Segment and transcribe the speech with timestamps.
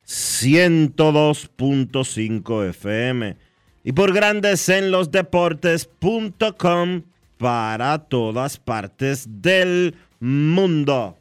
[0.07, 3.37] 102.5 FM
[3.85, 7.03] y por Grandes en los Deportes.com
[7.39, 11.17] para todas partes del mundo.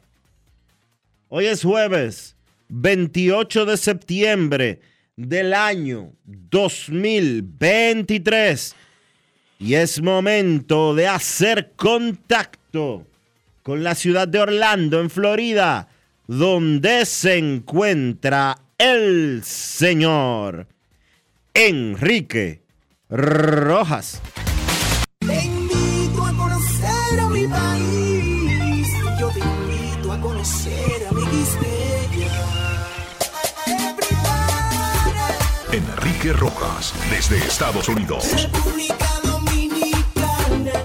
[1.28, 2.36] Hoy es jueves
[2.68, 4.78] 28 de septiembre
[5.16, 8.76] del año 2023
[9.58, 13.08] y es momento de hacer contacto
[13.64, 15.88] con la ciudad de Orlando, en Florida,
[16.28, 20.68] donde se encuentra el señor
[21.54, 22.62] Enrique
[23.08, 24.22] Rojas.
[36.26, 38.42] Enrique Rojas, desde Estados Unidos.
[38.42, 40.82] República Dominicana.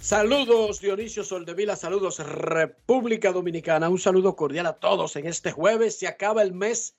[0.00, 5.98] Saludos Dionisio Soldevila, saludos República Dominicana, un saludo cordial a todos en este jueves.
[5.98, 6.94] Se acaba el mes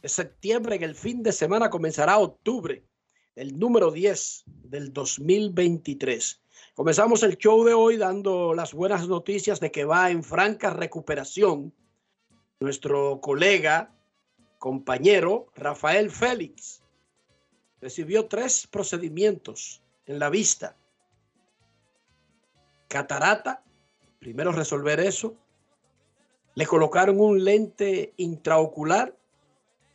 [0.00, 2.82] de septiembre, en el fin de semana comenzará octubre,
[3.36, 6.40] el número 10 del 2023.
[6.78, 11.74] Comenzamos el show de hoy dando las buenas noticias de que va en franca recuperación
[12.60, 13.92] nuestro colega,
[14.60, 16.84] compañero Rafael Félix.
[17.80, 20.76] Recibió tres procedimientos en la vista
[22.86, 23.64] catarata,
[24.20, 25.34] primero resolver eso.
[26.54, 29.16] Le colocaron un lente intraocular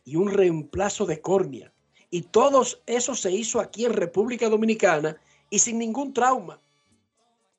[0.04, 1.72] y un reemplazo de córnea.
[2.10, 5.16] Y todo eso se hizo aquí en República Dominicana
[5.48, 6.60] y sin ningún trauma.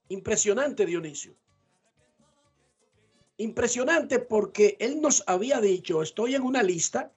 [0.10, 1.36] Impresionante, Dionisio.
[3.38, 7.12] Impresionante porque él nos había dicho, estoy en una lista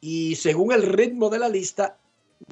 [0.00, 1.98] y según el ritmo de la lista,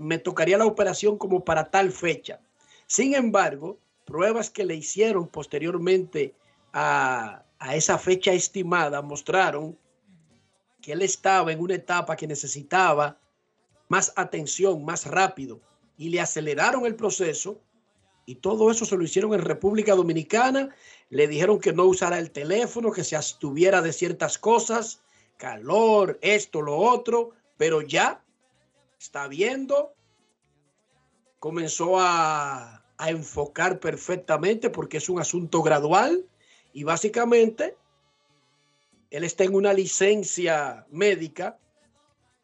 [0.01, 2.41] me tocaría la operación como para tal fecha.
[2.87, 6.35] Sin embargo, pruebas que le hicieron posteriormente
[6.73, 9.77] a, a, esa fecha estimada mostraron
[10.81, 13.19] que él estaba en una etapa que necesitaba
[13.89, 15.61] más atención, más rápido,
[15.97, 17.61] y le aceleraron el proceso.
[18.31, 20.73] Y todo eso se lo hicieron en República Dominicana.
[21.09, 25.03] Le dijeron que no usara el teléfono, que se abstuviera de ciertas cosas,
[25.37, 28.23] calor, esto, lo otro, pero ya
[29.01, 29.95] está viendo,
[31.41, 36.25] comenzó a, a enfocar perfectamente porque es un asunto gradual
[36.73, 37.75] y básicamente
[39.11, 41.59] él está en una licencia médica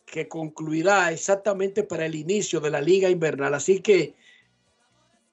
[0.05, 3.55] que concluirá exactamente para el inicio de la liga invernal.
[3.55, 4.17] Así que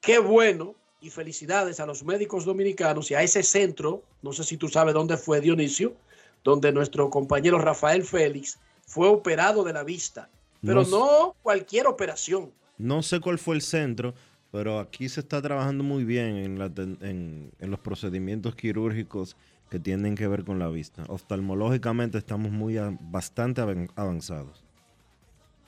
[0.03, 4.57] qué bueno y felicidades a los médicos dominicanos y a ese centro, no sé si
[4.57, 5.94] tú sabes dónde fue Dionisio,
[6.44, 10.29] donde nuestro compañero Rafael Félix fue operado de la vista,
[10.61, 12.51] pero no, no cualquier operación.
[12.77, 14.13] No sé cuál fue el centro,
[14.51, 19.38] pero aquí se está trabajando muy bien en, la, en, en, los procedimientos quirúrgicos
[19.69, 21.03] que tienen que ver con la vista.
[21.07, 23.61] Oftalmológicamente estamos muy bastante
[23.95, 24.63] avanzados.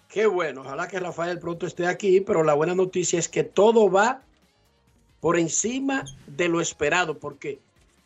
[0.10, 3.90] Qué bueno, ojalá que Rafael pronto esté aquí, pero la buena noticia es que todo
[3.90, 4.25] va
[5.25, 7.57] por encima de lo esperado, porque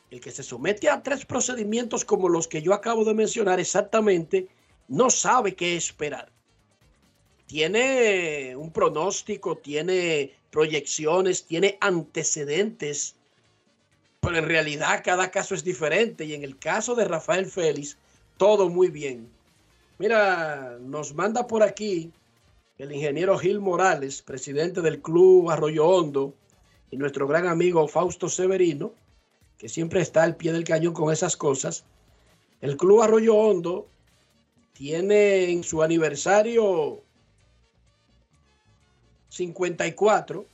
[0.09, 4.47] el que se somete a tres procedimientos como los que yo acabo de mencionar exactamente,
[4.87, 6.31] no sabe qué esperar.
[7.45, 13.17] Tiene un pronóstico, tiene proyecciones, tiene antecedentes,
[14.21, 17.97] pero en realidad cada caso es diferente y en el caso de Rafael Félix,
[18.37, 19.27] todo muy bien.
[19.97, 22.13] Mira, nos manda por aquí
[22.77, 26.33] el ingeniero Gil Morales, presidente del Club Arroyo Hondo,
[26.91, 28.93] y nuestro gran amigo Fausto Severino,
[29.57, 31.83] que siempre está al pie del cañón con esas cosas.
[32.61, 33.87] El Club Arroyo Hondo
[34.73, 37.01] tiene en su aniversario
[39.29, 40.45] 54,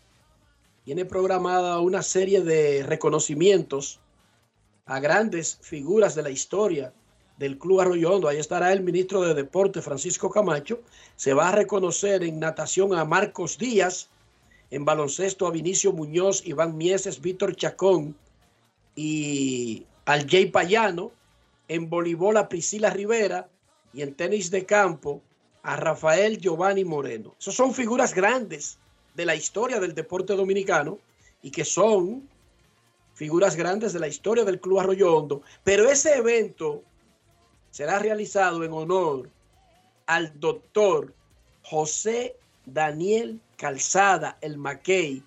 [0.83, 3.99] tiene programada una serie de reconocimientos
[4.85, 6.93] a grandes figuras de la historia
[7.37, 8.27] del Club Arroyo Hondo.
[8.27, 10.81] Ahí estará el ministro de Deporte, Francisco Camacho.
[11.15, 14.09] Se va a reconocer en natación a Marcos Díaz,
[14.75, 18.13] en baloncesto a Vinicio Muñoz, Iván Mieses, Víctor Chacón
[18.93, 21.13] y al Jay Payano,
[21.69, 23.47] en voleibol a Priscila Rivera
[23.93, 25.21] y en tenis de campo
[25.63, 27.35] a Rafael Giovanni Moreno.
[27.39, 28.77] Esas son figuras grandes
[29.13, 30.99] de la historia del deporte dominicano
[31.41, 32.27] y que son
[33.13, 35.41] figuras grandes de la historia del Club Arroyo Hondo.
[35.63, 36.83] Pero ese evento
[37.71, 39.29] será realizado en honor
[40.05, 41.13] al doctor
[41.63, 42.35] José
[42.65, 45.23] Daniel Calzada, el Mackey,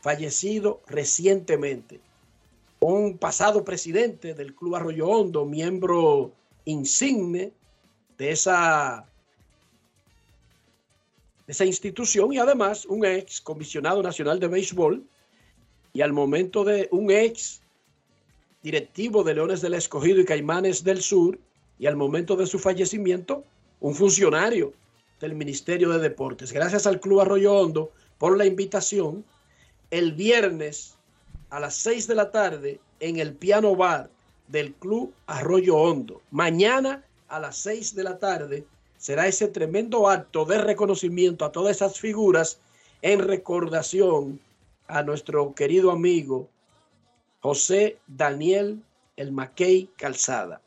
[0.00, 2.00] fallecido recientemente.
[2.80, 6.32] Un pasado presidente del Club Arroyo Hondo, miembro
[6.64, 7.52] insigne
[8.16, 9.06] de esa,
[11.46, 15.04] de esa institución y además un ex comisionado nacional de béisbol
[15.92, 17.62] y al momento de un ex
[18.62, 21.38] directivo de Leones del Escogido y Caimanes del Sur
[21.78, 23.44] y al momento de su fallecimiento
[23.80, 24.72] un funcionario
[25.20, 26.52] del Ministerio de Deportes.
[26.52, 29.24] Gracias al Club Arroyo Hondo por la invitación.
[29.90, 30.96] El viernes
[31.50, 34.10] a las 6 de la tarde en el piano bar
[34.48, 36.20] del Club Arroyo Hondo.
[36.30, 38.66] Mañana a las 6 de la tarde
[38.96, 42.58] será ese tremendo acto de reconocimiento a todas esas figuras
[43.02, 44.40] en recordación
[44.88, 46.48] a nuestro querido amigo
[47.40, 48.82] José Daniel
[49.16, 50.60] El Mackey Calzada.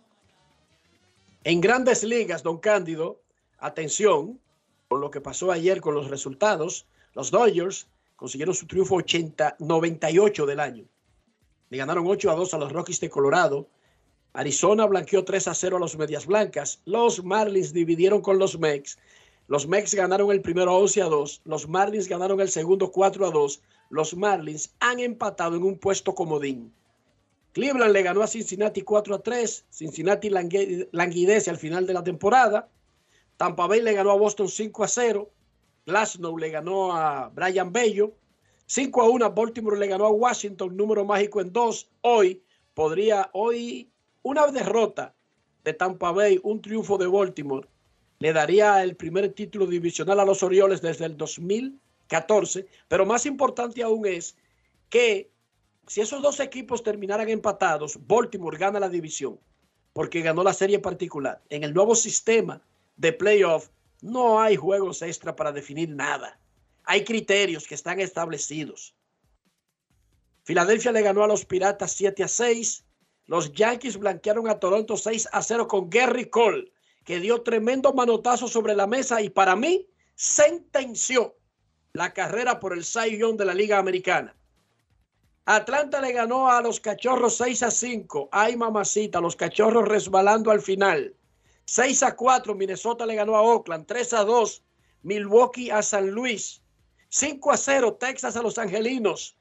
[1.43, 3.20] En grandes ligas, don Cándido,
[3.61, 4.39] Atención
[4.87, 6.87] con lo que pasó ayer con los resultados.
[7.13, 10.85] Los Dodgers consiguieron su triunfo 80, 98 del año.
[11.69, 13.69] Le ganaron 8 a 2 a los Rockies de Colorado.
[14.33, 16.81] Arizona blanqueó 3 a 0 a los Medias Blancas.
[16.85, 18.97] Los Marlins dividieron con los Mex.
[19.47, 21.41] Los Mex ganaron el primero 11 a 2.
[21.45, 23.61] Los Marlins ganaron el segundo 4 a 2.
[23.91, 26.73] Los Marlins han empatado en un puesto comodín.
[27.53, 29.65] Cleveland le ganó a Cincinnati 4 a 3.
[29.69, 32.67] Cincinnati languidece al final de la temporada.
[33.41, 35.31] Tampa Bay le ganó a Boston 5 a 0.
[35.87, 38.13] Glasnow le ganó a Brian Bello.
[38.67, 41.89] 5 a 1 Baltimore le ganó a Washington, número mágico en 2.
[42.01, 42.43] Hoy
[42.75, 43.89] podría, hoy
[44.21, 45.15] una derrota
[45.63, 47.67] de Tampa Bay, un triunfo de Baltimore,
[48.19, 52.67] le daría el primer título divisional a los Orioles desde el 2014.
[52.87, 54.37] Pero más importante aún es
[54.87, 55.31] que
[55.87, 59.39] si esos dos equipos terminaran empatados, Baltimore gana la división
[59.93, 61.41] porque ganó la serie particular.
[61.49, 62.61] En el nuevo sistema
[63.01, 63.69] de playoff,
[64.01, 66.39] no hay juegos extra para definir nada.
[66.83, 68.95] Hay criterios que están establecidos.
[70.43, 72.85] Filadelfia le ganó a los Piratas 7 a 6.
[73.25, 76.71] Los Yankees blanquearon a Toronto 6 a 0 con Gary Cole,
[77.03, 81.35] que dio tremendo manotazo sobre la mesa y para mí sentenció
[81.93, 84.35] la carrera por el Cy de la Liga Americana.
[85.45, 88.29] Atlanta le ganó a los Cachorros 6 a 5.
[88.31, 91.15] Ay, mamacita, los Cachorros resbalando al final.
[91.71, 93.85] 6 a 4, Minnesota le ganó a Oakland.
[93.85, 94.61] 3 a 2,
[95.03, 96.61] Milwaukee a San Luis.
[97.07, 99.37] 5 a 0, Texas a los Angelinos.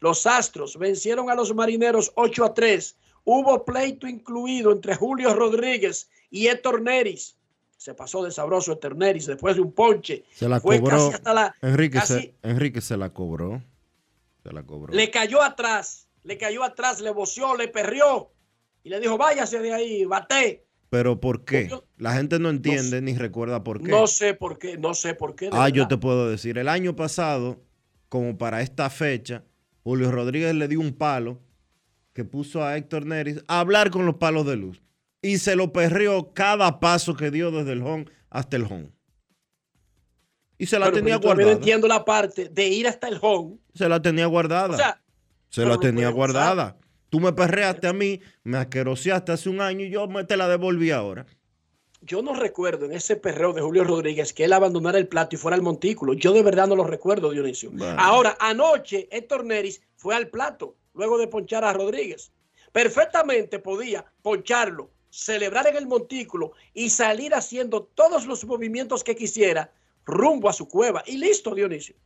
[0.00, 2.96] Los Astros vencieron a los Marineros 8 a 3.
[3.24, 7.36] Hubo pleito incluido entre Julio Rodríguez y Héctor Neris.
[7.76, 10.24] Se pasó de sabroso Héctor Neris después de un ponche.
[10.32, 11.12] Se la cobró.
[11.60, 13.62] Enrique, se, Enrique se la cobró.
[14.42, 14.94] Se la cobró.
[14.94, 16.08] Le cayó atrás.
[16.22, 18.30] Le cayó atrás, le voció, le perrió.
[18.82, 20.65] Y le dijo, váyase de ahí, bate.
[20.90, 21.68] Pero ¿por qué?
[21.96, 23.90] La gente no entiende ni recuerda por qué.
[23.90, 25.50] No sé por qué, no sé por qué.
[25.52, 27.62] Ah, yo te puedo decir, el año pasado,
[28.08, 29.44] como para esta fecha,
[29.82, 31.40] Julio Rodríguez le dio un palo
[32.12, 34.82] que puso a Héctor Neris a hablar con los palos de luz.
[35.22, 38.90] Y se lo perrió cada paso que dio desde el home hasta el home.
[40.58, 41.50] Y se la tenía guardada.
[41.50, 43.58] Yo entiendo la parte de ir hasta el home.
[43.74, 44.74] Se la tenía guardada.
[44.74, 45.02] O sea,
[45.50, 46.78] se la tenía guardada
[47.16, 50.48] Tú me perreaste a mí, me asqueroseaste hace un año y yo me te la
[50.48, 51.24] devolví ahora.
[52.02, 55.38] Yo no recuerdo en ese perreo de Julio Rodríguez que él abandonara el plato y
[55.38, 56.12] fuera al montículo.
[56.12, 57.72] Yo de verdad no lo recuerdo, Dionisio.
[57.96, 62.32] Ahora, anoche Héctor Neris fue al plato luego de ponchar a Rodríguez.
[62.70, 69.72] Perfectamente podía poncharlo, celebrar en el montículo y salir haciendo todos los movimientos que quisiera
[70.04, 71.02] rumbo a su cueva.
[71.06, 71.96] Y listo, Dionisio.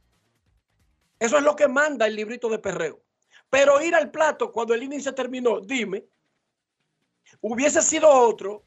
[1.19, 3.01] Eso es lo que manda el librito de perreo.
[3.51, 6.07] Pero ir al plato cuando el inning se terminó, dime,
[7.41, 8.65] hubiese sido otro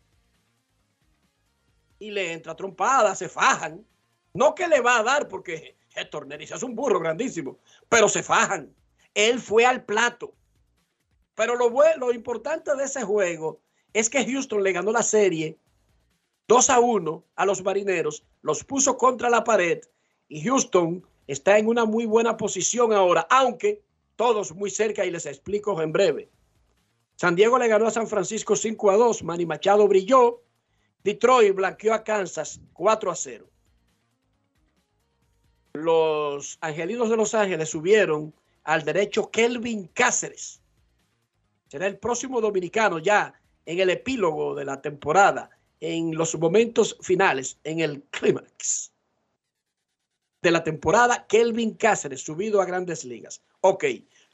[2.00, 3.86] y le entra trompada, se fajan.
[4.34, 8.24] No que le va a dar porque Héctor Neris es un burro grandísimo, pero se
[8.24, 8.76] fajan.
[9.14, 10.34] Él fue al plato.
[11.36, 13.62] Pero lo, lo importante de ese juego
[13.94, 15.58] es que Houston le ganó la serie
[16.48, 19.82] 2 a 1 a los marineros, los puso contra la pared
[20.28, 23.82] y Houston está en una muy buena posición ahora, aunque
[24.16, 26.30] todos muy cerca y les explico en breve.
[27.16, 30.42] San Diego le ganó a San Francisco 5 a 2, Manny Machado brilló,
[31.04, 33.50] Detroit blanqueó a Kansas 4 a 0.
[35.74, 40.62] Los Angelinos de Los Ángeles subieron al derecho Kelvin Cáceres.
[41.68, 43.34] Será el próximo dominicano ya
[43.66, 48.94] en el epílogo de la temporada, en los momentos finales, en el clímax
[50.44, 53.42] de la temporada, Kelvin Cáceres subido a grandes ligas.
[53.66, 53.86] Ok,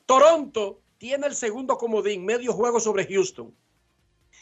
[0.07, 3.55] Toronto tiene el segundo comodín, medio juego sobre Houston.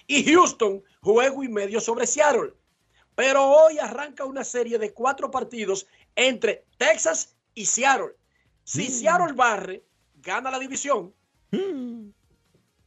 [0.08, 2.54] Y Houston, juego y medio sobre Seattle.
[3.14, 8.16] Pero hoy arranca una serie de cuatro partidos entre Texas y Seattle.
[8.64, 8.92] Si mm.
[8.92, 9.84] Seattle barre,
[10.16, 11.14] gana la división.
[11.52, 12.08] Mm.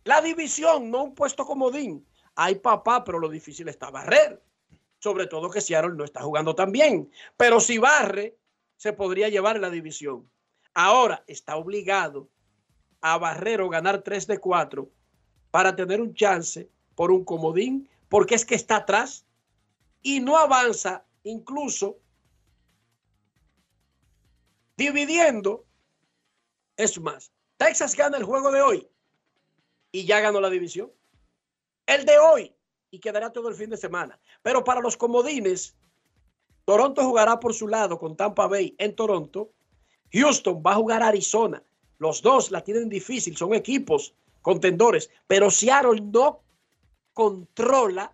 [0.04, 2.06] La división, no un puesto comodín.
[2.34, 4.42] Hay papá, pero lo difícil está barrer.
[5.00, 7.12] Sobre todo que Seattle no está jugando tan bien.
[7.36, 8.38] Pero si barre,
[8.78, 10.30] se podría llevar la división.
[10.82, 12.30] Ahora está obligado
[13.02, 14.90] a barrer o ganar 3 de 4
[15.50, 19.26] para tener un chance por un comodín, porque es que está atrás
[20.00, 21.98] y no avanza incluso
[24.78, 25.66] dividiendo.
[26.78, 28.88] Es más, Texas gana el juego de hoy
[29.92, 30.90] y ya ganó la división.
[31.84, 32.56] El de hoy
[32.90, 34.18] y quedará todo el fin de semana.
[34.40, 35.76] Pero para los comodines,
[36.64, 39.52] Toronto jugará por su lado con Tampa Bay en Toronto.
[40.12, 41.62] Houston va a jugar a Arizona.
[41.98, 46.40] Los dos la tienen difícil, son equipos contendores, pero Seattle no
[47.12, 48.12] controla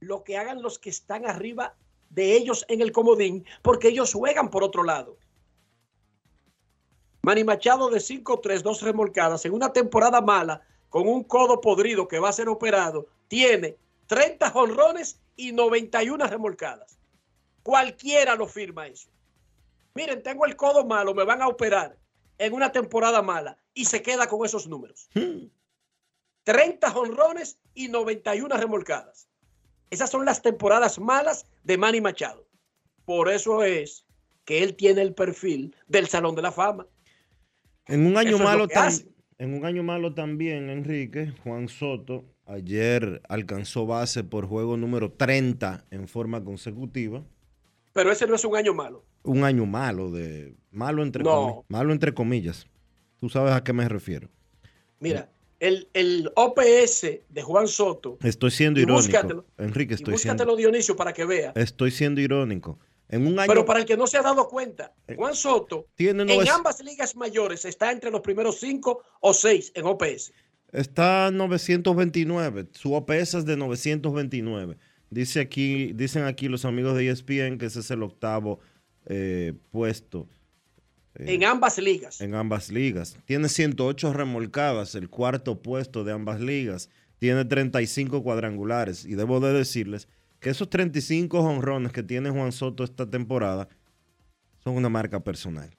[0.00, 1.74] lo que hagan los que están arriba
[2.10, 5.16] de ellos en el comodín, porque ellos juegan por otro lado.
[7.22, 12.18] Manny Machado de 5-3, dos remolcadas en una temporada mala, con un codo podrido que
[12.18, 16.98] va a ser operado, tiene 30 jonrones y 91 remolcadas.
[17.62, 19.08] Cualquiera lo firma eso.
[19.94, 21.98] Miren, tengo el codo malo, me van a operar
[22.38, 25.08] en una temporada mala y se queda con esos números.
[26.44, 29.28] 30 jonrones y 91 remolcadas.
[29.90, 32.46] Esas son las temporadas malas de Manny Machado.
[33.04, 34.06] Por eso es
[34.44, 36.86] que él tiene el perfil del Salón de la Fama.
[37.86, 38.68] En un año malo
[39.38, 45.86] en un año malo también, Enrique, Juan Soto Ayer alcanzó base por juego número 30
[45.92, 47.22] en forma consecutiva.
[47.92, 49.04] Pero ese no es un año malo.
[49.22, 51.24] Un año malo, de malo entre,
[51.68, 52.66] malo entre comillas.
[53.18, 54.28] Tú sabes a qué me refiero.
[54.98, 58.18] Mira, el, el OPS de Juan Soto.
[58.22, 59.44] Estoy siendo irónico.
[59.58, 61.52] Enrique, estoy búscatelo, Dionisio, para que vea.
[61.54, 62.78] Estoy siendo irónico.
[63.08, 65.88] En un año, Pero para el que no se ha dado cuenta, eh, Juan Soto
[65.96, 70.32] tiene en ambas ligas mayores está entre los primeros cinco o seis en OPS.
[70.72, 72.68] Está 929.
[72.72, 74.78] Su OPS es de 929.
[75.10, 78.60] Dice aquí, dicen aquí los amigos de ESPN que ese es el octavo
[79.06, 80.28] eh, puesto.
[81.16, 82.20] Eh, en ambas ligas.
[82.20, 83.18] En ambas ligas.
[83.24, 86.90] Tiene 108 remolcadas, el cuarto puesto de ambas ligas.
[87.18, 89.04] Tiene 35 cuadrangulares.
[89.04, 93.68] Y debo de decirles que esos 35 honrones que tiene Juan Soto esta temporada
[94.62, 95.76] son una marca personal.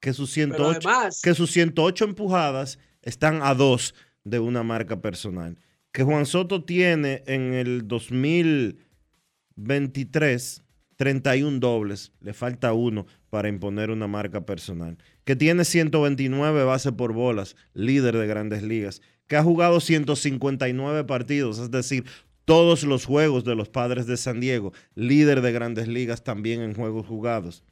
[0.00, 0.88] Que sus 108,
[1.22, 5.58] que sus 108 empujadas están a dos de una marca personal.
[5.92, 10.62] Que Juan Soto tiene en el 2023
[11.00, 14.98] 31 dobles, le falta uno para imponer una marca personal.
[15.24, 19.00] Que tiene 129 bases por bolas, líder de grandes ligas.
[19.26, 22.04] Que ha jugado 159 partidos, es decir,
[22.44, 26.74] todos los juegos de los padres de San Diego, líder de grandes ligas también en
[26.74, 27.64] juegos jugados.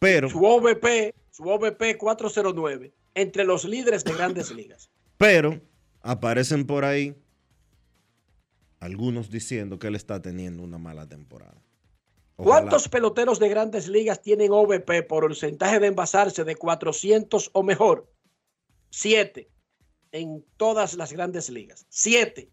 [0.00, 0.28] Pero.
[0.28, 4.90] Su OVP, su OVP 409, entre los líderes de grandes ligas.
[5.16, 5.60] Pero
[6.06, 7.16] aparecen por ahí
[8.80, 11.60] algunos diciendo que él está teniendo una mala temporada.
[12.36, 18.10] ¿Cuántos peloteros de grandes ligas tienen OVP por porcentaje de envasarse de 400 o mejor?
[18.90, 19.50] Siete.
[20.12, 21.84] en todas las grandes ligas.
[21.90, 22.50] Siete.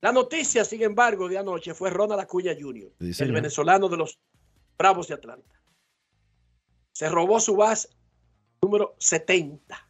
[0.00, 4.18] La noticia, sin embargo, de anoche fue Ronald Acuña Jr., el venezolano de los
[4.76, 5.60] Bravos de Atlanta.
[6.92, 7.90] Se robó su base
[8.60, 9.83] número 70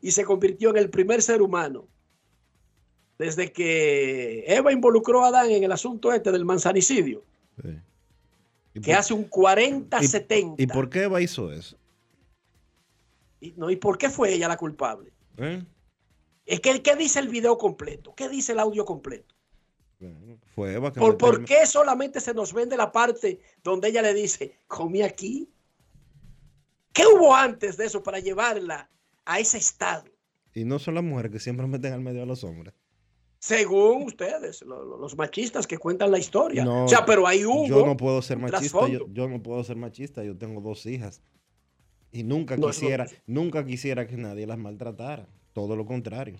[0.00, 1.88] y se convirtió en el primer ser humano
[3.18, 7.24] desde que Eva involucró a Adán en el asunto este del manzanicidio,
[8.82, 10.56] que hace un 40-70.
[10.58, 11.78] ¿Y, por qué Eva hizo eso?
[13.40, 15.12] Y, no, ¿Y por qué fue ella la culpable?
[15.38, 15.64] ¿Eh?
[16.44, 18.14] Es que, ¿qué dice el video completo?
[18.14, 19.34] ¿Qué dice el audio completo?
[20.54, 24.12] fue Eva que ¿Por, ¿Por qué solamente se nos vende la parte donde ella le
[24.12, 25.50] dice, comí aquí?
[26.92, 28.90] ¿Qué hubo antes de eso para llevarla
[29.26, 30.04] a ese estado?
[30.54, 32.72] Y no son las mujeres que siempre meten al medio a los hombres.
[33.38, 36.64] Según ustedes, los, machistas que cuentan la historia.
[36.64, 37.66] No, o sea, pero hay hubo.
[37.66, 38.88] Yo no puedo ser machista.
[38.88, 40.24] Yo, no puedo ser machista.
[40.24, 41.20] Yo tengo dos hijas.
[42.10, 45.28] Y nunca quisiera, nunca quisiera que nadie las maltratara.
[45.52, 46.38] Todo lo contrario.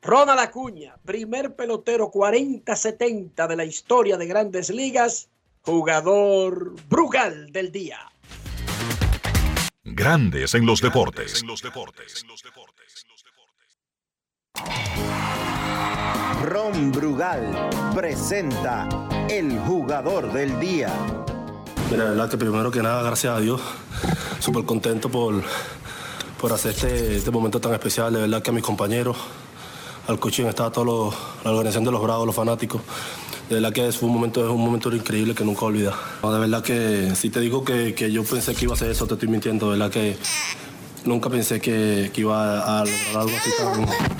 [0.00, 5.28] Ronald Acuña, primer pelotero 40-70 de la historia de grandes ligas,
[5.62, 7.98] jugador Brugal del día.
[9.94, 11.44] Grandes en los deportes.
[16.44, 18.88] Ron Brugal presenta
[19.28, 20.92] el jugador del día.
[21.90, 23.60] Mira, la verdad que primero que nada, gracias a Dios,
[24.38, 25.42] súper contento por,
[26.40, 28.12] por hacer este, este, momento tan especial.
[28.12, 29.16] De verdad que a mis compañeros,
[30.06, 31.12] al coaching, estaba toda
[31.44, 32.82] la organización de los Bravos, los fanáticos.
[33.48, 35.94] De verdad que fue un momento, es un momento increíble que nunca olvidar.
[36.22, 39.06] de verdad que si te digo que, que, yo pensé que iba a hacer eso,
[39.06, 39.70] te estoy mintiendo.
[39.70, 40.16] De verdad que
[41.04, 44.18] nunca pensé que, que iba a lograr algo así tan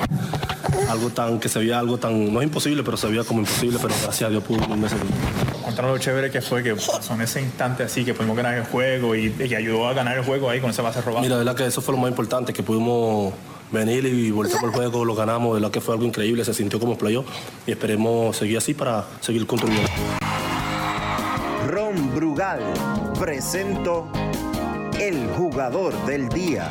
[0.88, 3.78] algo tan, que se veía algo tan, no es imposible, pero se veía como imposible,
[3.80, 4.92] pero gracias a Dios pudo un mes
[5.64, 8.64] Contra lo chévere que fue que pasó en ese instante así, que pudimos ganar el
[8.64, 11.22] juego y, que ayudó a ganar el juego ahí con esa base robada.
[11.22, 13.34] Mira, la verdad que eso fue lo más importante, que pudimos
[13.70, 16.54] venir y volver por el juego, lo ganamos, de verdad que fue algo increíble, se
[16.54, 17.26] sintió como playoff
[17.66, 19.88] y esperemos seguir así para seguir construyendo.
[21.68, 22.62] Ron Brugal
[23.18, 24.10] presento
[24.98, 26.68] el jugador del día.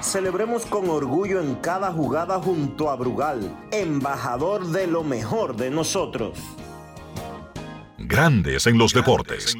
[0.00, 6.38] Celebremos con orgullo en cada jugada junto a Brugal, embajador de lo mejor de nosotros.
[7.98, 9.56] Grandes en los deportes.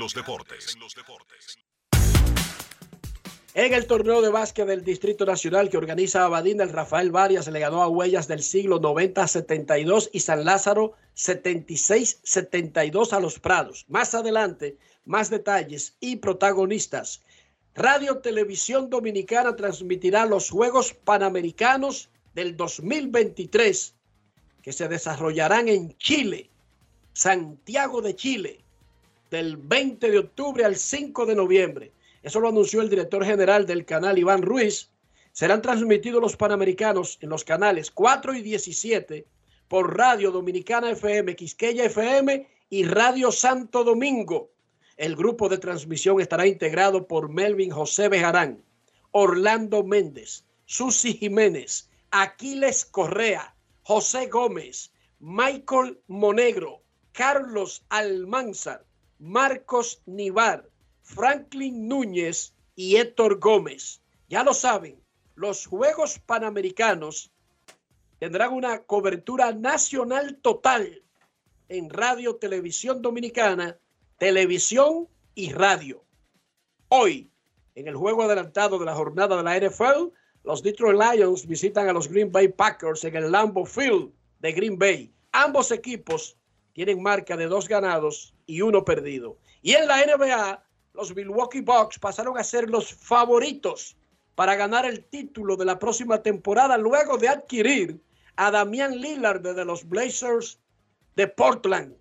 [3.52, 7.58] En el torneo de básquet del Distrito Nacional que organiza Abadín, el Rafael Varias le
[7.58, 13.86] ganó a Huellas del siglo 90-72 y San Lázaro 76-72 a los Prados.
[13.88, 17.22] Más adelante, más detalles y protagonistas.
[17.74, 23.94] Radio Televisión Dominicana transmitirá los Juegos Panamericanos del 2023
[24.62, 26.50] que se desarrollarán en Chile,
[27.14, 28.60] Santiago de Chile,
[29.28, 31.92] del 20 de octubre al 5 de noviembre.
[32.22, 34.90] Eso lo anunció el director general del canal Iván Ruiz.
[35.32, 39.26] Serán transmitidos los Panamericanos en los canales 4 y 17
[39.68, 44.50] por Radio Dominicana FM, Quisqueya FM y Radio Santo Domingo.
[44.96, 48.62] El grupo de transmisión estará integrado por Melvin José Bejarán,
[49.12, 58.84] Orlando Méndez, Susi Jiménez, Aquiles Correa, José Gómez, Michael Monegro, Carlos Almanzar,
[59.18, 60.68] Marcos Nivar,
[61.14, 64.00] Franklin Núñez y Héctor Gómez.
[64.28, 65.00] Ya lo saben,
[65.34, 67.30] los Juegos Panamericanos
[68.18, 71.02] tendrán una cobertura nacional total
[71.68, 73.78] en Radio Televisión Dominicana
[74.20, 76.04] televisión y radio.
[76.88, 77.30] Hoy,
[77.74, 80.12] en el juego adelantado de la jornada de la NFL,
[80.44, 84.78] los Detroit Lions visitan a los Green Bay Packers en el Lambeau Field de Green
[84.78, 85.10] Bay.
[85.32, 86.36] Ambos equipos
[86.74, 89.38] tienen marca de dos ganados y uno perdido.
[89.62, 93.96] Y en la NBA, los Milwaukee Bucks pasaron a ser los favoritos
[94.34, 98.00] para ganar el título de la próxima temporada luego de adquirir
[98.36, 100.58] a Damian Lillard de los Blazers
[101.16, 101.96] de Portland.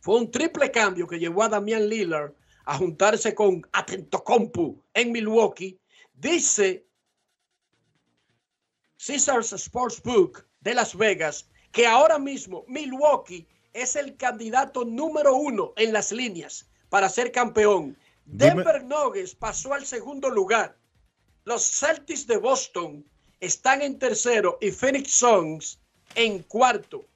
[0.00, 2.32] Fue un triple cambio que llevó a Damian Lillard
[2.64, 5.80] a juntarse con Atentocompu en Milwaukee.
[6.12, 6.86] Dice
[8.98, 15.92] Caesars Sportsbook de Las Vegas que ahora mismo Milwaukee es el candidato número uno en
[15.92, 17.96] las líneas para ser campeón.
[18.24, 20.76] Denver Nuggets pasó al segundo lugar.
[21.44, 23.04] Los Celtics de Boston
[23.40, 25.78] están en tercero y Phoenix Suns
[26.14, 27.06] en cuarto.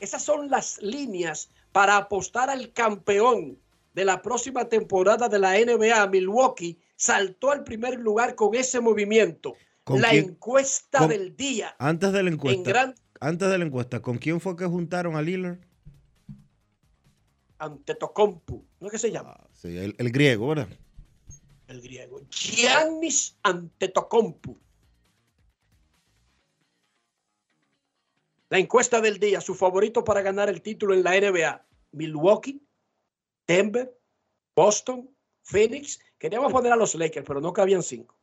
[0.00, 3.58] Esas son las líneas para apostar al campeón
[3.94, 9.54] de la próxima temporada de la NBA, Milwaukee, saltó al primer lugar con ese movimiento.
[9.86, 11.74] La encuesta del día.
[11.78, 12.94] Antes de la encuesta.
[13.18, 15.58] Antes de la encuesta, ¿con quién fue que juntaron a Lillard?
[17.58, 19.36] Antetokounmpo, ¿no es que se llama?
[19.38, 20.68] Ah, sí, el, griego, ¿verdad?
[21.68, 22.20] el griego.
[22.30, 24.58] Giannis Antetokounmpo.
[28.48, 32.60] La encuesta del día, su favorito para ganar el título en la NBA, Milwaukee,
[33.46, 33.96] Denver,
[34.56, 35.08] Boston,
[35.42, 36.00] Phoenix.
[36.18, 38.16] Queríamos poner a los Lakers, pero no cabían cinco.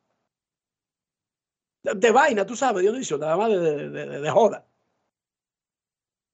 [1.83, 4.67] De, vaina, tú sabes, Dionisio, nada más de, de, de joda.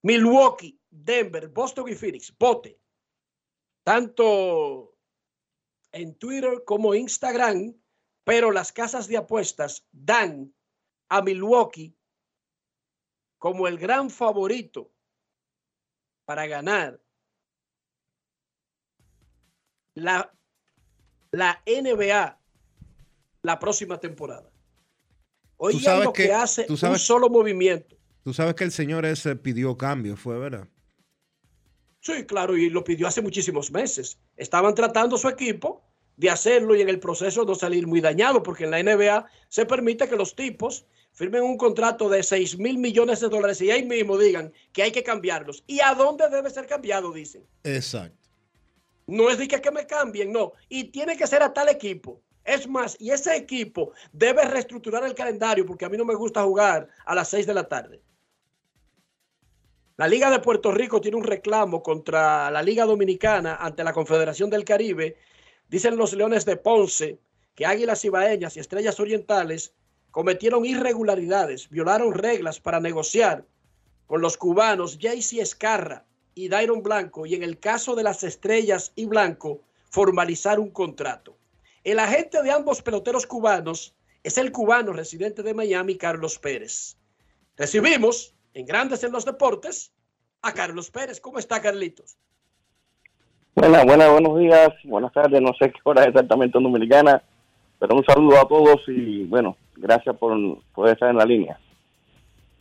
[0.01, 2.33] Milwaukee, Denver, Boston y Phoenix.
[2.39, 2.79] Vote.
[3.83, 4.95] Tanto
[5.91, 7.75] en Twitter como Instagram,
[8.23, 10.53] pero las casas de apuestas dan
[11.09, 11.95] a Milwaukee
[13.37, 14.91] como el gran favorito
[16.25, 17.01] para ganar
[19.95, 20.33] la,
[21.31, 22.39] la NBA
[23.43, 24.49] la próxima temporada.
[25.57, 27.97] Oigan lo que, hace un solo movimiento.
[28.23, 30.67] Tú sabes que el señor ese pidió cambio, fue verdad.
[32.03, 34.17] Sí, claro, y lo pidió hace muchísimos meses.
[34.35, 35.81] Estaban tratando su equipo
[36.17, 39.65] de hacerlo y en el proceso no salir muy dañado, porque en la NBA se
[39.65, 43.85] permite que los tipos firmen un contrato de 6 mil millones de dólares y ahí
[43.85, 45.63] mismo digan que hay que cambiarlos.
[45.65, 47.13] ¿Y a dónde debe ser cambiado?
[47.13, 47.47] Dicen.
[47.63, 48.29] Exacto.
[49.07, 50.51] No es de que, que me cambien, no.
[50.67, 52.21] Y tiene que ser a tal equipo.
[52.43, 56.43] Es más, y ese equipo debe reestructurar el calendario porque a mí no me gusta
[56.43, 58.01] jugar a las 6 de la tarde.
[59.95, 64.49] La Liga de Puerto Rico tiene un reclamo contra la Liga Dominicana ante la Confederación
[64.49, 65.17] del Caribe.
[65.69, 67.19] Dicen los Leones de Ponce
[67.53, 69.75] que Águilas Ibaeñas y Estrellas Orientales
[70.09, 73.45] cometieron irregularidades, violaron reglas para negociar
[74.07, 78.93] con los cubanos Jaycee Escarra y Dairon Blanco y en el caso de las Estrellas
[78.95, 81.37] y Blanco formalizar un contrato.
[81.83, 86.97] El agente de ambos peloteros cubanos es el cubano residente de Miami, Carlos Pérez.
[87.57, 89.91] Recibimos en Grandes en los Deportes
[90.41, 91.19] a Carlos Pérez.
[91.19, 92.17] ¿Cómo está, Carlitos?
[93.55, 97.21] Buenas, buenas, buenos días, buenas tardes, no sé qué hora exactamente en Dominicana,
[97.79, 100.35] pero un saludo a todos y bueno, gracias por,
[100.73, 101.59] poder estar en la línea.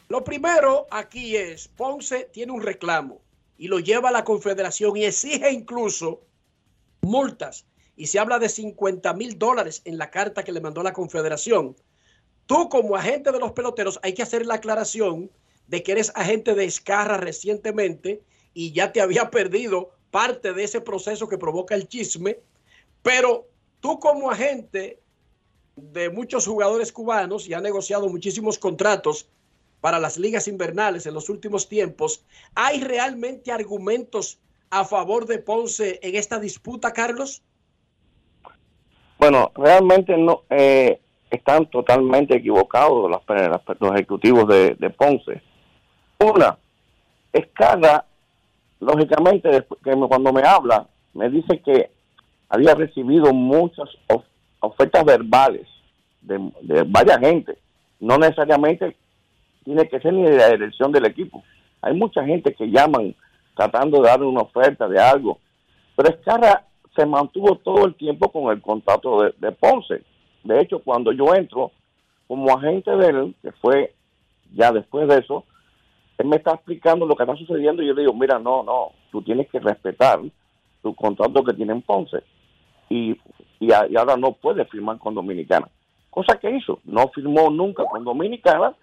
[0.08, 3.20] Lo primero aquí es, Ponce tiene un reclamo
[3.56, 6.20] y lo lleva a la Confederación y exige incluso
[7.00, 7.64] multas.
[7.96, 11.74] Y se habla de 50 mil dólares en la carta que le mandó la Confederación.
[12.46, 15.30] Tú como agente de los peloteros hay que hacer la aclaración
[15.66, 18.22] de que eres agente de Escarra recientemente
[18.54, 22.38] y ya te había perdido parte de ese proceso que provoca el chisme,
[23.02, 23.46] pero
[23.80, 25.00] tú como agente
[25.76, 29.28] de muchos jugadores cubanos y ha negociado muchísimos contratos
[29.80, 32.24] para las ligas invernales en los últimos tiempos.
[32.54, 34.38] ¿Hay realmente argumentos
[34.70, 37.42] a favor de Ponce en esta disputa, Carlos?
[39.18, 45.42] Bueno, realmente no eh, están totalmente equivocados los, ejecutivos de, Ponce.
[46.22, 46.56] Una,
[47.32, 48.04] Escala,
[48.80, 51.90] lógicamente, que cuando me habla, me dice que
[52.48, 53.88] había recibido muchas
[54.60, 55.66] ofertas verbales
[56.20, 57.58] de, de varias gente.
[58.00, 58.96] No necesariamente
[59.64, 61.42] tiene que ser ni de la dirección del equipo.
[61.80, 63.14] Hay mucha gente que llaman
[63.56, 65.38] tratando de darle una oferta de algo.
[65.96, 70.02] Pero Escarra se mantuvo todo el tiempo con el contrato de, Ponce.
[70.44, 71.70] De hecho, cuando yo entro
[72.28, 73.94] como agente de él, que fue
[74.54, 75.44] ya después de eso,
[76.18, 78.92] él me está explicando lo que está sucediendo y yo le digo, mira, no, no,
[79.10, 80.20] tú tienes que respetar
[80.82, 82.22] tu contrato que tiene en Ponce
[82.88, 83.16] y,
[83.60, 85.68] y, ahora no puede firmar con Dominicana.
[86.10, 88.74] Cosa que hizo, no firmó nunca con Dominicana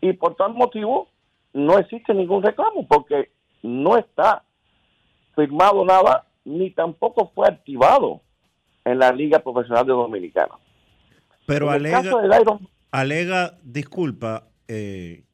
[0.00, 1.08] y por tal motivo
[1.54, 3.30] no existe ningún reclamo porque
[3.62, 4.44] no está
[5.34, 8.20] firmado nada ni tampoco fue activado
[8.84, 10.54] en la Liga Profesional de Dominicana.
[11.46, 12.02] Pero alega,
[12.90, 15.24] alega, disculpa, eh,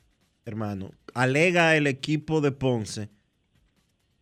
[0.45, 3.09] hermano, alega el equipo de Ponce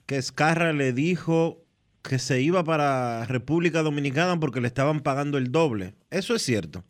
[0.06, 1.58] que Escarra le dijo
[2.02, 5.94] que se iba para República Dominicana porque le estaban pagando el doble.
[6.10, 6.82] ¿Eso es cierto?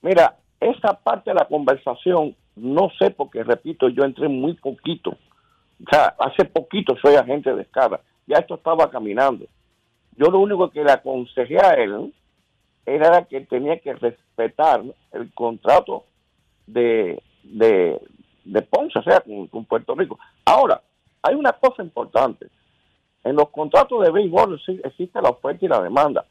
[0.00, 5.10] Mira, esa parte de la conversación, no sé porque, repito, yo entré muy poquito.
[5.10, 8.00] O sea, hace poquito soy agente de escala.
[8.26, 9.46] Ya esto estaba caminando.
[10.16, 12.12] Yo lo único que le aconsejé a él
[12.86, 14.82] era que tenía que respetar
[15.12, 16.04] el contrato
[16.66, 18.00] de, de,
[18.44, 20.18] de Ponce, o sea, con Puerto Rico.
[20.44, 20.80] Ahora,
[21.22, 22.48] hay una cosa importante.
[23.24, 26.24] En los contratos de béisbol existe la oferta y la demanda.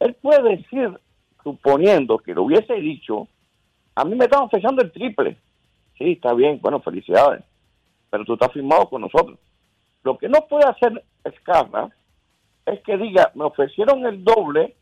[0.00, 0.98] Él puede decir,
[1.42, 3.28] suponiendo que lo hubiese dicho,
[3.94, 5.36] a mí me están ofreciendo el triple.
[5.98, 7.44] Sí, está bien, bueno, felicidades.
[8.10, 9.38] Pero tú estás firmado con nosotros.
[10.04, 11.90] Lo que no puede hacer Escarra
[12.64, 14.74] es que diga, me ofrecieron el doble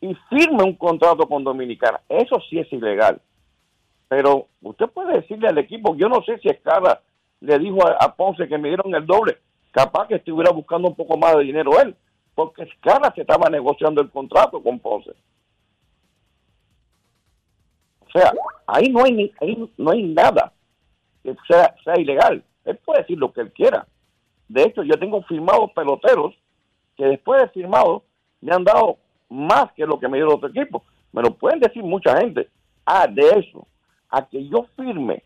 [0.00, 2.00] y firme un contrato con Dominicana.
[2.08, 3.20] Eso sí es ilegal.
[4.08, 7.00] Pero usted puede decirle al equipo, yo no sé si Escarra
[7.40, 9.38] le dijo a Ponce que me dieron el doble,
[9.72, 11.94] capaz que estuviera buscando un poco más de dinero él.
[12.34, 15.10] porque Escara se estaba negociando el contrato con Ponce.
[18.00, 18.32] O sea,
[18.66, 20.52] ahí no hay, ni- ahí no hay nada
[21.22, 22.42] que sea, sea ilegal.
[22.64, 23.86] Él puede decir lo que él quiera.
[24.48, 26.34] De hecho, yo tengo firmados peloteros
[26.96, 28.02] que después de firmado
[28.40, 30.84] me han dado más que lo que me dio otro equipo.
[31.12, 32.48] Me lo pueden decir mucha gente.
[32.84, 33.66] Ah, de eso,
[34.10, 35.22] a que yo firme,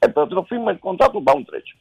[0.00, 0.14] el
[0.48, 1.76] firme el contrato, va un trecho.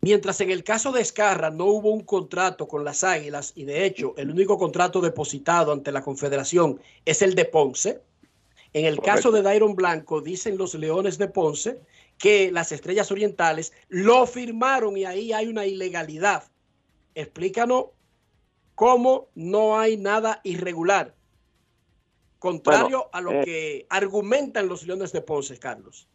[0.00, 3.84] Mientras en el caso de Escarra no hubo un contrato con las Águilas y de
[3.84, 8.00] hecho el único contrato depositado ante la Confederación es el de Ponce.
[8.72, 11.80] En el caso de Dairon Blanco, dicen los Leones de Ponce
[12.16, 16.44] que las Estrellas Orientales lo firmaron y ahí hay una ilegalidad.
[17.14, 17.86] Explícanos
[18.74, 21.14] cómo no hay nada irregular,
[22.38, 26.08] contrario Bueno, a lo eh, que argumentan los Leones de Ponce, Carlos.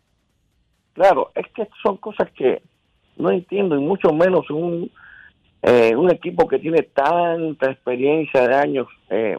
[0.93, 2.61] Claro, es que son cosas que
[3.17, 4.91] no entiendo, y mucho menos un,
[5.61, 9.37] eh, un equipo que tiene tanta experiencia de años eh,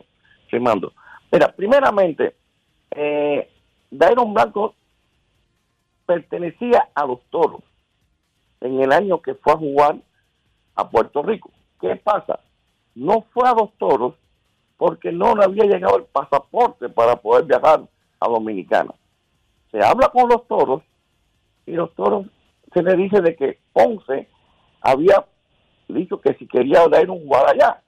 [0.48, 0.92] firmando.
[1.30, 2.34] Mira, primeramente,
[2.90, 3.48] eh,
[3.90, 4.74] Dairon Blanco
[6.06, 7.62] pertenecía a los toros
[8.60, 9.96] en el año que fue a jugar
[10.74, 11.50] a Puerto Rico.
[11.80, 12.40] ¿Qué pasa?
[12.94, 14.14] No fue a los toros
[14.76, 17.82] porque no le había llegado el pasaporte para poder viajar
[18.20, 18.92] a Dominicana.
[19.70, 20.82] Se habla con los toros
[21.66, 22.26] y los toros
[22.72, 24.28] se le dice de que Ponce
[24.80, 25.24] había
[25.88, 27.82] dicho que si quería dar un jugar allá.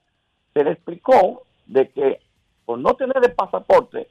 [0.53, 2.19] Se le explicó de que
[2.65, 4.07] por no tener el pasaporte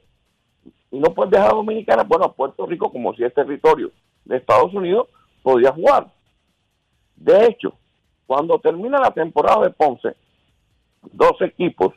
[0.91, 3.91] y no poder viajar a Dominicana, bueno, a Puerto Rico, como si es territorio
[4.25, 5.07] de Estados Unidos,
[5.43, 6.07] podía jugar.
[7.15, 7.73] De hecho,
[8.25, 10.15] cuando termina la temporada de Ponce,
[11.11, 11.93] dos equipos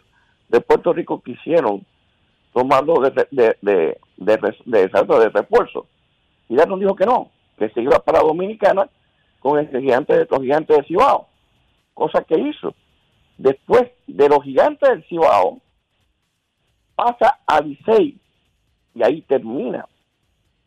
[0.50, 1.86] de Puerto Rico quisieron
[2.52, 5.86] tomarlo de, de, de, de, refuerzo.
[6.48, 8.88] Y Daron dijo que no, que se iba para Dominicana
[9.38, 11.28] con el gigante de los gigantes de Cibao.
[11.94, 12.74] Cosa que hizo.
[13.38, 15.60] Después de los gigantes del Cibao,
[16.96, 18.18] pasa a Licey
[18.94, 19.86] y ahí termina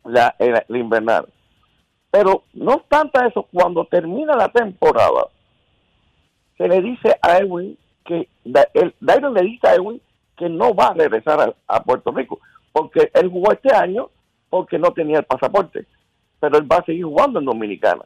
[0.04, 1.28] la, la, la invernal.
[2.10, 5.28] Pero no obstante eso, cuando termina la temporada,
[6.56, 8.28] se le dice a Edwin que
[8.74, 10.00] el Dairon le dice a Edwin
[10.36, 12.40] que no va a regresar a, Puerto Rico,
[12.72, 14.10] porque él jugó este año
[14.50, 15.86] porque no tenía el pasaporte,
[16.40, 18.04] pero él va a seguir jugando en Dominicana.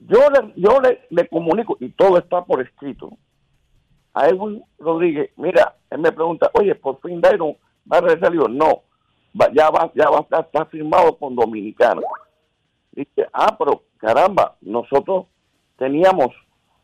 [0.00, 3.10] Yo le, yo le, le comunico, y todo está por escrito,
[4.14, 7.56] a Edwin Rodríguez, mira, él me pregunta, oye, por fin Dairon
[7.90, 8.82] va a regresar, yo no,
[9.52, 12.02] ya va, ya va a estar firmado con Dominicana.
[12.92, 15.26] Dice, ah, pero caramba, nosotros
[15.78, 16.34] teníamos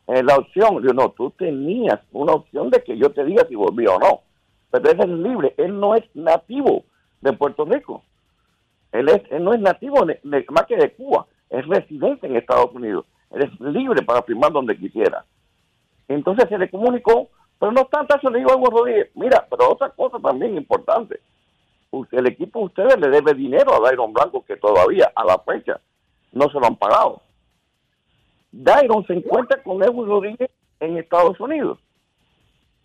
[0.07, 0.81] eh, la opción.
[0.83, 4.21] Yo no, tú tenías una opción de que yo te diga si volvió o no.
[4.71, 6.83] Pero él es libre, él no es nativo
[7.21, 8.03] de Puerto Rico.
[8.91, 10.05] Él, es, él no es nativo
[10.49, 13.05] más que de Cuba, es residente en Estados Unidos.
[13.31, 15.25] Él es libre para firmar donde quisiera.
[16.07, 19.89] Entonces se le comunicó, pero no tanto eso le digo a Rodríguez, mira, pero otra
[19.89, 21.19] cosa también importante.
[22.11, 25.79] El equipo de ustedes le debe dinero a Dairon Blanco que todavía a la fecha
[26.31, 27.21] no se lo han pagado.
[28.51, 31.79] Dairon se encuentra con Edwin Rodríguez en Estados Unidos.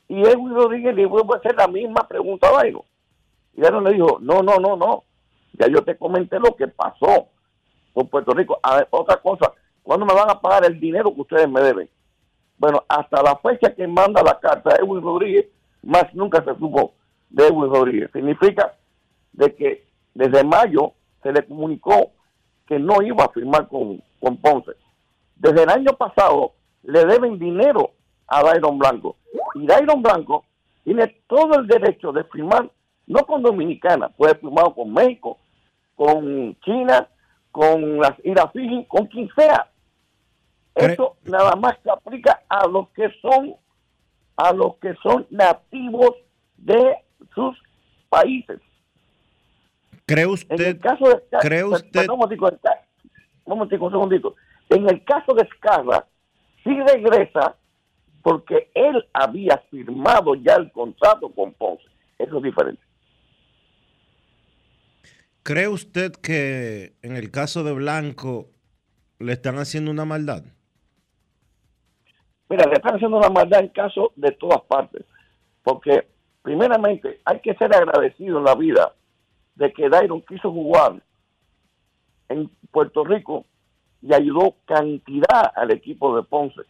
[0.09, 2.83] Y Edwin Rodríguez le vuelve a hacer la misma pregunta a Dairon.
[3.55, 5.05] Y Dairon le dijo, no, no, no, no.
[5.55, 7.29] Ya yo te comenté lo que pasó
[7.92, 8.59] con Puerto Rico.
[8.62, 11.88] A ver, otra cosa, ¿cuándo me van a pagar el dinero que ustedes me deben?
[12.59, 15.46] Bueno, hasta la fecha que manda la carta Edwin Rodríguez,
[15.83, 16.94] más nunca se supo
[17.29, 18.11] de Edwin Rodríguez.
[18.12, 18.75] Significa
[19.33, 22.12] de que desde mayo se le comunicó
[22.66, 24.72] que no iba a firmar con, con Ponce.
[25.43, 26.53] Desde el año pasado
[26.85, 27.91] le deben dinero
[28.29, 29.17] a Dairon Blanco.
[29.57, 30.45] Y Dairon Blanco
[30.85, 32.71] tiene todo el derecho de firmar,
[33.09, 35.39] no con Dominicana, puede firmar con México,
[35.97, 37.09] con China,
[37.51, 39.69] con las Islas Fiji, con quien sea.
[40.77, 43.57] Eso nada más se aplica a los que son
[44.37, 46.13] a los que son nativos
[46.57, 46.99] de
[47.35, 47.59] sus
[48.09, 48.61] países.
[50.07, 50.55] ¿Cree usted?
[50.55, 51.91] En el caso de ¿cree usted?
[51.91, 54.37] Perdón, un momentico, un segundito.
[54.75, 56.07] En el caso de Escarra,
[56.65, 57.57] sí regresa
[58.23, 61.85] porque él había firmado ya el contrato con Ponce.
[62.19, 62.83] Eso es diferente.
[65.43, 68.49] ¿Cree usted que en el caso de Blanco
[69.19, 70.45] le están haciendo una maldad?
[72.49, 75.05] Mira, le están haciendo una maldad en caso de todas partes.
[75.63, 76.07] Porque,
[76.43, 78.95] primeramente, hay que ser agradecido en la vida
[79.57, 81.03] de que Dairon quiso jugar
[82.29, 83.45] en Puerto Rico
[84.03, 86.62] y ayudó cantidad al equipo de Ponce.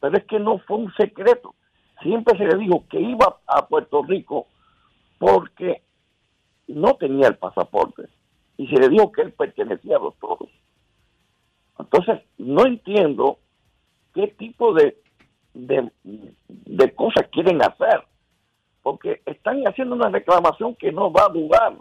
[0.00, 1.54] Pero es que no fue un secreto.
[2.02, 4.46] Siempre se le dijo que iba a Puerto Rico
[5.18, 5.82] porque
[6.68, 8.04] no tenía el pasaporte.
[8.56, 10.48] Y se le dijo que él pertenecía a los toros.
[11.78, 13.38] Entonces, no entiendo
[14.14, 14.96] qué tipo de
[15.54, 15.90] de,
[16.48, 18.04] de cosas quieren hacer,
[18.82, 21.74] porque están haciendo una reclamación que no va a durar,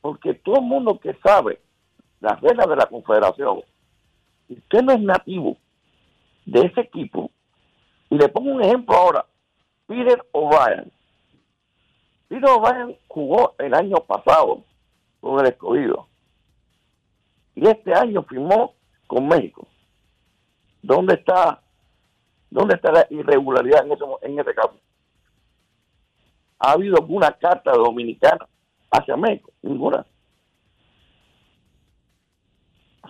[0.00, 1.60] porque todo el mundo que sabe
[2.20, 3.62] las reglas de la confederación,
[4.48, 5.56] y usted no es nativo
[6.44, 7.30] de ese equipo,
[8.10, 9.26] y le pongo un ejemplo ahora,
[9.86, 10.92] Peter O'Brien.
[12.28, 14.62] Peter O'Brien jugó el año pasado
[15.20, 16.06] con el escogido,
[17.54, 18.74] y este año firmó
[19.06, 19.66] con México.
[20.82, 21.60] ¿Dónde está,
[22.50, 24.76] dónde está la irregularidad en ese, en ese caso?
[26.58, 28.46] ¿Ha habido alguna carta dominicana
[28.90, 29.50] hacia México?
[29.62, 30.06] Ninguna.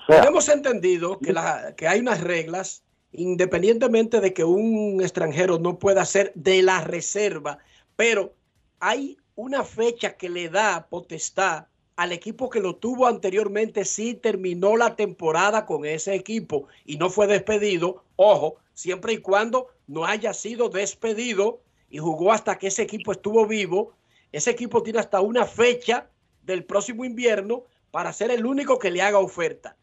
[0.09, 6.05] Hemos entendido que, la, que hay unas reglas, independientemente de que un extranjero no pueda
[6.05, 7.59] ser de la reserva,
[7.97, 8.33] pero
[8.79, 11.67] hay una fecha que le da potestad
[11.97, 17.11] al equipo que lo tuvo anteriormente si terminó la temporada con ese equipo y no
[17.11, 22.83] fue despedido, ojo, siempre y cuando no haya sido despedido y jugó hasta que ese
[22.83, 23.95] equipo estuvo vivo,
[24.31, 26.09] ese equipo tiene hasta una fecha
[26.43, 29.75] del próximo invierno para ser el único que le haga oferta.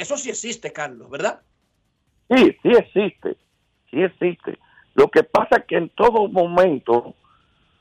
[0.00, 1.42] Eso sí existe, Carlos, ¿verdad?
[2.30, 3.36] Sí, sí existe,
[3.90, 4.58] sí existe.
[4.94, 7.14] Lo que pasa es que en todo momento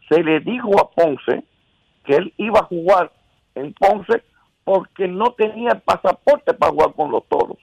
[0.09, 1.45] se le dijo a Ponce
[2.03, 3.09] que él iba a jugar
[3.55, 4.21] en Ponce
[4.65, 7.57] porque no tenía pasaporte para jugar con los toros.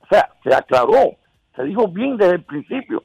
[0.00, 1.12] O sea, se aclaró,
[1.54, 3.04] se dijo bien desde el principio.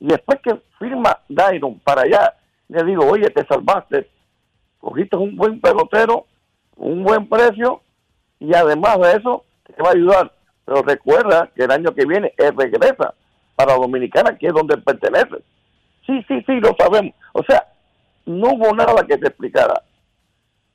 [0.00, 2.34] Y después que firma Dairon para allá,
[2.68, 4.10] le digo, oye, te salvaste,
[4.80, 6.26] cogiste un buen pelotero,
[6.76, 7.80] un buen precio,
[8.38, 10.32] y además de eso, te va a ayudar.
[10.64, 13.14] Pero recuerda que el año que viene él regresa
[13.54, 15.36] para Dominicana, que es donde pertenece.
[16.04, 17.14] Sí, sí, sí, lo sabemos.
[17.32, 17.66] O sea,
[18.26, 19.82] no hubo nada que se explicara.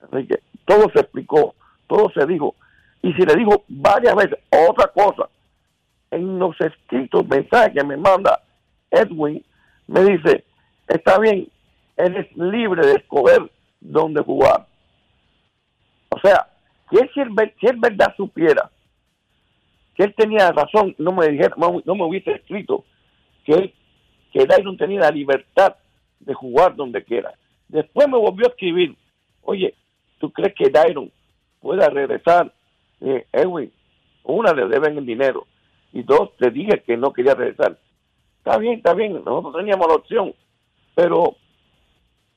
[0.02, 1.56] Así que todo se explicó,
[1.88, 2.56] todo se dijo.
[3.02, 5.30] Y si le dijo varias veces otra cosa,
[6.12, 8.42] en los escritos mensajes que me manda
[8.90, 9.44] Edwin,
[9.88, 10.44] me dice,
[10.88, 11.48] está bien,
[11.98, 13.50] él es libre de escoger
[13.80, 14.66] dónde jugar.
[16.10, 16.48] O sea,
[16.90, 17.10] si él,
[17.62, 18.70] él, verdad supiera
[19.96, 22.86] que él tenía razón, no me dijera, no, me hubiese escrito
[23.46, 23.74] que él,
[24.32, 25.76] que Dairon tenía la libertad
[26.20, 27.34] de jugar donde quiera.
[27.68, 28.96] Después me volvió a escribir,
[29.42, 29.74] oye,
[30.22, 31.12] ¿Tú crees que Dairon
[31.60, 32.54] pueda regresar?
[33.02, 33.74] Eh, Edwin,
[34.24, 35.48] una le deben el dinero
[35.92, 37.76] y dos, te dije que no quería regresar.
[38.38, 40.36] Está bien, está bien, nosotros teníamos la opción,
[40.94, 41.36] pero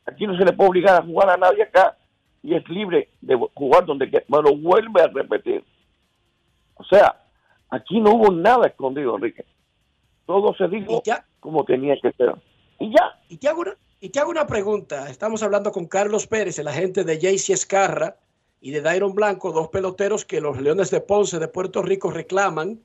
[0.06, 1.98] aquí no se le puede obligar a jugar a nadie acá
[2.42, 4.24] y es libre de jugar donde quiera.
[4.28, 5.62] Bueno, vuelve a repetir.
[6.76, 7.20] O sea,
[7.70, 9.44] aquí no hubo nada escondido, Enrique.
[10.26, 11.02] Todo se dijo
[11.40, 12.34] como tenía que ser.
[12.78, 13.20] Y ya.
[13.28, 15.08] Y te hago una, y te hago una pregunta.
[15.10, 18.16] Estamos hablando con Carlos Pérez, el agente de JC Escarra
[18.60, 22.80] y de Dairon Blanco, dos peloteros que los Leones de Ponce de Puerto Rico reclaman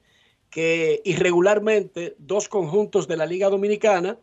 [0.50, 4.18] que irregularmente dos conjuntos de la Liga Dominicana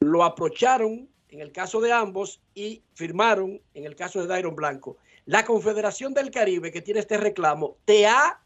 [0.00, 4.96] lo aprocharon en el caso de ambos y firmaron en el caso de Dairon Blanco.
[5.26, 8.40] La Confederación del Caribe que tiene este reclamo, ¿te ha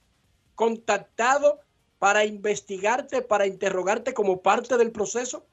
[0.59, 1.61] contactado
[2.01, 5.47] para investigarte, para interrogarte como parte del proceso?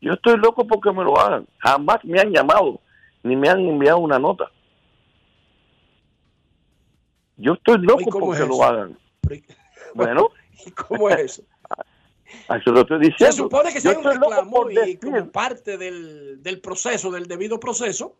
[0.00, 1.46] Yo estoy loco porque me lo hagan.
[1.58, 2.80] Jamás me han llamado
[3.22, 4.50] ni me han enviado una nota.
[7.36, 8.98] Yo estoy loco porque lo hagan.
[9.94, 10.28] Bueno.
[10.66, 11.42] ¿Y cómo es eso?
[12.54, 13.32] Eso lo estoy diciendo.
[13.32, 18.16] Se supone que sea un reclamo y como parte del, del, proceso, del debido proceso.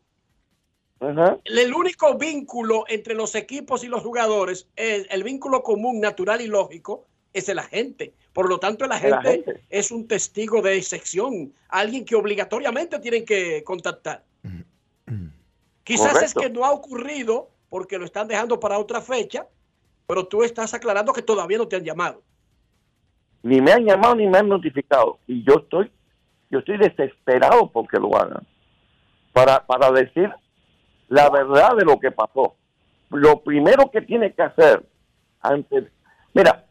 [1.01, 6.47] El único vínculo entre los equipos y los jugadores, es el vínculo común, natural y
[6.47, 8.13] lógico, es el agente.
[8.35, 13.65] Por lo tanto, el agente, es un testigo de excepción, alguien que obligatoriamente tienen que
[13.65, 14.25] contactar.
[15.85, 19.47] Quizás es que no ha ocurrido porque lo están dejando para otra fecha,
[20.07, 22.23] pero tú estás aclarando que todavía no te han llamado.
[23.43, 25.19] Ni me han llamado ni me han notificado.
[25.27, 25.91] Y yo estoy,
[26.51, 28.47] yo estoy desesperado porque lo hagan.
[29.33, 30.31] Para, para decir
[31.11, 32.55] la verdad de lo que pasó.
[33.11, 34.83] Lo primero que tiene que hacer
[35.43, 35.85] antes,
[36.33, 36.65] mira,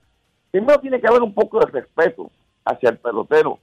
[0.49, 2.32] primero tiene que haber un poco de respeto
[2.65, 3.60] hacia el pelotero.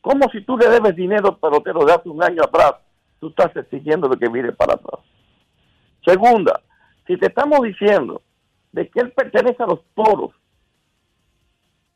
[0.00, 2.74] Como si tú le debes dinero al pelotero de hace un año atrás,
[3.20, 5.00] tú estás exigiendo de que mire para atrás.
[6.04, 6.60] Segunda,
[7.06, 8.20] si te estamos diciendo
[8.72, 10.32] de que él pertenece a los toros,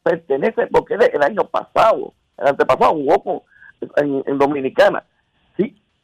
[0.04, 3.44] pertenece porque el año pasado, el antepasado jugó
[3.96, 5.04] en, en, Dominicana.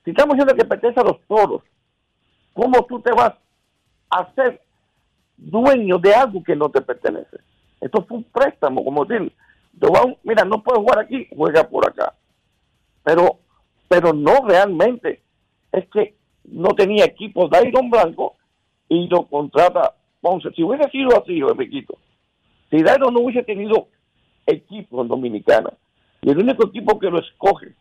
[0.09, 1.63] Si, estamos diciendo que pertenece a los toros,
[2.55, 3.35] ¿cómo tú te vas
[4.09, 4.63] a ser
[5.37, 7.37] dueño de algo que no te pertenece?
[7.79, 9.31] Esto fue un préstamo, como decir,
[10.23, 12.15] mira, no puedes jugar aquí, juega por acá.
[13.05, 13.41] Pero,
[13.87, 15.21] pero no realmente.
[15.73, 18.37] Es que no tenía equipo Dairon Blanco
[18.89, 20.51] y lo contrata Ponce.
[20.53, 21.99] Si hubiese sido así, Enriquito,
[22.71, 23.89] si Dairon no hubiese tenido
[24.47, 25.71] equipos en Dominicana
[26.23, 27.75] y el único equipo que lo escoge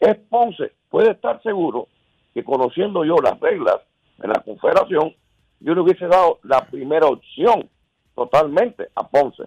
[0.00, 1.88] es Ponce, puede estar seguro
[2.32, 3.80] que conociendo yo las reglas
[4.16, 5.12] de la confederación,
[5.58, 7.68] yo le hubiese dado la primera opción
[8.14, 9.42] totalmente a Ponce.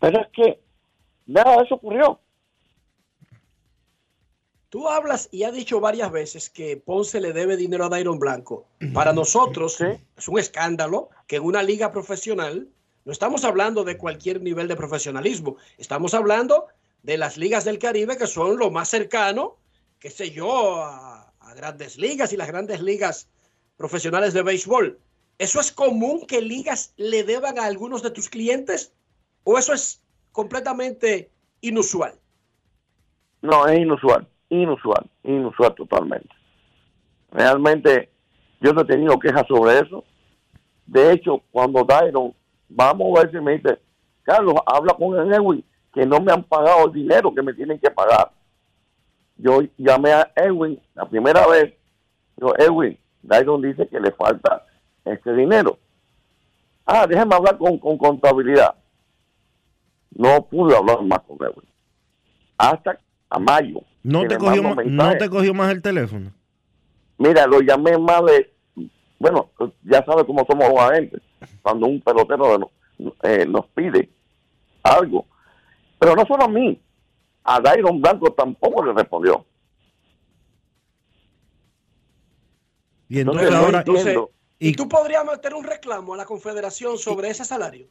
[0.00, 0.58] Pero es que
[1.26, 2.18] nada de eso ocurrió.
[4.70, 8.64] Tú hablas y has dicho varias veces que Ponce le debe dinero a Dairon Blanco.
[8.94, 12.68] Para nosotros es un escándalo que en una liga profesional,
[13.04, 16.68] no estamos hablando de cualquier nivel de profesionalismo, estamos hablando
[17.02, 19.58] de las ligas del Caribe que son lo más cercano,
[20.02, 23.28] qué sé yo, a, grandes ligas y las grandes ligas
[23.76, 24.98] profesionales de béisbol.
[25.38, 28.92] ¿Eso es común que ligas le deban a algunos de tus clientes?
[29.44, 31.30] ¿O eso es completamente
[31.60, 32.14] inusual?
[33.42, 36.28] No, es inusual inusual, inusual totalmente.
[37.30, 38.10] Realmente
[38.60, 40.04] yo no he tenido quejas sobre eso.
[40.86, 42.34] De hecho, cuando Dairon,
[42.68, 43.78] vamos a ver si me dice,
[44.22, 47.78] Carlos, habla con el Edwin, que no me han pagado el dinero que me tienen
[47.78, 48.30] que pagar.
[49.36, 51.74] Yo llamé a Edwin la primera vez,
[52.36, 54.66] yo, Edwin, Dairon dice que le falta
[55.04, 55.78] este dinero.
[56.84, 58.74] Ah, déjame hablar con, con contabilidad.
[60.10, 61.68] No pude hablar más con Edwin.
[62.58, 62.98] Hasta
[63.30, 63.80] a mayo.
[64.02, 66.32] ¿No te, cogió más, ¿No te cogió más el teléfono?
[67.18, 68.52] Mira, lo llamé más de...
[69.18, 69.50] Bueno,
[69.84, 71.22] ya sabes cómo somos los agentes.
[71.62, 72.70] Cuando un pelotero
[73.22, 74.10] eh, nos pide
[74.82, 75.26] algo.
[75.98, 76.80] Pero no solo a mí.
[77.44, 79.44] A Dairon Blanco tampoco le respondió.
[83.08, 83.84] Y entonces, ahora...
[84.58, 87.88] ¿Y tú podrías meter un reclamo a la Confederación sobre ese salario?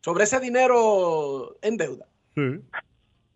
[0.00, 2.06] Sobre ese dinero en deuda.
[2.34, 2.60] Sí.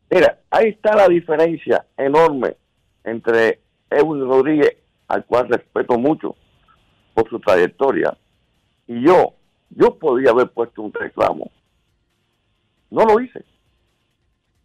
[0.09, 2.57] Mira, ahí está la diferencia enorme
[3.03, 3.61] entre
[3.91, 4.77] Edwin Rodríguez,
[5.09, 6.37] al cual respeto mucho
[7.14, 8.17] por su trayectoria,
[8.87, 9.33] y yo.
[9.71, 11.51] Yo podía haber puesto un reclamo.
[12.89, 13.45] No lo hice.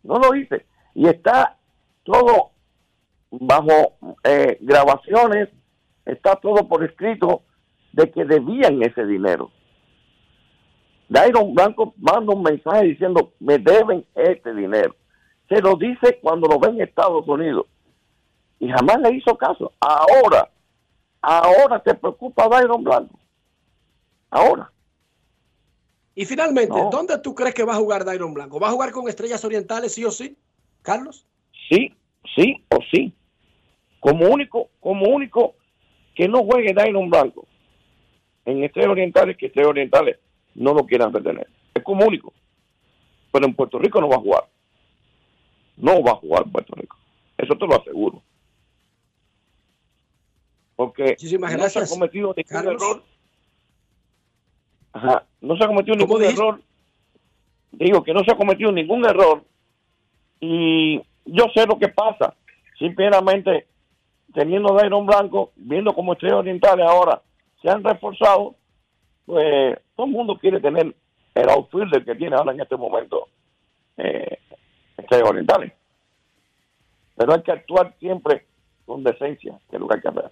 [0.03, 0.63] No lo hice.
[0.93, 1.57] Y está
[2.03, 2.51] todo
[3.31, 5.49] bajo eh, grabaciones,
[6.05, 7.43] está todo por escrito
[7.93, 9.51] de que debían ese dinero.
[11.09, 14.95] Dairon Blanco manda un mensaje diciendo, me deben este dinero
[15.51, 17.65] se lo dice cuando lo ve en Estados Unidos.
[18.57, 19.73] Y jamás le hizo caso.
[19.81, 20.49] Ahora,
[21.21, 23.19] ahora se preocupa Byron Blanco.
[24.29, 24.71] Ahora.
[26.15, 28.61] Y finalmente, ¿dónde tú crees que va a jugar Dairon Blanco?
[28.61, 30.37] ¿Va a jugar con Estrellas Orientales sí o sí,
[30.81, 31.25] Carlos?
[31.69, 31.93] Sí,
[32.35, 33.13] sí o sí.
[33.99, 35.55] Como único, como único
[36.15, 37.47] que no juegue Dairon Blanco
[38.45, 40.17] en Estrellas Orientales, que Estrellas Orientales
[40.55, 41.47] no lo quieran retener.
[41.73, 42.33] Es como único.
[43.31, 44.43] Pero en Puerto Rico no va a jugar
[45.81, 46.95] no va a jugar Puerto Rico.
[47.37, 48.21] Eso te lo aseguro.
[50.75, 51.17] Porque
[51.57, 53.03] no se ha cometido ningún error.
[54.93, 56.61] Ajá, no se ha cometido ningún error.
[57.71, 59.43] Digo que no se ha cometido ningún error.
[60.41, 62.35] Y yo sé lo que pasa.
[62.77, 63.67] Simplemente
[64.33, 67.21] teniendo Dairon Blanco, viendo cómo Estrellas Orientales ahora
[67.61, 68.55] se han reforzado,
[69.25, 70.93] pues todo el mundo quiere tener
[71.35, 73.27] el outfielder que tiene ahora en este momento
[73.97, 74.39] eh,
[75.23, 75.73] orientales.
[77.15, 78.45] Pero hay que actuar siempre
[78.85, 80.31] con decencia, que es lo que hay que hacer.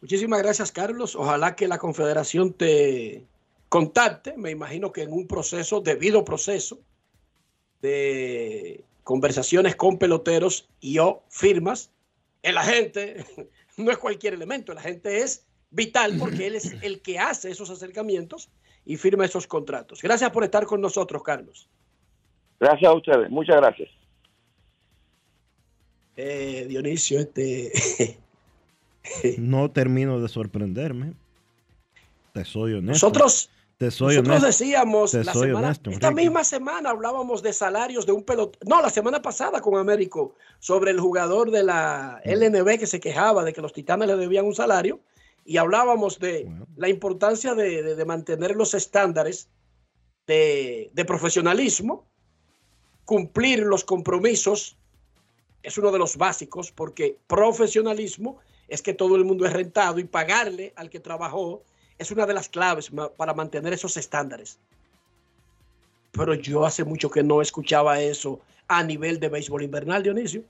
[0.00, 1.16] Muchísimas gracias, Carlos.
[1.16, 3.24] Ojalá que la Confederación te
[3.68, 6.78] contacte, me imagino que en un proceso, debido proceso,
[7.86, 11.90] de conversaciones con peloteros y o firmas.
[12.42, 13.24] El agente
[13.76, 17.70] no es cualquier elemento, el agente es vital porque él es el que hace esos
[17.70, 18.48] acercamientos
[18.84, 20.02] y firma esos contratos.
[20.02, 21.68] Gracias por estar con nosotros, Carlos.
[22.58, 23.90] Gracias a ustedes, muchas gracias.
[26.16, 28.18] Eh, Dionisio, este...
[29.38, 31.12] no termino de sorprenderme.
[32.32, 33.06] Te soy honesto.
[33.06, 38.22] Nosotros, te soy nosotros decíamos, la semana, esta misma semana hablábamos de salarios de un
[38.22, 38.66] pelotero.
[38.66, 43.44] No, la semana pasada con Américo, sobre el jugador de la LNB que se quejaba
[43.44, 45.00] de que los titanes le debían un salario.
[45.44, 49.48] Y hablábamos de la importancia de, mantener los estándares
[50.26, 52.04] de, de profesionalismo
[53.06, 54.76] cumplir los compromisos
[55.62, 60.04] es uno de los básicos porque profesionalismo es que todo el mundo es rentado y
[60.04, 61.62] pagarle al que trabajó
[61.98, 64.58] es una de las claves para mantener esos estándares.
[66.12, 70.42] Pero yo hace mucho que no escuchaba eso a nivel de béisbol invernal, Dionisio.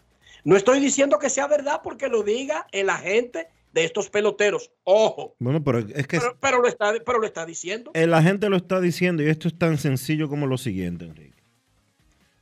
[0.45, 4.71] No estoy diciendo que sea verdad porque lo diga el agente de estos peloteros.
[4.85, 5.35] Ojo.
[5.39, 6.21] Bueno, pero es que...
[6.41, 7.91] Pero, lo, está, pero lo está diciendo.
[7.95, 11.43] El agente lo está diciendo y esto es tan sencillo como lo siguiente, Enrique.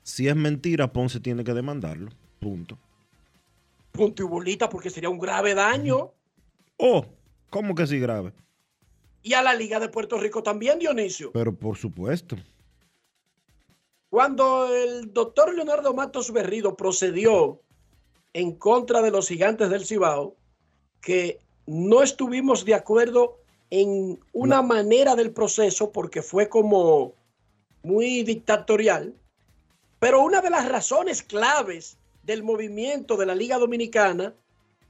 [0.03, 2.11] Si es mentira, Ponce tiene que demandarlo.
[2.41, 2.79] Punto.
[3.91, 6.13] Punto y bolita, porque sería un grave daño.
[6.77, 7.07] Oh,
[7.49, 8.33] ¿cómo que sí grave?
[9.25, 11.33] Y a la Liga de Puerto Rico también, Dionisio.
[11.33, 12.37] Pero por supuesto.
[14.11, 17.61] Cuando el doctor Leonardo Matos Berrido procedió
[18.35, 20.37] en contra de los gigantes del Cibao,
[21.01, 23.39] que no estuvimos de acuerdo
[23.70, 27.14] en una manera del proceso porque fue como
[27.83, 29.14] muy dictatorial,
[30.01, 34.35] pero una de las razones claves del movimiento de la Liga Dominicana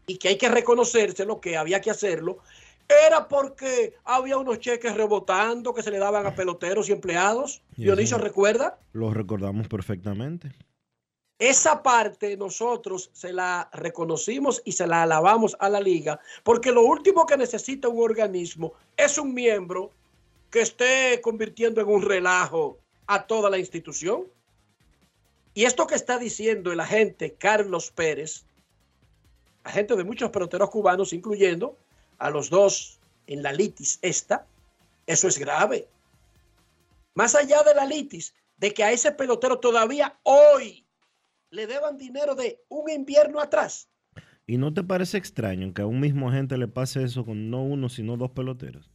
[0.06, 2.40] y que hay que reconocérselo, que había que hacerlo,
[2.88, 7.62] era porque había unos cheques rebotando que se le daban a peloteros y empleados.
[7.76, 8.78] Y Dionisio, ¿recuerda?
[8.92, 10.52] Lo recordamos perfectamente.
[11.38, 16.82] Esa parte nosotros se la reconocimos y se la alabamos a la liga, porque lo
[16.82, 19.90] último que necesita un organismo es un miembro
[20.50, 22.78] que esté convirtiendo en un relajo
[23.08, 24.24] a toda la institución.
[25.54, 28.44] Y esto que está diciendo el agente Carlos Pérez,
[29.64, 31.76] agente de muchos peloteros cubanos, incluyendo
[32.18, 34.46] a los dos en la litis esta,
[35.06, 35.88] eso es grave.
[37.14, 40.84] Más allá de la litis, de que a ese pelotero todavía hoy
[41.50, 43.88] le deban dinero de un invierno atrás.
[44.46, 47.62] ¿Y no te parece extraño que a un mismo agente le pase eso con no
[47.62, 48.90] uno, sino dos peloteros?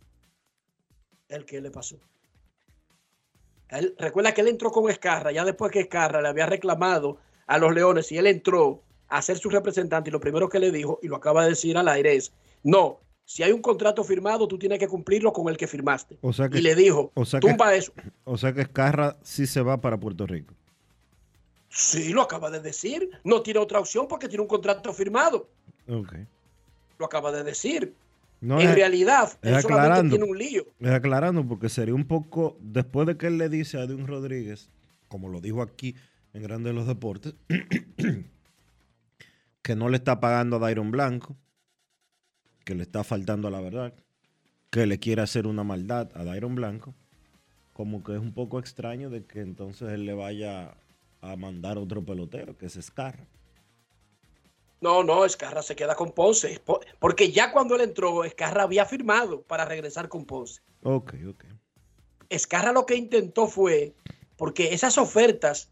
[1.27, 1.99] ¿El que le pasó?
[3.69, 7.17] Él- recuerda que él entró con Escarra, ya después que Escarra le había reclamado
[7.47, 10.71] a los Leones y él entró a ser su representante y lo primero que le
[10.71, 12.31] dijo, y lo acaba de decir al aire, es,
[12.63, 12.99] no,
[13.29, 16.17] si hay un contrato firmado, tú tienes que cumplirlo con el que firmaste.
[16.21, 17.93] O sea que, y le dijo, o sea que- tumba eso.
[18.23, 20.55] o sea que Escarra sí se va para Puerto Rico.
[21.69, 23.07] Sí, lo acaba de decir.
[23.23, 25.47] No tiene otra opción porque tiene un contrato firmado.
[25.87, 26.13] Ok.
[26.97, 27.93] Lo acaba de decir.
[28.41, 30.15] No, en es- realidad, él es solamente aclarando.
[30.17, 30.65] tiene un lío.
[30.79, 34.69] Es aclarando porque sería un poco, después de que él le dice a Edwin Rodríguez,
[35.07, 35.93] como lo dijo aquí
[36.33, 37.35] en Grande de los Deportes,
[39.61, 41.35] que no le está pagando a Dairon Blanco,
[42.69, 43.95] que le está faltando a la verdad,
[44.69, 46.93] que le quiere hacer una maldad a Dairon Blanco,
[47.73, 50.75] como que es un poco extraño de que entonces él le vaya
[51.21, 53.25] a mandar otro pelotero, que es Scarra.
[54.81, 56.59] No, no, Escarra se queda con Ponce.
[56.63, 60.61] po- Porque ya cuando él entró, Escarra había firmado para regresar con Ponce.
[60.83, 61.45] Ok, ok.
[62.29, 63.95] Escarra lo que intentó fue,
[64.37, 65.71] porque esas ofertas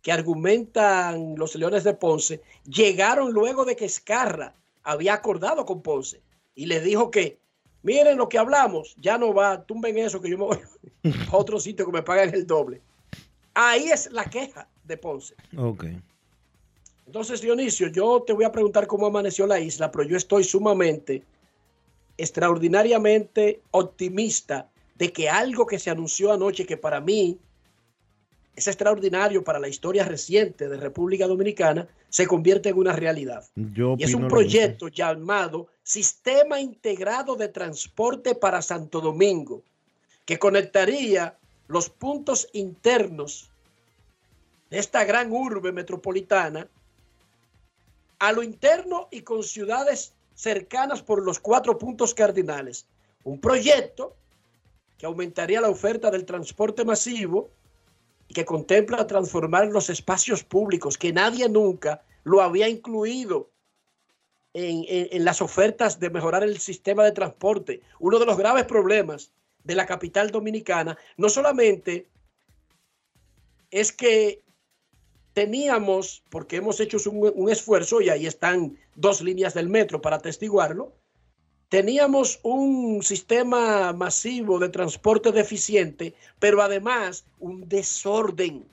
[0.00, 4.54] que argumentan los Leones de Ponce llegaron luego de que Escarra
[4.84, 6.22] había acordado con Ponce
[6.54, 7.40] y le dijo que,
[7.82, 10.58] miren lo que hablamos, ya no va, tumben eso que yo me voy
[11.32, 12.80] a otro sitio que me pagan el doble.
[13.54, 15.34] Ahí es la queja de Ponce.
[15.56, 15.86] Ok.
[17.06, 21.22] Entonces, Dionisio, yo te voy a preguntar cómo amaneció la isla, pero yo estoy sumamente,
[22.16, 27.38] extraordinariamente optimista de que algo que se anunció anoche, que para mí
[28.56, 33.44] es extraordinario para la historia reciente de República Dominicana, se convierte en una realidad.
[33.56, 39.62] Yo Y es un proyecto llamado Sistema Integrado de Transporte para Santo Domingo,
[40.24, 41.36] que conectaría
[41.66, 43.50] los puntos internos
[44.70, 46.68] de esta gran urbe metropolitana
[48.20, 52.86] a lo interno y con ciudades cercanas por los cuatro puntos cardinales.
[53.24, 54.14] Un proyecto
[54.98, 57.50] que aumentaría la oferta del transporte masivo
[58.34, 63.48] que contempla transformar los espacios públicos, que nadie nunca lo había incluido
[64.52, 67.80] en, en- las ofertas de mejorar el sistema de transporte.
[67.98, 69.32] Uno de los graves problemas
[69.62, 72.06] de la capital dominicana no solamente
[73.70, 74.42] es que
[75.32, 80.16] teníamos, porque hemos hecho un, un esfuerzo y ahí están dos líneas del metro para
[80.16, 80.92] atestiguarlo,
[81.74, 88.64] teníamos un sistema masivo de transporte deficiente, pero además un desorden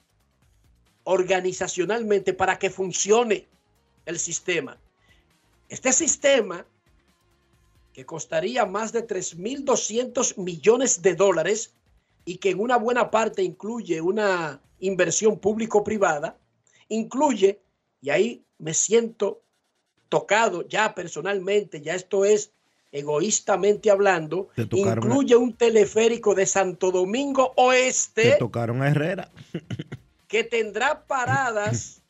[1.04, 3.48] organizacionalmente para que funcione
[4.06, 4.78] el sistema.
[5.68, 6.64] Este sistema,
[7.92, 11.74] que costaría más de 3.200 millones de dólares
[12.24, 16.38] y que en una buena parte incluye una inversión público-privada,
[16.88, 17.64] incluye,
[18.00, 19.42] y ahí me siento
[20.08, 22.52] tocado ya personalmente, ya esto es
[22.92, 29.32] egoístamente hablando, incluye un teleférico de Santo Domingo Te Oeste tocaron a Herrera.
[30.28, 32.02] que tendrá paradas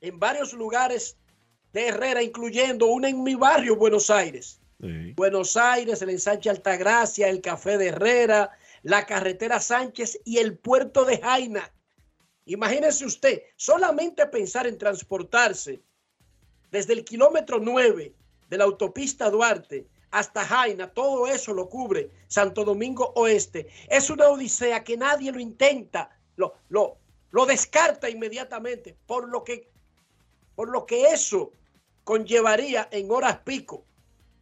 [0.00, 1.16] en varios lugares
[1.72, 4.60] de Herrera, incluyendo una en mi barrio, Buenos Aires.
[4.80, 5.12] Sí.
[5.14, 8.50] Buenos Aires, el ensanche Altagracia, el Café de Herrera,
[8.82, 11.72] la carretera Sánchez y el puerto de Jaina.
[12.44, 15.82] Imagínese usted, solamente pensar en transportarse
[16.70, 18.14] desde el kilómetro 9
[18.48, 23.66] de la autopista Duarte hasta Jaina, todo eso lo cubre Santo Domingo Oeste.
[23.88, 26.96] Es una odisea que nadie lo intenta, lo, lo,
[27.30, 29.68] lo descarta inmediatamente, por lo que,
[30.54, 31.50] por lo que eso
[32.04, 33.84] conllevaría en horas pico.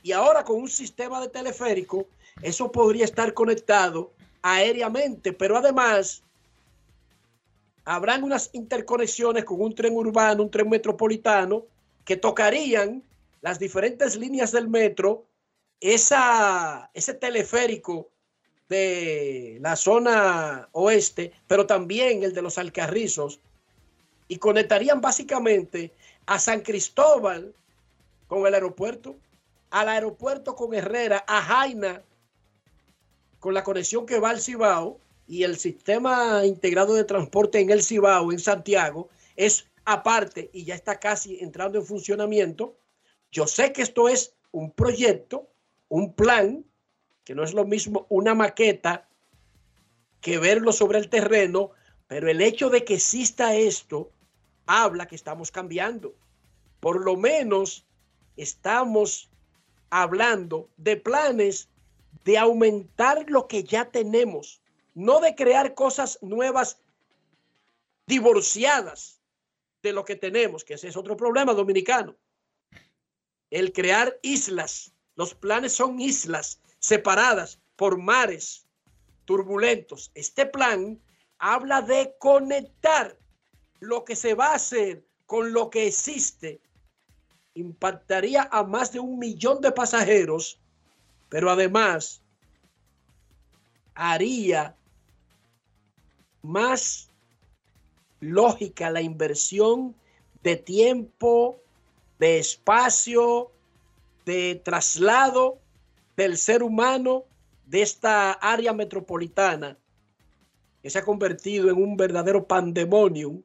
[0.03, 2.07] Y ahora con un sistema de teleférico,
[2.43, 6.23] eso podría estar conectado aéreamente, pero además
[7.87, 11.65] habrán unas interconexiones con un tren urbano, un tren metropolitano,
[12.05, 13.03] que tocarían
[13.45, 15.27] las diferentes líneas del metro,
[15.79, 18.09] esa, ese teleférico
[18.71, 23.41] de la zona oeste, pero también el de los Alcarrizos,
[24.29, 25.93] y conectarían básicamente
[26.25, 27.55] a San Cristóbal
[28.29, 29.15] con el aeropuerto,
[29.69, 32.01] al aeropuerto con Herrera, a Jaina
[33.41, 37.83] con la conexión que va al Cibao y el sistema integrado de transporte en el
[37.83, 42.75] Cibao, en Santiago, es aparte y ya está casi entrando en funcionamiento.
[43.35, 45.49] Yo sé que esto es un proyecto,
[45.89, 46.65] un plan,
[47.25, 49.09] que no es lo mismo una maqueta
[50.21, 51.73] que verlo sobre el terreno,
[52.07, 54.13] pero el hecho de que exista esto
[54.67, 56.15] habla que estamos cambiando.
[56.79, 57.85] Por lo menos
[58.37, 59.29] estamos
[59.91, 61.69] hablando de planes
[62.25, 64.63] de aumentar lo que ya tenemos,
[64.95, 66.79] no de crear cosas nuevas
[68.07, 69.21] divorciadas
[69.83, 72.15] de lo que tenemos, que ese es otro problema dominicano.
[73.51, 74.93] El crear islas.
[75.17, 78.67] Los planes son islas separadas por mares
[79.25, 80.11] turbulentos.
[80.15, 81.01] Este plan
[81.39, 83.17] habla de conectar
[83.81, 86.61] lo que se va a hacer con lo que existe.
[87.55, 90.59] Impactaría a más de un millón de pasajeros,
[91.29, 92.23] pero además
[93.95, 94.77] haría
[96.43, 97.09] más
[98.21, 99.95] lógica la inversión
[100.43, 101.61] de tiempo,
[102.19, 103.51] de espacio,
[104.25, 105.59] de traslado
[106.17, 107.25] del ser humano
[107.67, 109.77] de esta área metropolitana
[110.83, 113.43] que se ha convertido en un verdadero pandemonium,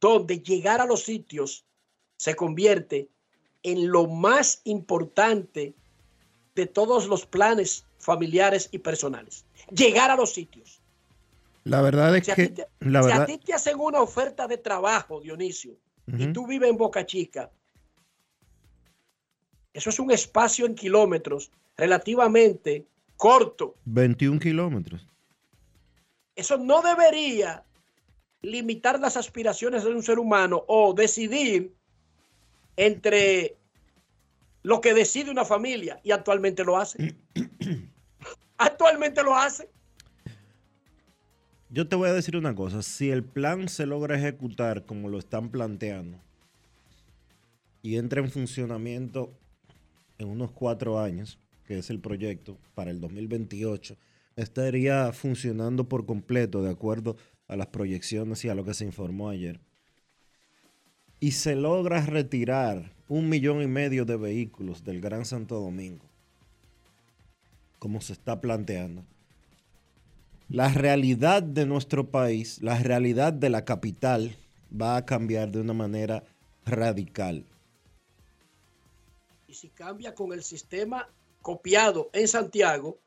[0.00, 1.64] donde llegar a los sitios
[2.16, 3.08] se convierte
[3.62, 5.74] en lo más importante
[6.54, 9.44] de todos los planes familiares y personales.
[9.70, 10.80] Llegar a los sitios.
[11.64, 12.66] La verdad es que...
[12.78, 16.76] la si a ti te hacen una oferta de trabajo, Dionisio, y tú vives en
[16.76, 17.50] Boca Chica,
[19.76, 22.86] eso es un espacio en kilómetros relativamente
[23.18, 23.74] corto.
[23.84, 25.06] 21 kilómetros.
[26.34, 27.62] Eso no debería
[28.40, 31.74] limitar las aspiraciones de un ser humano o decidir
[32.78, 33.56] entre
[34.62, 37.14] lo que decide una familia y actualmente lo hace.
[38.56, 39.68] actualmente lo hace.
[41.68, 45.18] Yo te voy a decir una cosa, si el plan se logra ejecutar como lo
[45.18, 46.18] están planteando
[47.82, 49.34] y entra en funcionamiento
[50.18, 53.96] en unos cuatro años, que es el proyecto para el 2028,
[54.36, 57.16] estaría funcionando por completo de acuerdo
[57.48, 59.60] a las proyecciones y a lo que se informó ayer.
[61.20, 66.04] Y se logra retirar un millón y medio de vehículos del Gran Santo Domingo,
[67.78, 69.04] como se está planteando
[70.48, 74.36] la realidad de nuestro país, la realidad de la capital
[74.70, 76.22] va a cambiar de una manera
[76.64, 77.44] radical.
[79.48, 81.08] Y si cambia con el sistema
[81.40, 82.98] copiado en Santiago,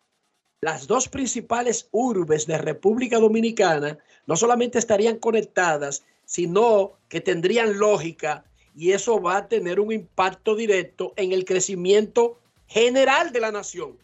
[0.61, 8.45] las dos principales urbes de República Dominicana no solamente estarían conectadas, sino que tendrían lógica
[8.75, 13.97] y eso va a tener un impacto directo en el crecimiento general de la nación.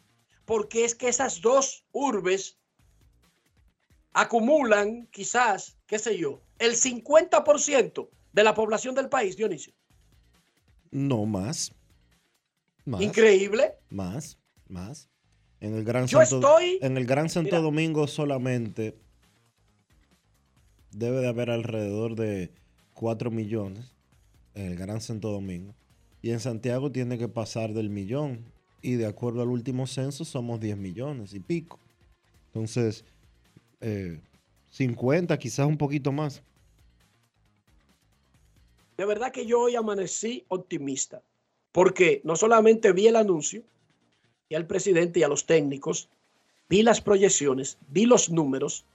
[0.46, 2.58] Porque es que esas dos urbes
[4.12, 9.74] acumulan quizás, qué sé yo, el 50% de la población del país, Dionisio.
[10.92, 11.72] No más.
[13.00, 13.76] Increíble.
[13.90, 15.10] Más, más.
[15.60, 18.96] En el Gran, Santo, en el Gran Santo Domingo solamente
[20.92, 22.52] debe de haber alrededor de
[22.94, 23.96] 4 millones
[24.54, 25.74] en el Gran Santo Domingo.
[26.22, 28.46] Y en Santiago tiene que pasar del millón.
[28.82, 31.80] Y de acuerdo al último censo somos 10 millones y pico.
[32.48, 33.04] Entonces,
[34.72, 36.44] 50, eh, quizás un poquito más.
[38.98, 41.22] De verdad que yo hoy amanecí optimista,
[41.76, 43.62] porque no solamente vi el anuncio
[44.48, 46.08] y al presidente y a los técnicos,
[46.70, 48.86] vi las proyecciones, vi los números,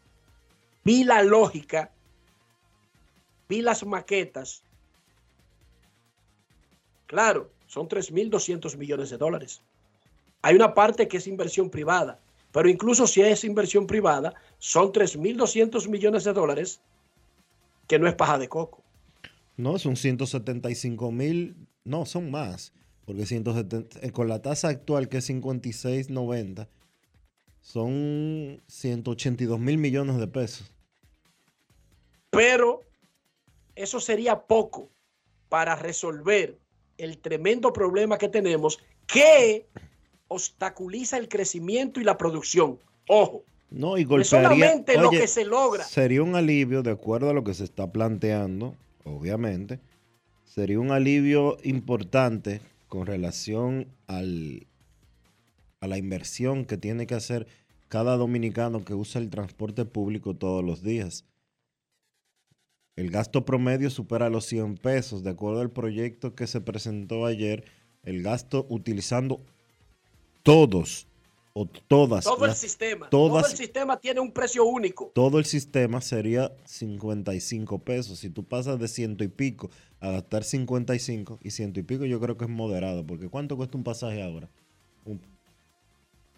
[0.82, 1.92] vi la lógica,
[3.50, 4.62] vi las maquetas.
[7.04, 9.60] Claro, son 3.200 millones de dólares.
[10.40, 12.18] Hay una parte que es inversión privada,
[12.50, 16.80] pero incluso si es inversión privada, son 3.200 millones de dólares,
[17.86, 18.82] que no es paja de coco.
[19.60, 22.72] No, son 175 mil, no, son más,
[23.04, 26.66] porque 170, eh, con la tasa actual que es 56.90,
[27.60, 30.72] son 182 mil millones de pesos.
[32.30, 32.80] Pero
[33.74, 34.88] eso sería poco
[35.50, 36.58] para resolver
[36.96, 39.66] el tremendo problema que tenemos que
[40.28, 42.78] obstaculiza el crecimiento y la producción.
[43.08, 44.24] Ojo, No, y No golpearía.
[44.24, 45.84] solamente lo que se logra.
[45.84, 49.80] Sería un alivio, de acuerdo a lo que se está planteando, obviamente.
[50.44, 54.66] Sería un alivio importante con relación al,
[55.80, 57.46] a la inversión que tiene que hacer
[57.88, 61.24] cada dominicano que usa el transporte público todos los días.
[62.96, 67.64] El gasto promedio supera los 100 pesos, de acuerdo al proyecto que se presentó ayer.
[68.02, 69.40] El gasto utilizando
[70.42, 71.06] todos
[71.52, 73.08] o todas Todo el sistema.
[73.10, 75.10] todas- Todo el sistema tiene un precio único.
[75.14, 78.18] todo el sistema sería 55 pesos.
[78.20, 79.70] Si tú pasas de ciento y pico
[80.00, 83.04] a gastar 55 y ciento y pico, yo creo que es moderado.
[83.06, 84.48] Porque ¿cuánto cuesta un pasaje ahora?
[85.04, 85.20] Un-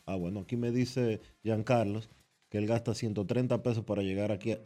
[0.06, 2.08] Ah, bueno, aquí me dice Giancarlos
[2.48, 4.60] que él gasta 130 pesos para llegar aquí a,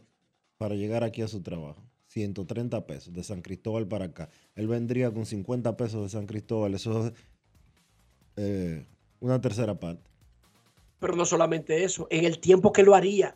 [0.57, 1.81] para llegar aquí a su trabajo.
[2.07, 4.29] 130 pesos de San Cristóbal para acá.
[4.55, 6.73] Él vendría con 50 pesos de San Cristóbal.
[6.73, 7.13] Eso es
[8.37, 8.85] eh,
[9.19, 10.09] una tercera parte.
[10.99, 13.35] Pero no solamente eso, en el tiempo que lo haría.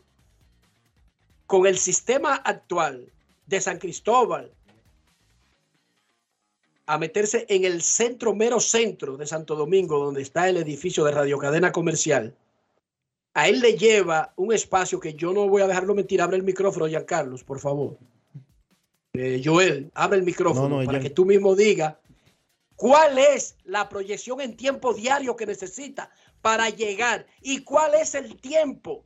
[1.46, 3.12] Con el sistema actual
[3.46, 4.52] de San Cristóbal
[6.88, 11.12] a meterse en el centro, mero centro de Santo Domingo, donde está el edificio de
[11.12, 12.36] radiocadena comercial,
[13.34, 16.22] a él le lleva un espacio que yo no voy a dejarlo mentir.
[16.22, 17.98] Abre el micrófono, Giancarlos, por favor.
[19.14, 21.96] Eh, Joel, abre el micrófono No, no, para ya- que tú mismo digas
[22.76, 26.10] cuál es la proyección en tiempo diario que necesita
[26.42, 29.06] para llegar y cuál es el tiempo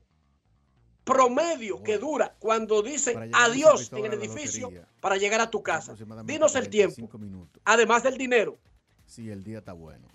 [1.03, 5.17] promedio que dura cuando dice Para llegar a San adiós en el edificio lotería, para
[5.17, 5.95] llegar a tu casa.
[6.25, 7.61] Dinos el tiempo, 45 minutos.
[7.65, 8.57] además del dinero.
[9.05, 10.07] Sí, el día está bueno.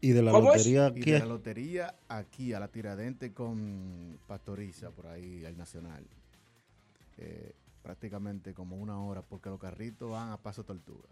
[0.00, 5.44] Y de la lotería, de la lotería aquí a la Tiradente con Pastoriza, por ahí,
[5.44, 6.06] al Nacional.
[7.16, 11.08] Eh, prácticamente como una hora, porque los carritos van a paso tortuga.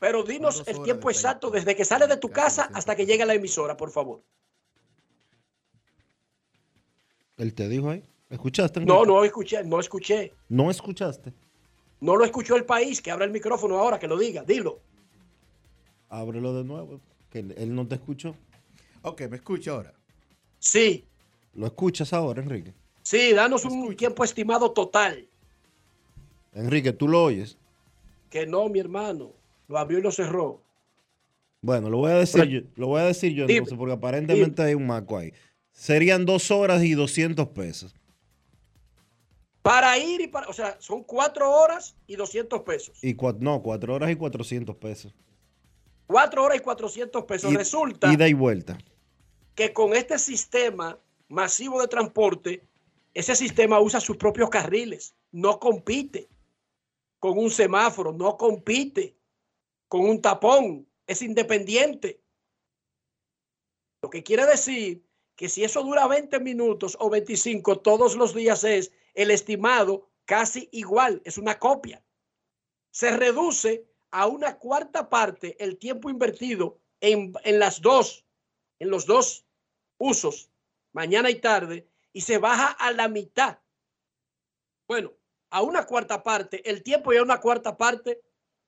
[0.00, 3.24] Pero dinos el tiempo exacto desde que sale de tu casa 200 hasta que llega
[3.24, 4.22] a la emisora, por favor.
[7.38, 8.02] Él te dijo ahí.
[8.28, 8.80] ¿Escuchaste?
[8.84, 10.34] No, no escuché, no escuché.
[10.48, 11.32] ¿No escuchaste?
[12.00, 14.80] No lo escuchó el país, que abra el micrófono ahora, que lo diga, dilo.
[16.10, 18.34] Ábrelo de nuevo, que él, no te escuchó.
[19.02, 19.94] Ok, me escucha ahora.
[20.58, 21.04] Sí,
[21.54, 22.74] ¿Lo escuchas ahora, Enrique?
[23.02, 25.26] sí, danos un tiempo estimado total.
[26.52, 27.56] Enrique, ¿tú lo oyes?
[28.30, 29.32] Que no, mi hermano.
[29.68, 30.60] Lo abrió y lo cerró.
[31.60, 33.94] Bueno, lo voy a decir Pero- yo, lo voy a decir yo Dime, entonces, porque
[33.94, 35.32] aparentemente hay un maco ahí.
[35.82, 37.94] Serían dos horas y 200 pesos.
[39.62, 42.98] Para ir y para, o sea, son cuatro horas y 200 pesos.
[43.00, 45.14] Y cua- no, cuatro horas y 400 pesos.
[46.08, 47.52] Cuatro horas y 400 pesos.
[47.52, 48.76] Y- Resulta Ida y vuelta.
[49.54, 50.98] que con este sistema
[51.28, 52.64] masivo de transporte,
[53.14, 56.28] ese sistema usa sus propios carriles, no compite
[57.20, 59.14] con un semáforo, no compite
[59.86, 62.20] con un tapón, es independiente.
[64.02, 65.04] Lo que quiere decir
[65.38, 70.68] que si eso dura 20 minutos o 25 todos los días es el estimado casi
[70.72, 72.04] igual, es una copia.
[72.90, 78.26] Se reduce a una cuarta parte el tiempo invertido en, en las dos,
[78.80, 79.46] en los dos
[79.96, 80.50] usos,
[80.92, 83.60] mañana y tarde, y se baja a la mitad.
[84.88, 85.12] Bueno,
[85.50, 88.22] a una cuarta parte el tiempo y a una cuarta parte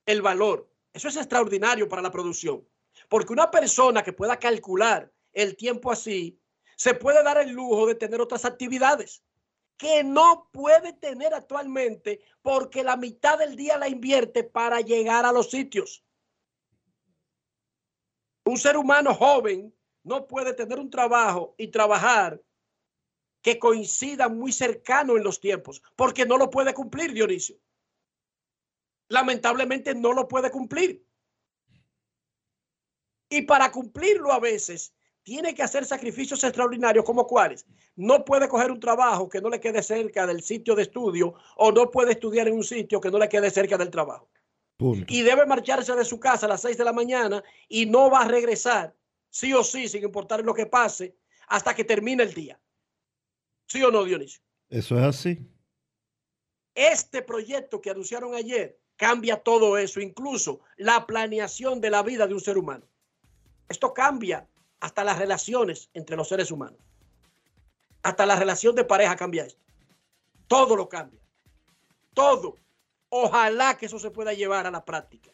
[0.07, 0.71] el valor.
[0.93, 2.65] Eso es extraordinario para la producción,
[3.09, 6.40] porque una persona que pueda calcular el tiempo así,
[6.81, 9.23] se puede dar el lujo de tener otras actividades
[9.77, 15.33] que no puede tener actualmente porque la mitad del día la invierte para llegar a
[15.33, 16.03] los sitios.
[18.47, 22.43] Un ser humano joven no puede tener un trabajo y trabajar
[23.43, 27.59] que coincida muy cercano en los tiempos, porque no lo puede cumplir, Dionisio.
[29.09, 31.07] Lamentablemente no lo puede cumplir.
[33.29, 37.67] Y para cumplirlo a veces tiene que hacer sacrificios extraordinarios como cuáles.
[37.97, 41.73] No puede coger un trabajo que no le quede cerca del sitio de estudio o
[41.73, 44.29] no puede estudiar en un sitio que no le quede cerca del trabajo.
[44.77, 45.13] Punto.
[45.13, 48.23] Y debe marcharse de su casa a las 6 de la mañana y no va
[48.23, 48.95] a regresar,
[49.29, 51.17] sí o sí, sin importar lo que pase,
[51.49, 52.59] hasta que termine el día.
[53.67, 54.41] ¿Sí o no, Dionisio?
[54.71, 55.39] Eso es así.
[56.75, 62.35] Este proyecto que anunciaron ayer cambia todo eso, incluso la planeación de la vida de
[62.35, 62.87] un ser humano.
[63.69, 64.49] Esto cambia
[64.81, 66.79] hasta las relaciones entre los seres humanos.
[68.03, 69.61] Hasta la relación de pareja cambia esto.
[70.49, 71.21] Todo lo cambia.
[72.15, 72.57] Todo.
[73.11, 75.31] Ojalá que eso se pueda llevar a la práctica.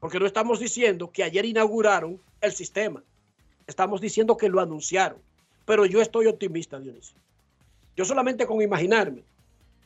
[0.00, 3.02] Porque no estamos diciendo que ayer inauguraron el sistema.
[3.66, 5.20] Estamos diciendo que lo anunciaron.
[5.66, 7.16] Pero yo estoy optimista, Dionisio.
[7.96, 9.24] Yo solamente con imaginarme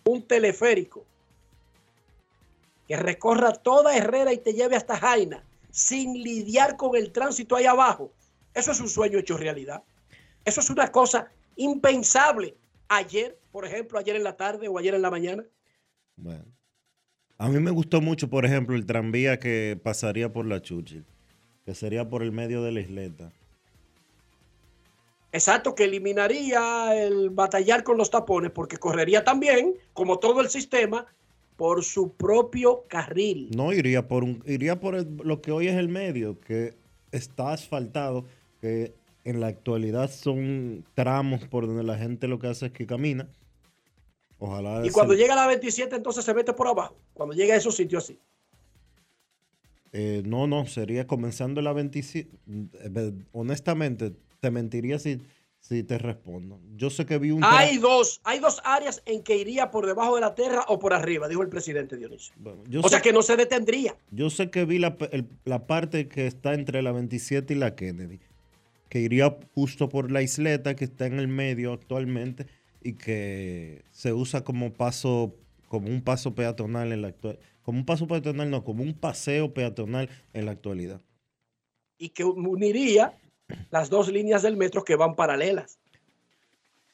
[0.05, 1.05] un teleférico
[2.87, 5.45] que recorra toda Herrera y te lleve hasta Jaina
[5.79, 8.13] sin lidiar con el tránsito ahí abajo.
[8.53, 9.85] Eso es un sueño hecho realidad.
[10.45, 12.57] Eso es una cosa impensable.
[12.89, 15.45] Ayer, por ejemplo, ayer en la tarde o ayer en la mañana.
[16.17, 16.47] Bueno.
[17.39, 21.07] A mí me gustó mucho, por ejemplo, el tranvía que pasaría por la Churchill,
[21.65, 23.31] que sería por el medio de la isleta.
[25.31, 31.07] Exacto, que eliminaría el batallar con los tapones porque correría también, como todo el sistema,
[31.59, 33.51] por su propio carril.
[33.55, 36.75] No, iría por un, iría por el- lo que hoy es el medio, que
[37.11, 38.25] está asfaltado,
[38.61, 38.95] que
[39.25, 43.29] en la actualidad son tramos por donde la gente lo que hace es que camina.
[44.39, 44.87] Ojalá.
[44.87, 46.97] Y cuando llega a la 27, entonces se mete por abajo.
[47.13, 48.21] Cuando llega a esos sitios así.
[49.93, 52.31] eh, no, no, sería comenzando la 27.
[52.85, 55.21] eh, Honestamente, te mentiría si,
[55.61, 56.61] si te respondo.
[56.77, 57.43] Yo sé que vi un.
[57.45, 60.95] Hay dos, hay dos áreas en que iría por debajo de la tierra o por
[60.95, 62.33] arriba, dijo el presidente Dionisio.
[62.39, 63.97] Bueno, yo o sea que no se detendría.
[64.11, 67.75] Yo sé que vi la, el- la parte que está entre la 27 y la
[67.75, 68.21] Kennedy,
[68.89, 72.47] que iría justo por la isleta que está en el medio actualmente
[72.83, 75.35] y que se usa como paso,
[75.69, 79.53] como un paso peatonal en la actual, como un paso peatonal, no, como un paseo
[79.53, 81.03] peatonal en la actualidad.
[81.99, 83.19] Y que uniría
[83.71, 85.79] las dos líneas del metro que van paralelas.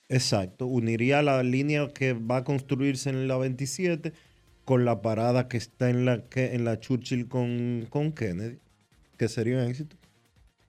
[0.09, 4.13] Exacto, uniría la línea que va a construirse en la 27
[4.65, 8.59] con la parada que está en la, que, en la Churchill con, con Kennedy,
[9.17, 9.97] que sería un éxito.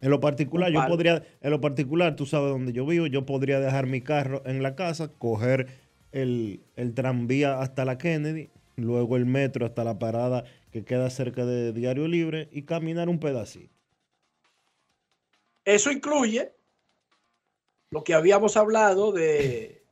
[0.02, 3.60] En lo particular, yo podría, en lo particular, tú sabes dónde yo vivo, yo podría
[3.60, 5.68] dejar mi carro en la casa, coger
[6.12, 11.46] el, el tranvía hasta la Kennedy, luego el metro hasta la parada que queda cerca
[11.46, 13.74] de Diario Libre y caminar un pedacito.
[15.66, 16.53] Eso incluye
[17.89, 19.84] lo que habíamos hablado de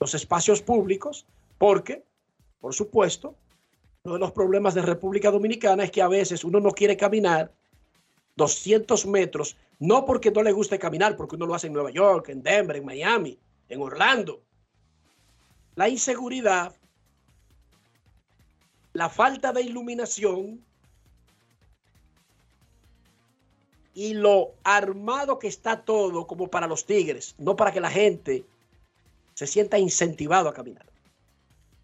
[0.00, 1.24] los espacios públicos,
[1.56, 2.04] porque,
[2.60, 3.36] por supuesto,
[4.02, 7.52] uno de los problemas de República Dominicana es que a veces uno no quiere caminar
[8.36, 12.28] 200 metros, no porque no le guste caminar, porque uno lo hace en Nueva York,
[12.30, 13.38] en Denver, en Miami,
[13.68, 14.42] en Orlando.
[15.76, 16.74] La inseguridad,
[18.92, 20.64] la falta de iluminación
[23.94, 28.44] y lo armado que está todo como para los tigres, no para que la gente
[29.34, 30.86] se sienta incentivado a caminar.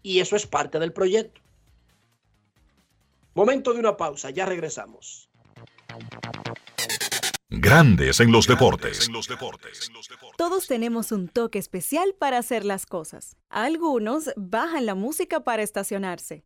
[0.03, 1.41] Y eso es parte del proyecto.
[3.33, 5.29] Momento de una pausa, ya regresamos.
[7.49, 9.09] Grandes en los deportes.
[10.37, 13.35] Todos tenemos un toque especial para hacer las cosas.
[13.49, 16.45] Algunos bajan la música para estacionarse.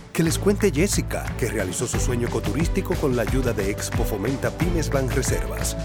[0.13, 4.49] Que les cuente Jessica, que realizó su sueño ecoturístico con la ayuda de Expo Fomenta
[4.49, 5.77] Pymes Banreservas.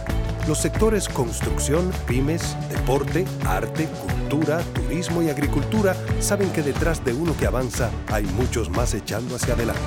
[0.49, 7.37] Los sectores construcción, pymes, deporte, arte, cultura, turismo y agricultura saben que detrás de uno
[7.37, 9.81] que avanza hay muchos más echando hacia adelante.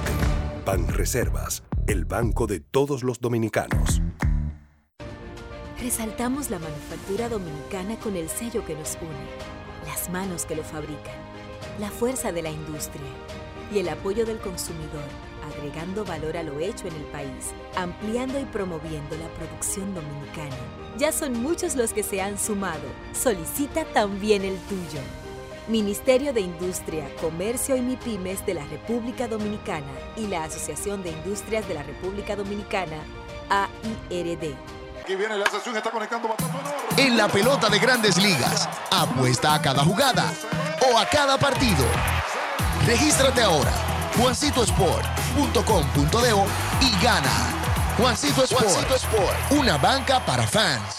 [0.65, 4.01] Banreservas, el banco de todos los dominicanos.
[5.81, 11.15] Resaltamos la manufactura dominicana con el sello que nos une, las manos que lo fabrican,
[11.77, 13.03] la fuerza de la industria
[13.71, 15.07] y el apoyo del consumidor,
[15.47, 20.55] agregando valor a lo hecho en el país, ampliando y promoviendo la producción dominicana.
[20.97, 22.83] Ya son muchos los que se han sumado.
[23.13, 25.01] Solicita también el tuyo.
[25.67, 31.67] Ministerio de Industria, Comercio y MIPIMES de la República Dominicana y la Asociación de Industrias
[31.67, 32.97] de la República Dominicana,
[33.49, 34.55] AIRD.
[35.01, 36.73] Aquí viene la sesión, está conectando bastante honor.
[36.97, 40.31] En la pelota de grandes ligas, apuesta a cada jugada
[40.91, 41.85] o a cada partido.
[42.85, 43.71] Regístrate ahora,
[44.17, 46.33] juancitosport.com.de
[46.81, 47.55] y gana.
[47.97, 50.98] Juancito Sport, Juancito Sport, una banca para fans.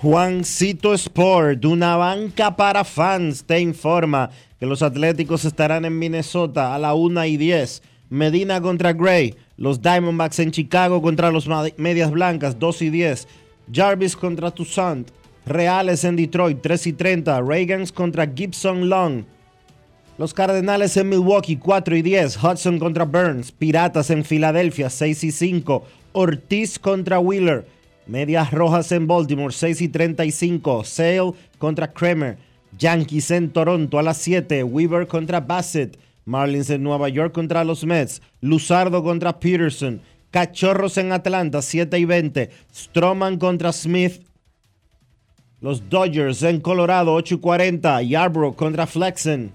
[0.00, 4.30] Juancito Sport, una banca para fans, te informa
[4.60, 7.82] que los Atléticos estarán en Minnesota a la 1 y 10.
[8.08, 13.26] Medina contra Gray, los Diamondbacks en Chicago contra los Medias Blancas, 2 y 10.
[13.72, 15.10] Jarvis contra Toussaint,
[15.44, 17.40] Reales en Detroit, 3 y 30.
[17.40, 19.24] Reagans contra Gibson Long.
[20.16, 22.42] Los Cardenales en Milwaukee, 4 y 10.
[22.42, 23.50] Hudson contra Burns.
[23.50, 25.84] Piratas en Filadelfia, 6 y 5.
[26.12, 27.77] Ortiz contra Wheeler.
[28.08, 30.82] Medias Rojas en Baltimore, 6 y 35.
[30.82, 32.38] Sale contra Kramer.
[32.78, 34.64] Yankees en Toronto a las 7.
[34.64, 35.98] Weaver contra Bassett.
[36.24, 38.22] Marlins en Nueva York contra los Mets.
[38.40, 40.00] Luzardo contra Peterson.
[40.30, 42.50] Cachorros en Atlanta, 7 y 20.
[42.74, 44.22] Stroman contra Smith.
[45.60, 48.02] Los Dodgers en Colorado, 8 y 40.
[48.02, 49.52] Yarbrough contra Flexen.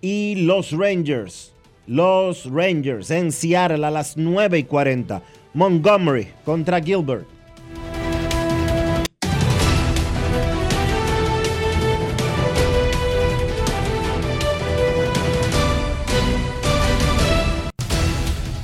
[0.00, 1.52] Y los Rangers.
[1.88, 5.22] Los Rangers en Seattle a las 9 y 40.
[5.54, 7.26] Montgomery contra Gilbert.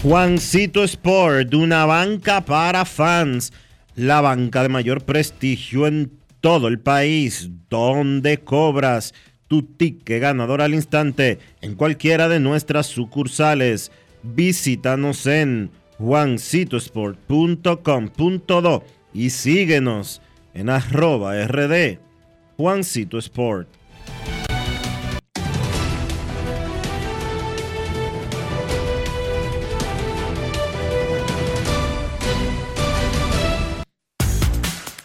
[0.02, 3.52] Juancito Sport, una banca para fans,
[3.94, 6.10] la banca de mayor prestigio en
[6.40, 9.12] todo el país, donde cobras
[9.46, 13.92] tu ticket ganador al instante en cualquiera de nuestras sucursales.
[14.22, 15.70] Visítanos en
[16.00, 20.22] juancitosport.com.do y síguenos
[20.54, 21.98] en arroba rd
[22.56, 23.79] Juancito Sport.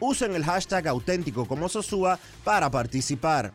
[0.00, 3.52] Usen el hashtag auténtico como Sosúa para participar.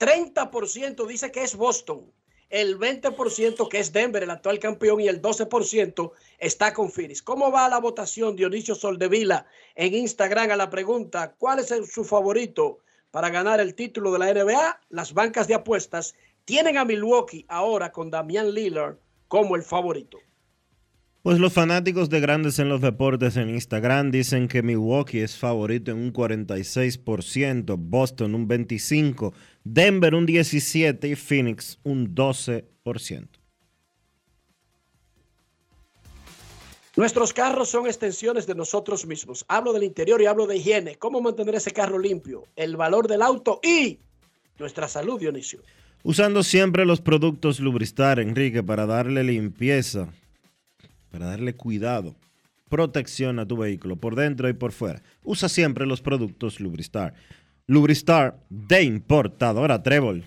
[0.00, 2.12] 30% dice que es Boston,
[2.50, 7.22] el 20% que es Denver, el actual campeón, y el 12% está con Phoenix.
[7.22, 12.78] ¿Cómo va la votación, Dionisio Soldevila, en Instagram a la pregunta, ¿cuál es su favorito
[13.10, 14.80] para ganar el título de la NBA?
[14.90, 18.96] Las bancas de apuestas tienen a Milwaukee ahora con Damian Lillard
[19.28, 20.18] como el favorito.
[21.28, 25.90] Pues los fanáticos de Grandes en los Deportes en Instagram dicen que Milwaukee es favorito
[25.90, 33.28] en un 46%, Boston un 25%, Denver un 17% y Phoenix un 12%.
[36.96, 39.44] Nuestros carros son extensiones de nosotros mismos.
[39.48, 40.96] Hablo del interior y hablo de higiene.
[40.96, 42.44] ¿Cómo mantener ese carro limpio?
[42.56, 43.98] El valor del auto y
[44.58, 45.60] nuestra salud, Dionisio.
[46.04, 50.08] Usando siempre los productos Lubristar, Enrique, para darle limpieza,
[51.10, 52.16] para darle cuidado,
[52.68, 55.02] protección a tu vehículo por dentro y por fuera.
[55.22, 57.14] Usa siempre los productos Lubristar.
[57.66, 60.24] Lubristar de importadora Trébol.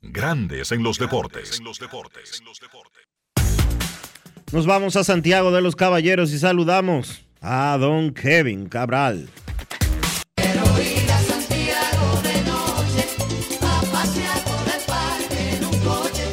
[0.00, 1.60] Grandes en los deportes.
[4.52, 9.28] Nos vamos a Santiago de los Caballeros y saludamos a don Kevin Cabral.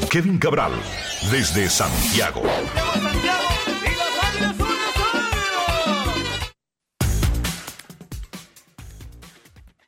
[0.09, 0.71] Kevin Cabral,
[1.31, 2.41] desde Santiago.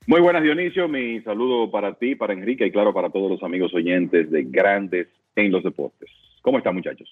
[0.07, 0.87] Muy buenas, Dionisio.
[0.87, 5.07] Mi saludo para ti, para Enrique y claro, para todos los amigos oyentes de Grandes
[5.35, 6.09] en los Deportes.
[6.41, 7.07] ¿Cómo están, muchachos?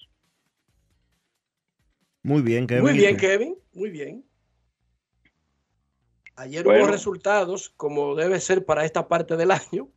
[2.22, 2.84] Muy bien, Kevin.
[2.84, 3.56] Muy bien, Kevin.
[3.72, 4.24] Muy bien.
[6.36, 6.84] Ayer Bueno.
[6.84, 9.88] hubo resultados, como debe ser para esta parte del año,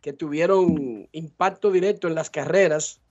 [0.00, 3.01] que tuvieron impacto directo en las carreras.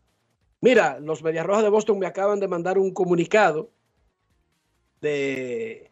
[0.61, 3.69] Mira, los Medias Rojas de Boston me acaban de mandar un comunicado
[5.01, 5.89] de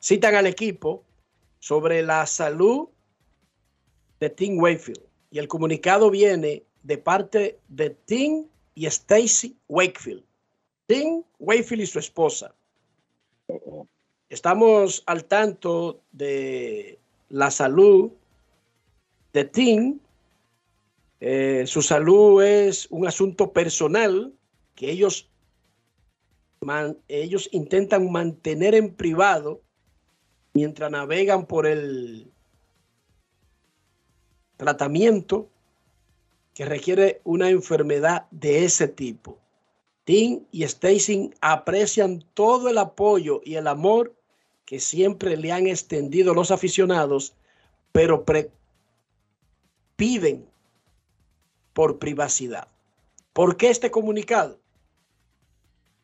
[0.00, 1.04] citan al equipo
[1.60, 2.88] sobre la salud
[4.20, 5.02] de Tim Wakefield.
[5.30, 10.24] Y el comunicado viene de parte de Tim y Stacy Wakefield.
[10.86, 12.54] Tim Wakefield y su esposa.
[14.28, 18.10] Estamos al tanto de la salud
[19.32, 20.00] de Tim.
[21.20, 24.32] Eh, su salud es un asunto personal
[24.74, 25.28] que ellos,
[27.08, 29.62] ellos intentan mantener en privado
[30.52, 32.30] mientras navegan por el
[34.56, 35.48] tratamiento
[36.54, 39.38] que requiere una enfermedad de ese tipo.
[40.04, 44.14] Tim y Stacy aprecian todo el apoyo y el amor
[44.64, 47.34] que siempre le han extendido los aficionados,
[47.92, 48.24] pero
[49.96, 50.46] piden
[51.78, 52.66] por privacidad.
[53.32, 54.60] ¿Por qué este comunicado?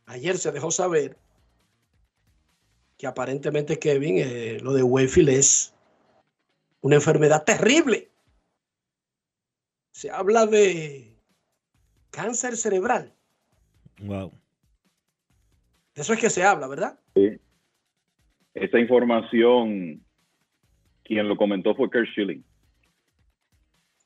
[0.07, 1.17] Ayer se dejó saber
[2.97, 5.75] que aparentemente Kevin, eh, lo de Wayfield es
[6.81, 8.09] una enfermedad terrible.
[9.91, 11.19] Se habla de
[12.13, 13.13] cáncer cerebral.
[14.01, 14.31] Wow.
[15.97, 17.01] De eso es que se habla, ¿verdad?
[17.17, 17.37] Sí.
[18.55, 20.05] Esta información,
[21.03, 22.45] quien lo comentó fue Kurt Schilling,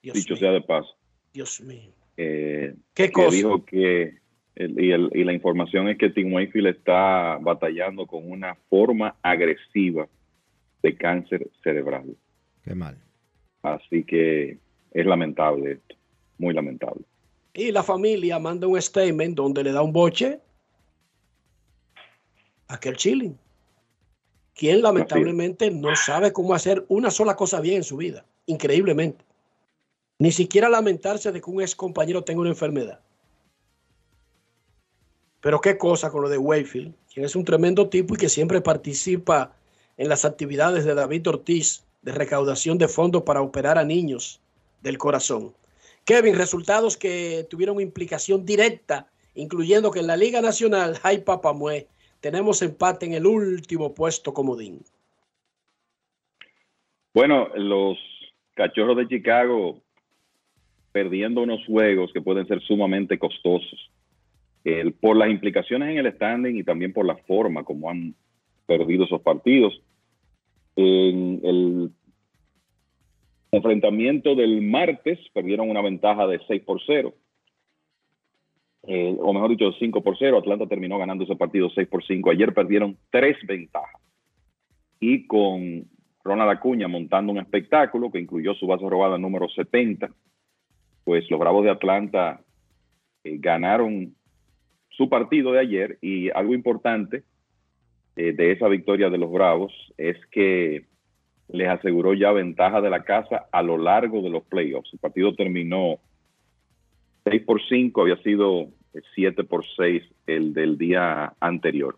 [0.00, 0.97] Dios dicho mío, sea de paso.
[1.38, 1.92] Dios mío.
[2.16, 3.36] Eh, ¿Qué que cosa?
[3.36, 4.18] dijo que,
[4.56, 9.14] el- y, el- y la información es que Tim Wakefield está batallando con una forma
[9.22, 10.08] agresiva
[10.82, 12.16] de cáncer cerebral.
[12.64, 12.96] Qué mal.
[13.62, 14.58] Así que
[14.92, 15.94] es lamentable esto,
[16.38, 17.04] muy lamentable.
[17.54, 20.40] Y la familia manda un statement donde le da un boche
[22.66, 23.38] a aquel chilling,
[24.56, 29.24] quien lamentablemente no sabe cómo hacer una sola cosa bien en su vida, increíblemente.
[30.18, 33.00] Ni siquiera lamentarse de que un ex compañero tenga una enfermedad.
[35.40, 38.60] Pero qué cosa con lo de Wayfield, quien es un tremendo tipo y que siempre
[38.60, 39.54] participa
[39.96, 44.40] en las actividades de David Ortiz de recaudación de fondos para operar a niños
[44.82, 45.54] del corazón.
[46.04, 51.86] Kevin, resultados que tuvieron implicación directa, incluyendo que en la Liga Nacional, hay Papamue,
[52.20, 54.82] tenemos empate en el último puesto comodín.
[57.14, 57.98] Bueno, los
[58.54, 59.80] cachorros de Chicago
[60.92, 63.90] perdiendo unos juegos que pueden ser sumamente costosos
[65.00, 68.14] por las implicaciones en el standing y también por la forma como han
[68.66, 69.80] perdido esos partidos.
[70.76, 71.90] En el
[73.50, 77.14] enfrentamiento del martes perdieron una ventaja de 6 por 0.
[78.86, 80.38] Eh, o mejor dicho, 5 por 0.
[80.38, 82.30] Atlanta terminó ganando ese partido 6 por 5.
[82.30, 84.00] Ayer perdieron tres ventajas.
[85.00, 85.86] Y con
[86.24, 90.10] Ronald Acuña montando un espectáculo que incluyó su base robada número 70,
[91.08, 92.42] pues los Bravos de Atlanta
[93.24, 94.14] eh, ganaron
[94.90, 97.22] su partido de ayer y algo importante
[98.14, 100.84] eh, de esa victoria de los Bravos es que
[101.48, 104.92] les aseguró ya ventaja de la casa a lo largo de los playoffs.
[104.92, 105.98] El partido terminó
[107.24, 108.68] 6 por 5, había sido
[109.14, 111.96] 7 por 6 el del día anterior.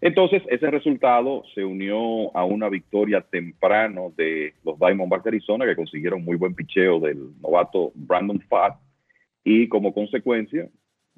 [0.00, 5.76] Entonces, ese resultado se unió a una victoria temprano de los Diamondbacks de Arizona, que
[5.76, 8.78] consiguieron muy buen picheo del novato Brandon Fatt,
[9.42, 10.68] y como consecuencia,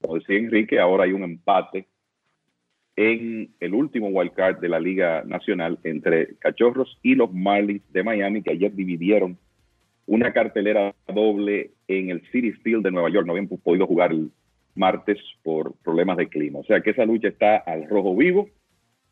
[0.00, 1.88] como decía Enrique, ahora hay un empate
[2.94, 8.42] en el último wildcard de la Liga Nacional entre Cachorros y los Marlins de Miami,
[8.42, 9.38] que ayer dividieron
[10.06, 13.26] una cartelera doble en el City Field de Nueva York.
[13.26, 14.30] No habían podido jugar el
[14.74, 16.59] martes por problemas de clima.
[16.59, 18.48] O sea que esa lucha está al rojo vivo.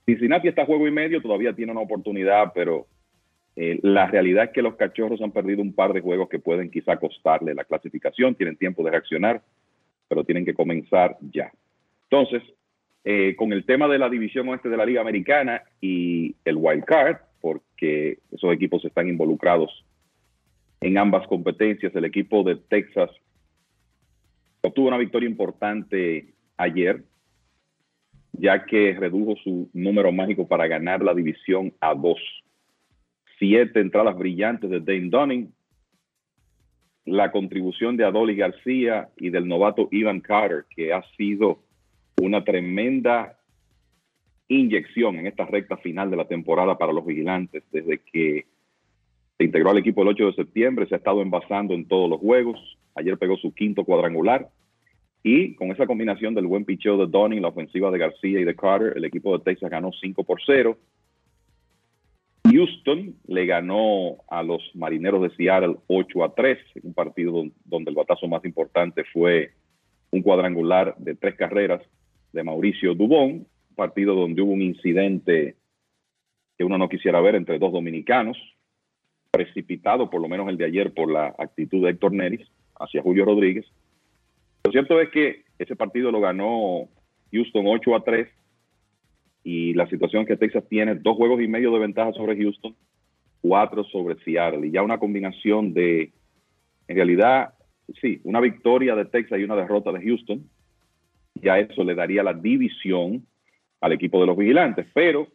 [0.07, 2.87] Cincinnati está juego y medio, todavía tiene una oportunidad, pero
[3.57, 6.71] eh, la realidad es que los cachorros han perdido un par de juegos que pueden
[6.71, 9.43] quizá costarle la clasificación, tienen tiempo de reaccionar
[10.09, 11.53] pero tienen que comenzar ya.
[12.11, 12.43] Entonces,
[13.05, 16.85] eh, con el tema de la división oeste de la Liga Americana y el wild
[16.85, 19.85] card, porque esos equipos están involucrados
[20.81, 23.11] en ambas competencias, el equipo de Texas
[24.61, 26.27] obtuvo una victoria importante
[26.57, 27.03] ayer,
[28.39, 32.19] ya que redujo su número mágico para ganar la división a dos.
[33.39, 35.53] Siete entradas brillantes de Dane Dunning,
[37.05, 41.61] la contribución de Adoli García y del novato Ivan Carter, que ha sido
[42.21, 43.39] una tremenda
[44.49, 47.63] inyección en esta recta final de la temporada para los vigilantes.
[47.71, 48.47] Desde que
[49.39, 52.21] se integró al equipo el 8 de septiembre, se ha estado envasando en todos los
[52.21, 52.79] juegos.
[52.95, 54.49] Ayer pegó su quinto cuadrangular.
[55.29, 58.55] Y con esa combinación del buen picheo de Donning, la ofensiva de García y de
[58.55, 60.79] Carter, el equipo de Texas ganó 5 por 0.
[62.45, 67.97] Houston le ganó a los marineros de Seattle 8 a 3, un partido donde el
[67.97, 69.51] batazo más importante fue
[70.13, 71.83] un cuadrangular de tres carreras
[72.33, 75.57] de Mauricio Dubón, un partido donde hubo un incidente
[76.57, 78.39] que uno no quisiera ver entre dos dominicanos,
[79.33, 82.47] precipitado por lo menos el de ayer por la actitud de Héctor Neris
[82.79, 83.67] hacia Julio Rodríguez.
[84.67, 86.89] Lo cierto es que ese partido lo ganó
[87.31, 88.29] Houston 8 a 3
[89.45, 92.75] y la situación es que Texas tiene dos juegos y medio de ventaja sobre Houston,
[93.41, 96.13] cuatro sobre Seattle y ya una combinación de,
[96.89, 97.55] en realidad,
[98.01, 100.51] sí, una victoria de Texas y una derrota de Houston,
[101.37, 103.25] ya eso le daría la división
[103.81, 105.29] al equipo de los vigilantes, pero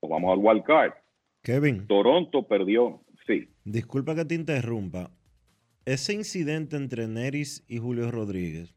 [0.00, 0.92] pues vamos al wild card.
[1.44, 1.86] Kevin.
[1.86, 3.48] Toronto perdió, sí.
[3.64, 5.12] Disculpa que te interrumpa.
[5.86, 8.76] Ese incidente entre Neris y Julio Rodríguez,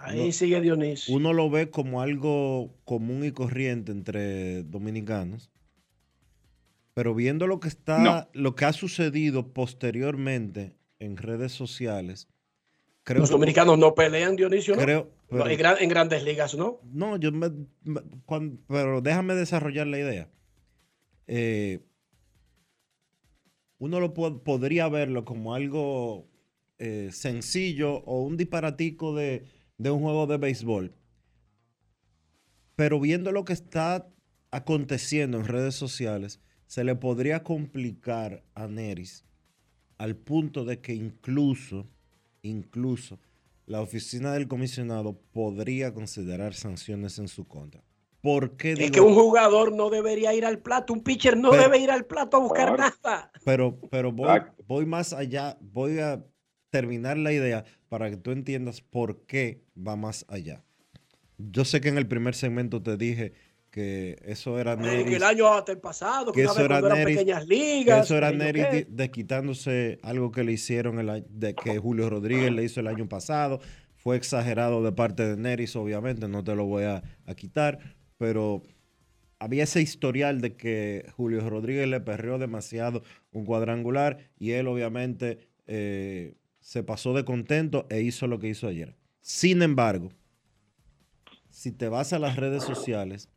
[0.00, 1.14] Ahí sigue Dionisio.
[1.14, 5.50] Uno lo ve como algo común y corriente entre dominicanos.
[6.94, 12.28] Pero viendo lo que está, lo que ha sucedido posteriormente en redes sociales,
[13.04, 14.82] creo Los dominicanos no pelean, Dionisio, ¿no?
[14.82, 16.80] Creo, en, grandes ligas, ¿no?
[16.92, 17.50] No, yo me,
[18.66, 20.28] pero déjame desarrollar la idea.
[21.28, 21.80] Eh,
[23.78, 26.28] uno lo podría verlo como algo
[26.78, 29.44] eh, sencillo o un disparatico de
[29.78, 30.94] un juego de béisbol.
[32.76, 34.08] Pero viendo lo que está
[34.50, 39.24] aconteciendo en redes sociales, se le podría complicar a Neris
[39.96, 41.88] al punto de que incluso,
[42.42, 43.18] incluso,
[43.66, 47.82] la oficina del comisionado podría considerar sanciones en su contra.
[48.20, 51.78] ¿Por qué es que un jugador no debería ir al plato, un pitcher no debe
[51.78, 53.30] ir al plato a buscar nada.
[53.44, 56.24] Pero, pero voy, voy más allá, voy a
[56.70, 60.64] terminar la idea para que tú entiendas por qué va más allá.
[61.38, 63.32] Yo sé que en el primer segmento te dije
[63.70, 67.16] que eso era Neris, que el año hasta el pasado, que, que eso era Neris,
[67.16, 68.04] pequeñas que ligas.
[68.06, 68.86] eso era que Neris qué.
[68.90, 73.08] desquitándose algo que le hicieron el año- de que Julio Rodríguez le hizo el año
[73.08, 73.60] pasado.
[73.94, 77.78] Fue exagerado de parte de Neris, obviamente, no te lo voy a, a quitar,
[78.18, 78.62] pero
[79.38, 85.48] había ese historial de que Julio Rodríguez le perreó demasiado un cuadrangular y él obviamente
[85.66, 88.96] eh, se pasó de contento e hizo lo que hizo ayer.
[89.20, 90.10] Sin embargo,
[91.50, 93.28] si te vas a las redes sociales,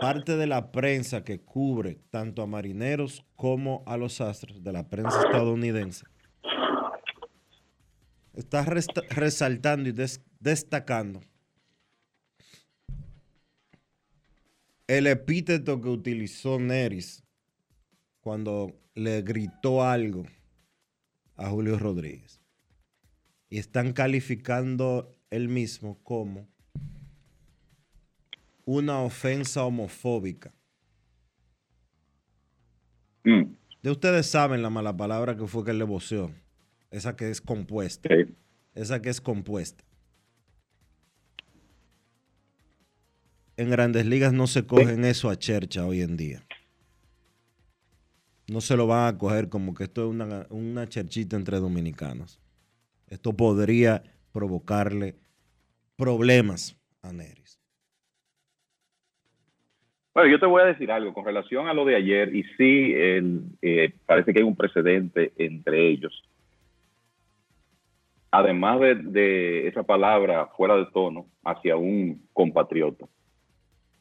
[0.00, 4.88] parte de la prensa que cubre tanto a marineros como a los astros, de la
[4.88, 6.04] prensa estadounidense,
[8.34, 11.20] está resaltando y des- destacando
[14.86, 17.24] el epíteto que utilizó Neris
[18.20, 20.24] cuando le gritó algo
[21.36, 22.40] a Julio Rodríguez.
[23.48, 26.48] Y están calificando él mismo como
[28.64, 30.52] una ofensa homofóbica.
[33.22, 36.32] De ustedes saben la mala palabra que fue que él le voceó.
[36.90, 38.08] Esa que es compuesta.
[38.74, 39.84] Esa que es compuesta.
[43.58, 46.42] En grandes ligas no se cogen eso a chercha hoy en día.
[48.48, 52.38] No se lo van a coger como que esto es una, una cherchita entre dominicanos.
[53.08, 54.02] Esto podría
[54.32, 55.14] provocarle
[55.96, 57.58] problemas a Neris.
[60.12, 62.92] Bueno, yo te voy a decir algo con relación a lo de ayer, y sí,
[62.94, 66.22] eh, parece que hay un precedente entre ellos.
[68.30, 73.06] Además de, de esa palabra fuera de tono hacia un compatriota.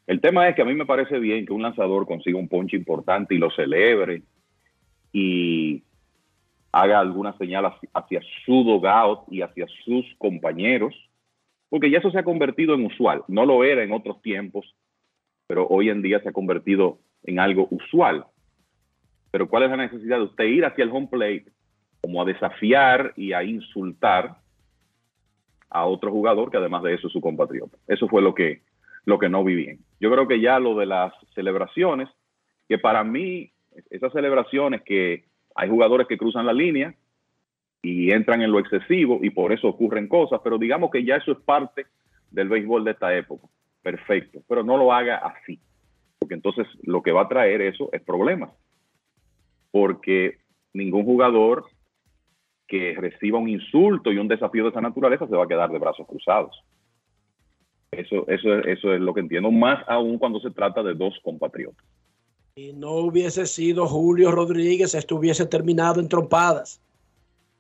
[0.07, 2.77] El tema es que a mí me parece bien que un lanzador consiga un ponche
[2.77, 4.22] importante y lo celebre
[5.11, 5.84] y
[6.72, 10.94] haga alguna señal hacia, su dogout y hacia sus compañeros,
[11.69, 13.23] porque ya eso se ha convertido en usual.
[13.30, 14.76] No lo era en otros tiempos,
[15.48, 18.26] pero hoy en día se ha convertido en algo usual.
[19.32, 21.45] Pero ¿cuál es la necesidad de usted ir hacia el home plate
[22.02, 24.36] como a desafiar y a insultar
[25.69, 27.77] a otro jugador que además de eso es su compatriota?
[27.88, 28.64] Eso fue lo que,
[29.06, 29.85] lo que no vi bien.
[30.00, 32.10] Yo creo que ya lo de las celebraciones,
[32.68, 33.52] que para mí
[33.90, 36.94] esas celebraciones que hay jugadores que cruzan la línea
[37.82, 41.32] y entran en lo excesivo y por eso ocurren cosas, pero digamos que ya eso
[41.32, 41.86] es parte
[42.32, 43.48] del béisbol de esta época.
[43.82, 45.60] Perfecto, pero no lo haga así,
[46.18, 48.50] porque entonces lo que va a traer eso es problemas,
[49.72, 50.40] porque
[50.74, 51.66] ningún jugador
[52.68, 55.78] que reciba un insulto y un desafío de esa naturaleza se va a quedar de
[55.78, 56.60] brazos cruzados.
[57.91, 61.86] Eso, eso, eso es lo que entiendo, más aún cuando se trata de dos compatriotas.
[62.56, 66.82] Si no hubiese sido Julio Rodríguez, esto hubiese terminado en trompadas.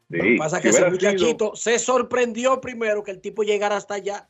[0.09, 3.43] Sí, Lo que pasa es que ese sido- muchachito se sorprendió primero que el tipo
[3.43, 4.27] llegara hasta allá.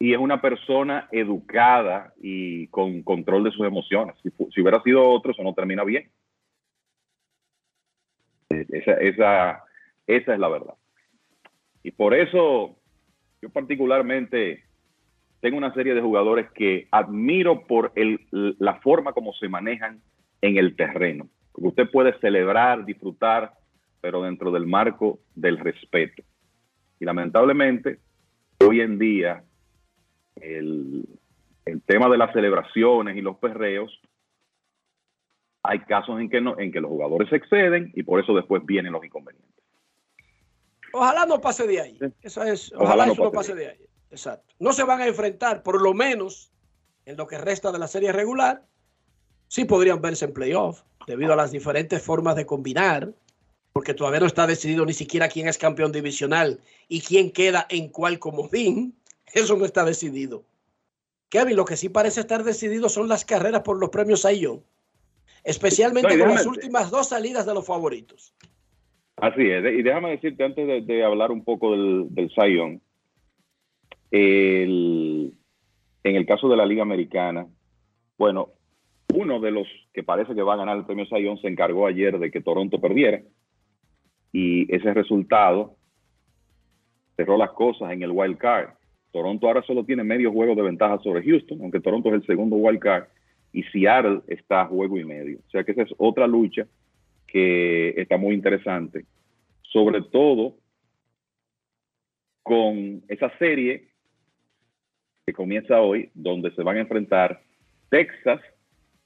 [0.00, 4.14] y es una persona educada y con control de sus emociones.
[4.22, 6.08] Si, si hubiera sido otro, eso no termina bien.
[8.48, 9.64] Esa, esa,
[10.06, 10.74] esa es la verdad.
[11.82, 12.76] Y por eso
[13.42, 14.64] yo particularmente
[15.40, 20.00] tengo una serie de jugadores que admiro por el, la forma como se manejan
[20.40, 21.28] en el terreno.
[21.52, 23.52] Porque usted puede celebrar, disfrutar,
[24.00, 26.22] pero dentro del marco del respeto.
[27.00, 28.00] Y lamentablemente,
[28.60, 29.44] hoy en día,
[30.36, 31.04] el,
[31.64, 34.00] el tema de las celebraciones y los perreos,
[35.62, 38.64] hay casos en que, no, en que los jugadores se exceden y por eso después
[38.64, 39.48] vienen los inconvenientes.
[40.92, 41.98] Ojalá no pase de ahí.
[42.22, 43.88] Eso es, ojalá, Ojalá no eso no pase pase de ahí.
[44.10, 44.54] Exacto.
[44.58, 46.50] No se van a enfrentar, por lo menos
[47.04, 48.62] en lo que resta de la serie regular.
[49.48, 53.12] Sí podrían verse en playoff, debido a las diferentes formas de combinar,
[53.72, 57.88] porque todavía no está decidido ni siquiera quién es campeón divisional y quién queda en
[57.88, 58.94] cuál comodín.
[59.32, 60.44] Eso no está decidido.
[61.30, 64.62] Kevin, lo que sí parece estar decidido son las carreras por los premios Saiyón,
[65.44, 68.34] especialmente No, con las últimas dos salidas de los favoritos.
[69.16, 72.80] Así es, y déjame decirte antes de, de hablar un poco del, del Young,
[74.10, 75.32] en
[76.02, 77.46] el caso de la Liga Americana,
[78.16, 78.50] bueno,
[79.14, 82.18] uno de los que parece que va a ganar el premio Young se encargó ayer
[82.18, 83.22] de que Toronto perdiera
[84.32, 85.76] y ese resultado
[87.16, 88.70] cerró las cosas en el wild card.
[89.12, 92.56] Toronto ahora solo tiene medio juego de ventaja sobre Houston, aunque Toronto es el segundo
[92.56, 93.04] wild card
[93.52, 95.38] y Seattle está a juego y medio.
[95.46, 96.66] O sea que esa es otra lucha
[97.26, 99.04] que está muy interesante,
[99.62, 100.56] sobre todo
[102.42, 103.87] con esa serie
[105.28, 107.42] que comienza hoy, donde se van a enfrentar
[107.90, 108.40] Texas,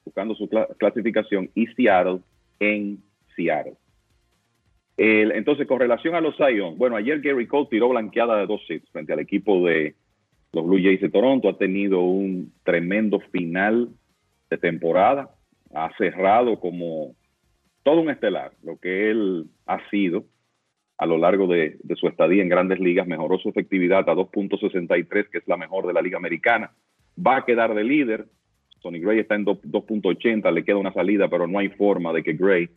[0.05, 2.21] buscando su cla- clasificación, y Seattle
[2.61, 3.03] en
[3.35, 3.75] Seattle.
[4.97, 8.61] El- entonces, con relación a los Zion, bueno, ayer Gary Cole tiró blanqueada de dos
[8.69, 9.97] hits frente al equipo de
[10.53, 11.49] los Blue Jays de Toronto.
[11.49, 13.89] Ha tenido un tremendo final
[14.49, 15.29] de temporada.
[15.75, 17.17] Ha cerrado como
[17.83, 20.25] todo un estelar, lo que él ha sido
[21.03, 23.09] a lo largo de, su estadía en grandes ligas.
[23.09, 26.71] Mejoró su efectividad a 2.63, que es la mejor de la Liga Americana.
[27.19, 28.27] Va a quedar de líder.
[28.81, 32.23] Tony Gray está en 2 2.80, le queda una salida, pero no hay forma de
[32.23, 32.69] que Gray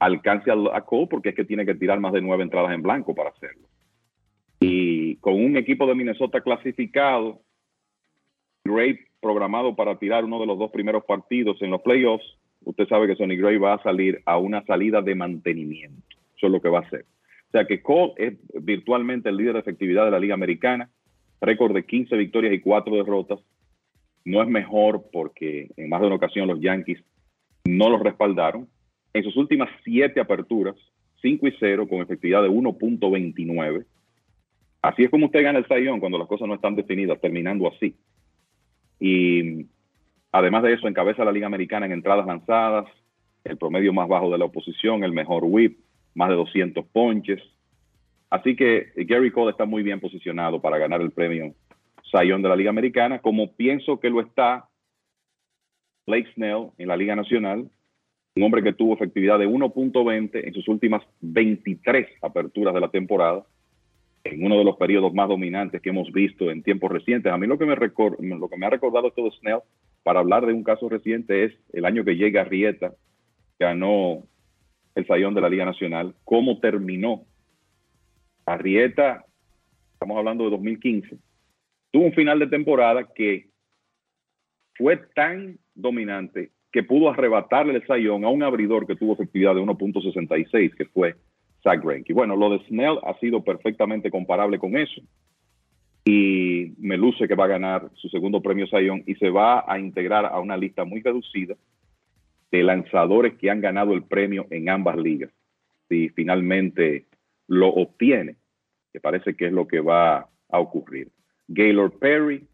[0.00, 2.82] alcance al- a Cole porque es que tiene que tirar más de nueve entradas en
[2.82, 3.68] blanco para hacerlo.
[4.60, 7.40] Y con un equipo de Minnesota clasificado,
[8.64, 12.24] Gray programado para tirar uno de los dos primeros partidos en los playoffs,
[12.64, 16.13] usted sabe que Sonny Gray va a salir a una salida de mantenimiento.
[16.46, 17.06] Es lo que va a hacer.
[17.48, 20.90] O sea que Cole es virtualmente el líder de efectividad de la Liga Americana,
[21.40, 23.40] récord de 15 victorias y 4 derrotas.
[24.24, 27.02] No es mejor porque en más de una ocasión los Yankees
[27.64, 28.68] no los respaldaron.
[29.12, 30.74] En sus últimas siete aperturas,
[31.22, 33.84] 5 y 0 con efectividad de 1.29.
[34.82, 37.94] Así es como usted gana el sayón cuando las cosas no están definidas, terminando así.
[38.98, 39.66] Y
[40.32, 42.86] además de eso, encabeza la Liga Americana en entradas lanzadas,
[43.44, 45.78] el promedio más bajo de la oposición, el mejor whip,
[46.14, 47.42] más de 200 ponches.
[48.30, 51.54] Así que Gary Cole está muy bien posicionado para ganar el premio
[52.10, 54.68] Sayón de la Liga Americana, como pienso que lo está
[56.06, 57.68] Blake Snell en la Liga Nacional,
[58.36, 63.44] un hombre que tuvo efectividad de 1.20 en sus últimas 23 aperturas de la temporada,
[64.24, 67.32] en uno de los periodos más dominantes que hemos visto en tiempos recientes.
[67.32, 69.60] A mí lo que me, lo que me ha recordado todo Snell
[70.02, 72.94] para hablar de un caso reciente es el año que llega Arrieta,
[73.58, 74.24] ganó
[74.94, 77.24] el sayón de la Liga Nacional, cómo terminó.
[78.46, 79.24] Arrieta,
[79.94, 81.16] estamos hablando de 2015,
[81.90, 83.48] tuvo un final de temporada que
[84.74, 89.60] fue tan dominante que pudo arrebatarle el sayón a un abridor que tuvo efectividad de
[89.60, 91.14] 1.66, que fue
[91.62, 92.12] Zach Greinke.
[92.12, 95.00] Bueno, lo de Snell ha sido perfectamente comparable con eso.
[96.04, 99.78] Y me luce que va a ganar su segundo premio Sayón y se va a
[99.78, 101.54] integrar a una lista muy reducida
[102.54, 105.28] de lanzadores que han ganado el premio en ambas ligas.
[105.88, 107.04] Si finalmente
[107.48, 108.36] lo obtiene,
[108.92, 111.08] que parece que es lo que va a ocurrir.
[111.48, 112.46] Gaylord Perry,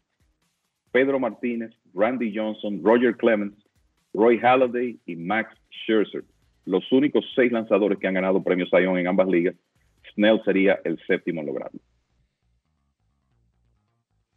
[0.91, 3.55] Pedro Martínez, Randy Johnson, Roger Clemens,
[4.15, 6.25] Roy Halladay y Max Scherzer.
[6.65, 9.55] Los únicos seis lanzadores que han ganado premios Sayón en ambas ligas.
[10.15, 11.79] Snell sería el séptimo en lograrlo.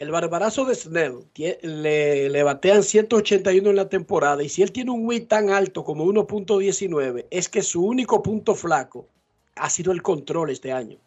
[0.04, 1.20] El barbarazo de Snell
[1.62, 5.86] le, le batean 181 en la temporada y si él tiene un WHIP tan alto
[5.86, 9.08] como 1.19 es que su único punto flaco
[9.56, 10.98] ha sido el control este año.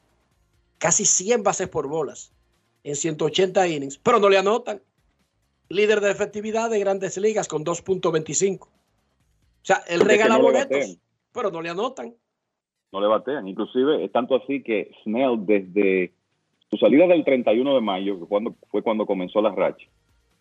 [0.79, 2.33] Casi 100 bases por bolas
[2.85, 4.81] en 180 innings, pero no le anotan.
[5.69, 8.61] Líder de efectividad de grandes ligas con 2.25.
[8.61, 8.69] O
[9.61, 10.97] sea, él Porque regala no boletos,
[11.33, 12.15] pero no le anotan.
[12.93, 13.47] no le batean.
[13.47, 16.16] Inclusive es tanto así que Snell desde
[16.71, 19.87] su salida del 31 de mayo, que cuando, fue cuando comenzó la racha,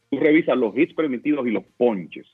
[0.10, 2.28] tú revisas los hits permitidos y los ponches.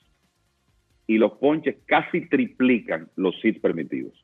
[1.06, 4.14] Y los ponches casi triplican los hits permitidos.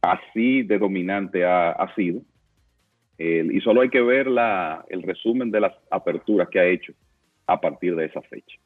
[0.00, 2.22] Así de dominante ha, sido.
[3.18, 4.28] Y solo hay que ver
[4.88, 6.92] el resumen de las aperturas que ha hecho
[7.46, 8.56] a partir de esa fecha.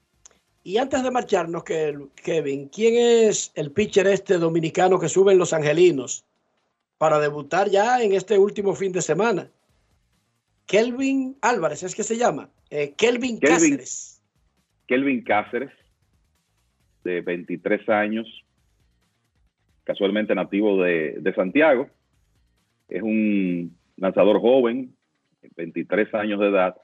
[0.63, 2.95] Y antes de marcharnos, Kevin, ¿quién
[3.29, 6.25] es el pitcher este dominicano que sube en Los Angelinos
[6.99, 9.51] para debutar ya en este último fin de semana?
[10.67, 12.51] Kelvin Álvarez, ¿es que se llama?
[12.71, 13.77] Eh, Kelvin, Kelvin.
[13.77, 14.23] Cáceres.
[14.87, 15.73] Kelvin Cáceres,
[17.05, 18.27] de 23 años,
[19.85, 21.89] casualmente nativo de, de Santiago.
[22.89, 24.95] Es un lanzador joven,
[25.57, 26.77] 23 años de edad,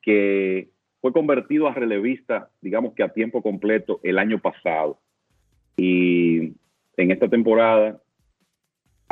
[0.00, 0.70] que
[1.00, 4.98] fue convertido a relevista, digamos que a tiempo completo, el año pasado.
[5.76, 6.54] Y
[6.96, 8.01] en esta temporada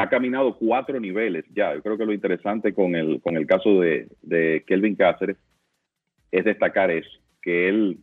[0.01, 1.75] ha caminado cuatro niveles ya.
[1.75, 5.37] Yo creo que lo interesante con el, con el caso de, Kelvin Cáceres
[6.33, 7.11] es destacar eso,
[7.43, 7.99] que él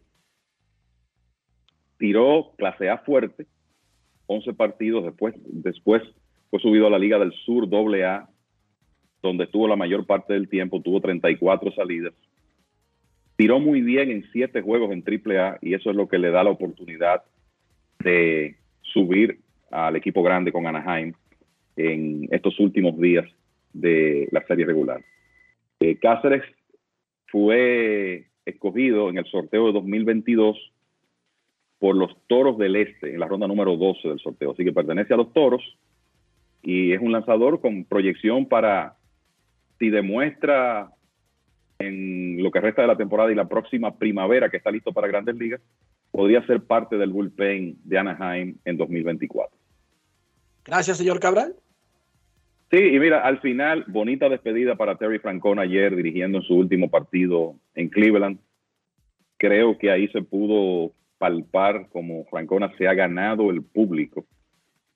[1.97, 3.47] tiró clase A fuerte,
[4.27, 6.03] 11 partidos después, después
[6.51, 8.29] fue subido a la Liga del Sur doble A,
[9.23, 12.13] donde estuvo la mayor parte del tiempo, tuvo 34 salidas.
[13.37, 16.29] Tiró muy bien en siete juegos en triple A y eso es lo que le
[16.29, 17.23] da la oportunidad
[18.03, 19.39] de subir
[19.71, 21.15] al equipo grande con Anaheim
[21.77, 23.25] en estos últimos días
[23.73, 25.03] de la serie regular.
[25.79, 26.43] Eh, Cáceres
[27.27, 30.57] fue escogido en el sorteo de 2022
[31.79, 34.51] por los Toros del Este en la ronda número 12 del sorteo.
[34.51, 35.61] Así que pertenece a los Toros
[36.63, 38.95] y es un lanzador con proyección para,
[39.77, 40.91] si demuestra
[41.79, 45.07] en lo que resta de la temporada y la próxima primavera que está listo para
[45.07, 45.61] grandes ligas,
[46.09, 49.55] podría ser parte del bullpen de Anaheim en 2024.
[50.65, 51.55] Gracias, señor Cabral.
[52.69, 56.89] Sí, y mira, al final, bonita despedida para Terry Francona ayer dirigiendo en su último
[56.89, 58.39] partido en Cleveland.
[59.37, 64.25] Creo que ahí se pudo palpar como Francona se ha ganado el público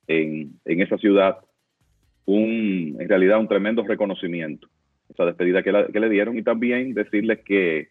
[0.06, 1.38] en, en esa ciudad.
[2.26, 4.68] Un, en realidad, un tremendo reconocimiento,
[5.08, 6.36] esa despedida que, que le dieron.
[6.36, 7.88] Y también decirles que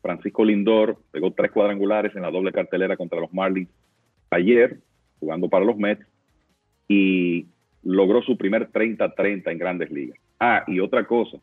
[0.00, 3.70] Francisco Lindor pegó tres cuadrangulares en la doble cartelera contra los Marlins
[4.30, 4.78] ayer,
[5.20, 6.06] jugando para los Mets,
[6.88, 7.46] y
[7.84, 10.18] logró su primer 30-30 en grandes ligas.
[10.40, 11.38] Ah, y otra cosa,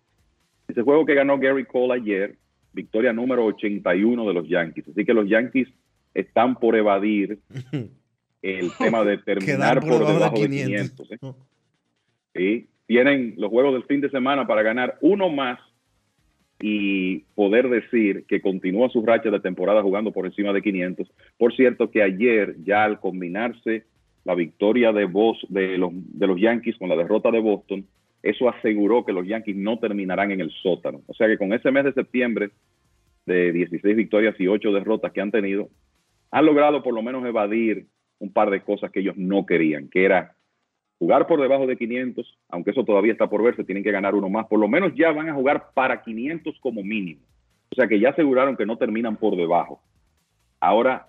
[0.68, 2.36] ese juego que ganó Gary Cole ayer,
[2.74, 4.88] victoria número 81 de los Yankees.
[4.90, 5.68] Así que los Yankees
[6.14, 7.40] están por evadir
[8.42, 11.08] el tema de terminar por por, debajo de debajo de 500.
[11.08, 11.12] 500.
[11.12, 11.34] ¿eh?
[12.34, 15.60] Sí, tienen los juegos del fin de semana para ganar uno más
[16.62, 21.12] y poder decir que continúa su racha de temporada jugando por encima de 500.
[21.38, 23.86] Por cierto que ayer ya al combinarse
[24.24, 25.08] la victoria de,
[25.50, 27.86] de, los, de los Yankees con la derrota de Boston,
[28.22, 31.02] eso aseguró que los Yankees no terminarán en el sótano.
[31.08, 32.52] O sea que con ese mes de septiembre
[33.26, 35.70] de 16 victorias y 8 derrotas que han tenido,
[36.30, 37.88] han logrado por lo menos evadir
[38.20, 40.36] un par de cosas que ellos no querían, que era
[41.00, 44.30] jugar por debajo de 500, aunque eso todavía está por verse, tienen que ganar uno
[44.30, 44.46] más.
[44.46, 47.22] Por lo menos ya van a jugar para 500 como mínimo.
[47.72, 49.82] O sea que ya aseguraron que no terminan por debajo.
[50.60, 51.08] Ahora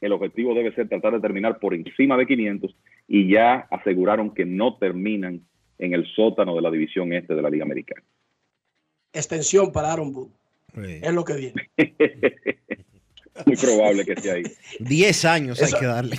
[0.00, 2.76] el objetivo debe ser tratar de terminar por encima de 500
[3.08, 5.40] y ya aseguraron que no terminan
[5.78, 8.02] en el sótano de la división este de la Liga Americana.
[9.12, 10.32] Extensión para Aaron Boone.
[11.02, 11.70] Es lo que viene.
[13.46, 14.44] Muy probable que sea ahí.
[14.78, 16.16] 10 años Eso- hay que darle.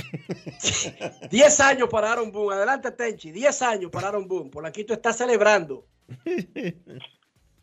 [1.32, 2.56] 10 años para Aaron Boone.
[2.58, 3.32] Adelante, Tenchi.
[3.32, 4.50] 10 años para Aaron Boone.
[4.50, 5.86] Por aquí tú estás celebrando.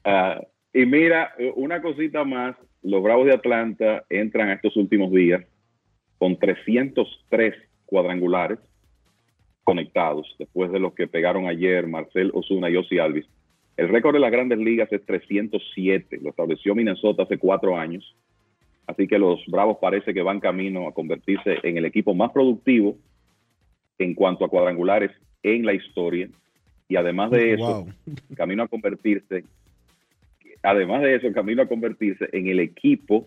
[0.04, 0.40] Ah,
[0.72, 5.44] y mira, una cosita más, los Bravos de Atlanta entran a estos últimos días
[6.22, 7.52] con 303
[7.84, 8.60] cuadrangulares
[9.64, 13.26] conectados, después de los que pegaron ayer Marcel Osuna y Ozzy Alvis.
[13.76, 18.14] El récord de las grandes ligas es 307, lo estableció Minnesota hace cuatro años.
[18.86, 22.96] Así que los Bravos parece que van camino a convertirse en el equipo más productivo
[23.98, 25.10] en cuanto a cuadrangulares
[25.42, 26.28] en la historia.
[26.86, 27.92] Y además de eso, Wow.
[28.36, 29.42] camino a convertirse,
[30.62, 33.26] además de eso, camino a convertirse en el equipo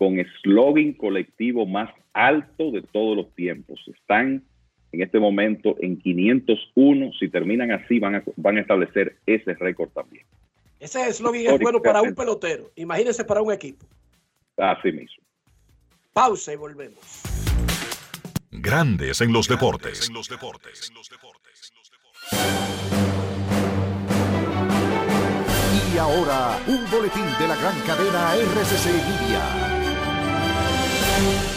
[0.00, 3.78] con slogan colectivo más alto de todos los tiempos.
[3.86, 4.42] Están
[4.92, 7.12] en este momento en 501.
[7.20, 10.24] Si terminan así, van a, van a establecer ese récord también.
[10.78, 12.70] Ese eslogan es bueno para un pelotero.
[12.76, 13.84] Imagínense para un equipo.
[14.56, 15.22] Así mismo.
[16.14, 17.22] Pausa y volvemos.
[18.52, 20.10] Grandes en los deportes.
[25.94, 29.79] Y ahora, un boletín de la gran cadena RCC Media.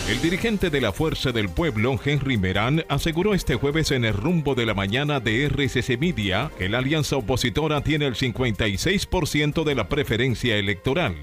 [0.10, 4.53] El dirigente de la Fuerza del Pueblo, Henry Merán, aseguró este jueves en el rumbo
[4.53, 9.90] de la mañana de RCC Media que la alianza opositora tiene el 56% de la
[9.90, 11.15] preferencia electoral.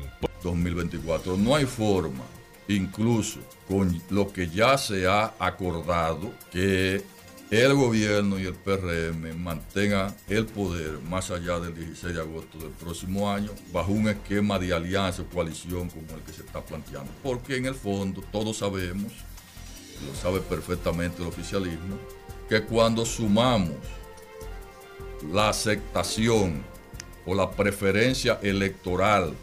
[0.43, 1.37] 2024.
[1.37, 2.25] No hay forma,
[2.69, 7.03] incluso con lo que ya se ha acordado, que
[7.51, 12.70] el gobierno y el PRM mantengan el poder más allá del 16 de agosto del
[12.70, 17.10] próximo año, bajo un esquema de alianza o coalición como el que se está planteando.
[17.24, 19.12] Porque en el fondo todos sabemos,
[20.06, 21.98] lo sabe perfectamente el oficialismo,
[22.48, 23.77] que cuando sumamos
[25.32, 26.62] la aceptación
[27.27, 29.35] o la preferencia electoral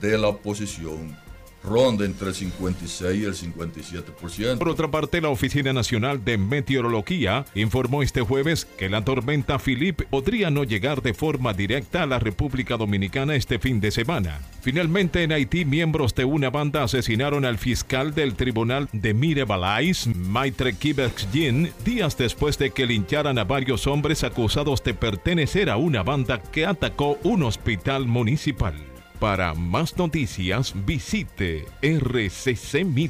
[0.00, 1.16] de la oposición
[1.62, 4.58] ronda entre el 56 y el 57%.
[4.58, 10.02] Por otra parte, la Oficina Nacional de Meteorología informó este jueves que la tormenta Philip
[10.10, 14.40] podría no llegar de forma directa a la República Dominicana este fin de semana.
[14.60, 20.74] Finalmente, en Haití, miembros de una banda asesinaron al fiscal del tribunal de Mirebalais, Maitre
[20.74, 26.42] Kibexjin, días después de que lincharan a varios hombres acusados de pertenecer a una banda
[26.42, 28.87] que atacó un hospital municipal.
[29.20, 33.08] Para más noticias visite rccmedia.com.do.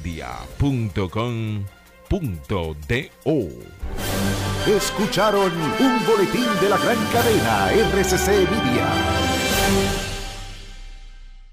[4.66, 8.88] Escucharon un boletín de la gran cadena RCC Media.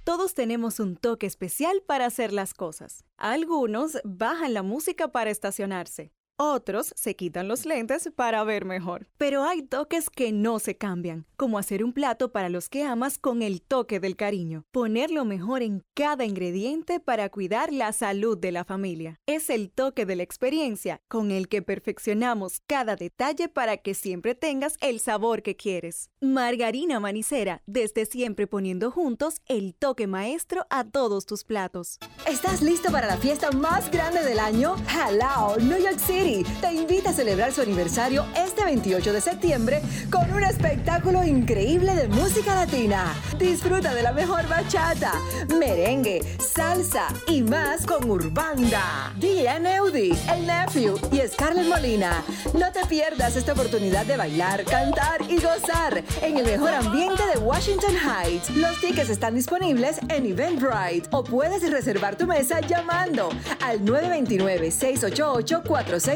[0.06, 3.04] Todos tenemos un toque especial para hacer las cosas.
[3.18, 6.15] Algunos bajan la música para estacionarse.
[6.38, 9.08] Otros se quitan los lentes para ver mejor.
[9.18, 13.18] Pero hay toques que no se cambian, como hacer un plato para los que amas
[13.18, 14.66] con el toque del cariño.
[14.72, 19.22] Poner lo mejor en cada ingrediente para cuidar la salud de la familia.
[19.26, 24.36] Es el toque de la experiencia con el que perfeccionamos cada detalle para que siempre
[24.36, 26.10] tengas el sabor que quieres.
[26.20, 31.98] Margarina Manicera, desde siempre poniendo juntos el toque maestro a todos tus platos.
[32.28, 34.76] ¿Estás listo para la fiesta más grande del año?
[34.90, 40.34] Hello, New York City Te invita a celebrar su aniversario este 28 de septiembre con
[40.34, 43.14] un espectáculo increíble de música latina.
[43.38, 45.14] Disfruta de la mejor bachata,
[45.60, 52.24] merengue, salsa y más con Urbanda, DJ Eudi, El Nephew y Scarlett Molina.
[52.56, 57.38] No te pierdas esta oportunidad de bailar, cantar y gozar en el mejor ambiente de
[57.38, 58.50] Washington Heights.
[58.56, 63.30] Los tickets están disponibles en Eventbrite o puedes reservar tu mesa llamando
[63.62, 63.86] al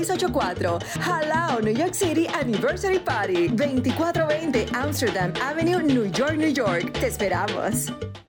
[0.03, 0.79] 929-688-4684.
[1.01, 6.93] Halao New York City Anniversary Party 2420 Amsterdam Avenue, New York, New York.
[6.93, 8.28] Te esperamos.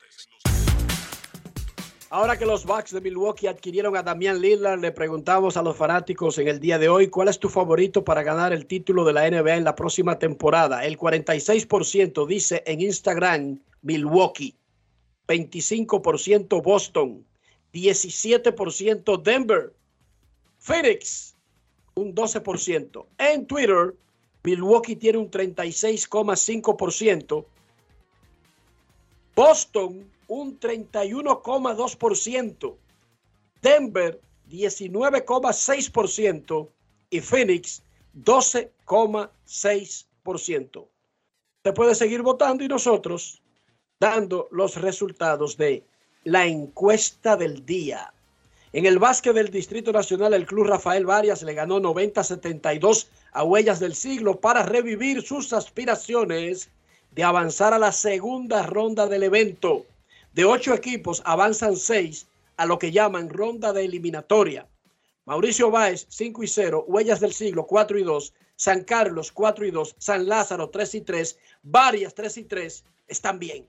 [2.13, 6.37] Ahora que los Bucks de Milwaukee adquirieron a Damián Lillard, le preguntamos a los fanáticos
[6.39, 9.31] en el día de hoy cuál es tu favorito para ganar el título de la
[9.31, 10.83] NBA en la próxima temporada.
[10.83, 14.57] El 46% dice en Instagram Milwaukee,
[15.29, 17.25] 25% Boston,
[17.71, 19.71] 17% Denver,
[20.59, 21.37] Phoenix,
[21.95, 23.05] un 12%.
[23.19, 23.95] En Twitter,
[24.43, 27.45] Milwaukee tiene un 36,5%.
[29.33, 32.77] Boston un 31,2%,
[33.61, 36.69] Denver 19,6%
[37.09, 37.83] y Phoenix
[38.15, 40.87] 12,6%.
[41.63, 43.41] Se puede seguir votando y nosotros
[43.99, 45.83] dando los resultados de
[46.23, 48.13] la encuesta del día.
[48.71, 53.81] En el básquet del Distrito Nacional, el Club Rafael Varias le ganó 90-72 a Huellas
[53.81, 56.69] del Siglo para revivir sus aspiraciones
[57.11, 59.85] de avanzar a la segunda ronda del evento.
[60.33, 64.67] De ocho equipos avanzan seis a lo que llaman ronda de eliminatoria.
[65.25, 69.71] Mauricio Báez 5 y 0, Huellas del Siglo 4 y 2, San Carlos 4 y
[69.71, 73.67] 2, San Lázaro 3 y 3, Varias 3 y 3 están bien.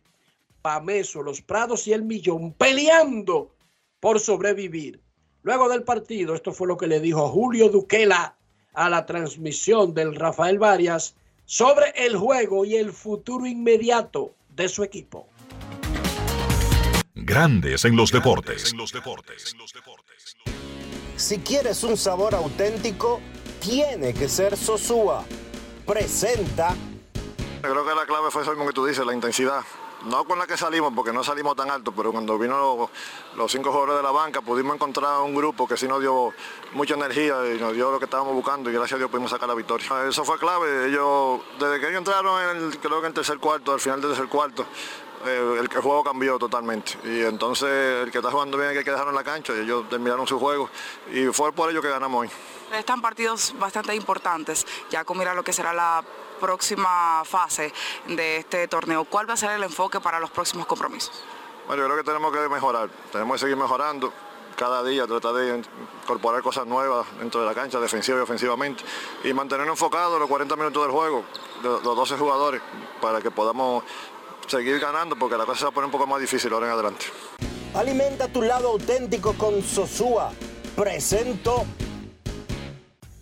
[0.62, 3.54] Pameso, Los Prados y El Millón peleando
[3.98, 5.00] por sobrevivir.
[5.42, 8.36] Luego del partido, esto fue lo que le dijo Julio Duquela
[8.74, 14.84] a la transmisión del Rafael Varias sobre el juego y el futuro inmediato de su
[14.84, 15.28] equipo.
[17.24, 18.74] Grandes en los deportes.
[21.16, 23.20] Si quieres un sabor auténtico,
[23.60, 25.24] tiene que ser Sosúa.
[25.86, 26.74] Presenta.
[27.60, 29.62] Creo que la clave fue eso mismo que tú dices, la intensidad.
[30.06, 32.90] No con la que salimos, porque no salimos tan alto, pero cuando vino los,
[33.36, 36.32] los cinco jugadores de la banca, pudimos encontrar un grupo que sí nos dio
[36.72, 39.48] mucha energía y nos dio lo que estábamos buscando y gracias a Dios pudimos sacar
[39.48, 39.86] la victoria.
[40.08, 40.88] Eso fue clave.
[40.88, 44.10] Ellos, desde que ellos entraron, en el, creo que en tercer cuarto, al final del
[44.10, 44.66] tercer cuarto,
[45.26, 46.98] eh, el, el, juego cambió totalmente.
[47.04, 49.88] Y entonces el que está jugando bien hay que dejarlo en la cancha y ellos
[49.88, 50.68] terminaron su juego
[51.12, 52.30] y fue por ello que ganamos hoy.
[52.72, 56.02] Están partidos bastante importantes, ya con mirar lo que será la
[56.40, 57.72] próxima fase
[58.08, 59.04] de este torneo.
[59.04, 61.22] ¿Cuál va a ser el enfoque para los próximos compromisos?
[61.66, 64.12] Bueno, yo creo que tenemos que mejorar, tenemos que seguir mejorando
[64.56, 65.62] cada día, tratar de
[66.02, 68.84] incorporar cosas nuevas dentro de la cancha, defensiva y ofensivamente,
[69.24, 71.24] y mantenernos enfocados los 40 minutos del juego,
[71.62, 72.60] de los 12 jugadores,
[73.00, 73.84] para que podamos
[74.48, 76.72] seguir ganando porque la cosa se va a poner un poco más difícil ahora en
[76.72, 77.06] adelante.
[77.74, 80.32] Alimenta tu lado auténtico con Sosúa.
[80.76, 81.64] Presento.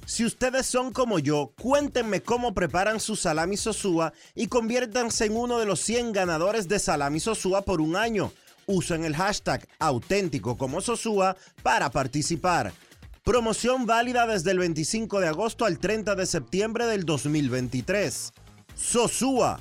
[0.06, 5.60] Si ustedes son como yo, cuéntenme cómo preparan su salami Sosúa y conviértanse en uno
[5.60, 8.32] de los 100 ganadores de salami Sosúa por un año.
[8.66, 12.72] Usen el hashtag auténtico como Sosúa para participar.
[13.22, 18.32] Promoción válida desde el 25 de agosto al 30 de septiembre del 2023.
[18.74, 19.60] Sosúa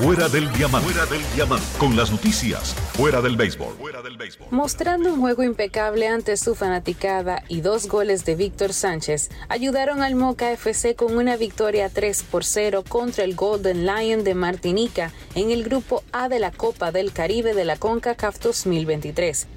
[0.00, 0.88] Fuera del diamante.
[0.88, 1.66] Fuera del diamante.
[1.78, 2.74] Con las noticias.
[2.94, 3.76] Fuera del béisbol.
[4.50, 10.14] Mostrando un juego impecable ante su fanaticada y dos goles de Víctor Sánchez, ayudaron al
[10.14, 15.50] Moca FC con una victoria 3 por 0 contra el Golden Lion de Martinica en
[15.50, 19.48] el grupo A de la Copa del Caribe de la CONCACAF 2023.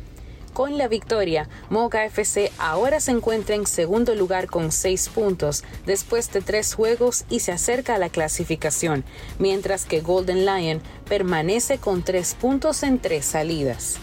[0.53, 6.31] Con la victoria, Moca FC ahora se encuentra en segundo lugar con seis puntos después
[6.31, 9.03] de tres juegos y se acerca a la clasificación,
[9.39, 13.97] mientras que Golden Lion permanece con tres puntos en tres salidas.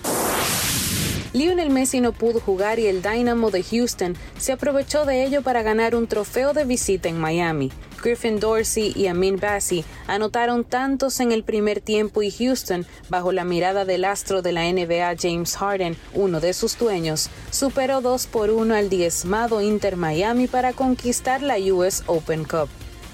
[1.32, 5.62] Lionel Messi no pudo jugar y el Dynamo de Houston se aprovechó de ello para
[5.62, 7.70] ganar un trofeo de visita en Miami.
[8.02, 13.44] Griffin Dorsey y Amin Bassi anotaron tantos en el primer tiempo y Houston, bajo la
[13.44, 18.50] mirada del astro de la NBA James Harden, uno de sus dueños, superó 2 por
[18.50, 22.68] 1 al diezmado Inter Miami para conquistar la US Open Cup.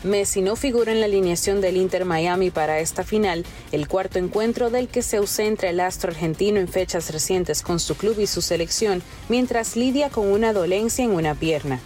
[0.05, 4.71] Messi no figura en la alineación del Inter Miami para esta final, el cuarto encuentro
[4.71, 8.41] del que se ausenta el astro argentino en fechas recientes con su club y su
[8.41, 11.81] selección, mientras lidia con una dolencia en una pierna.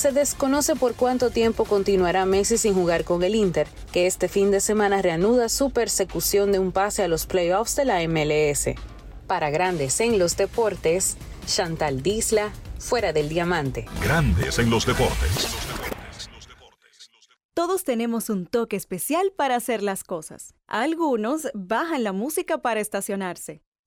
[0.00, 4.50] Se desconoce por cuánto tiempo continuará Messi sin jugar con el Inter, que este fin
[4.50, 8.70] de semana reanuda su persecución de un pase a los playoffs de la MLS.
[9.26, 13.84] Para Grandes en los Deportes, Chantal Disla, fuera del diamante.
[14.02, 15.48] Grandes en los deportes.
[17.52, 20.54] Todos tenemos un toque especial para hacer las cosas.
[20.66, 23.60] Algunos bajan la música para estacionarse.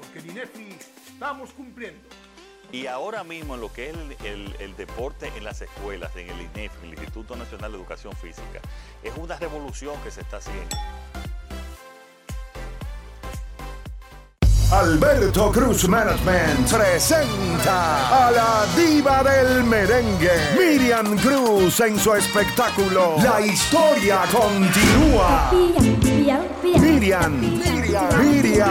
[0.00, 0.76] porque en INEFI
[1.12, 2.00] estamos cumpliendo.
[2.72, 6.30] Y ahora mismo en lo que es el, el- el deporte en las escuelas, en
[6.30, 8.60] el INEF, en el Instituto Nacional de Educación Física,
[9.02, 10.76] es una revolución que se está haciendo.
[14.72, 23.40] Alberto Cruz Management presenta a la diva del merengue, Miriam Cruz en su espectáculo La
[23.40, 25.50] historia continúa.
[25.52, 25.98] Miriam,
[26.62, 27.40] Miriam, Miriam,
[28.22, 28.70] Miriam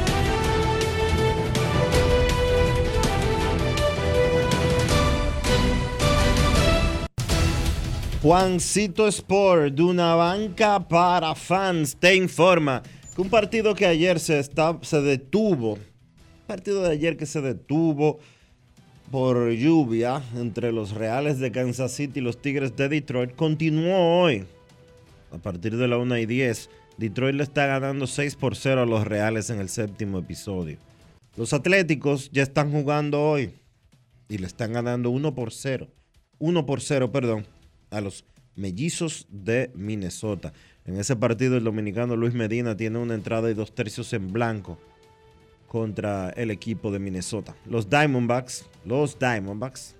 [8.21, 12.83] Juancito Sport, de una banca para fans, te informa
[13.15, 17.41] que un partido que ayer se, está, se detuvo, un partido de ayer que se
[17.41, 18.19] detuvo
[19.09, 24.45] por lluvia entre los Reales de Kansas City y los Tigres de Detroit, continuó hoy.
[25.31, 26.69] A partir de la 1 y 10,
[26.99, 30.77] Detroit le está ganando 6 por 0 a los Reales en el séptimo episodio.
[31.37, 33.51] Los Atléticos ya están jugando hoy
[34.29, 35.87] y le están ganando 1 por 0.
[36.37, 37.47] 1 por 0, perdón,
[37.91, 40.53] a los Mellizos de Minnesota.
[40.85, 44.79] En ese partido el dominicano Luis Medina tiene una entrada y dos tercios en blanco
[45.67, 47.55] contra el equipo de Minnesota.
[47.65, 49.95] Los Diamondbacks, los Diamondbacks,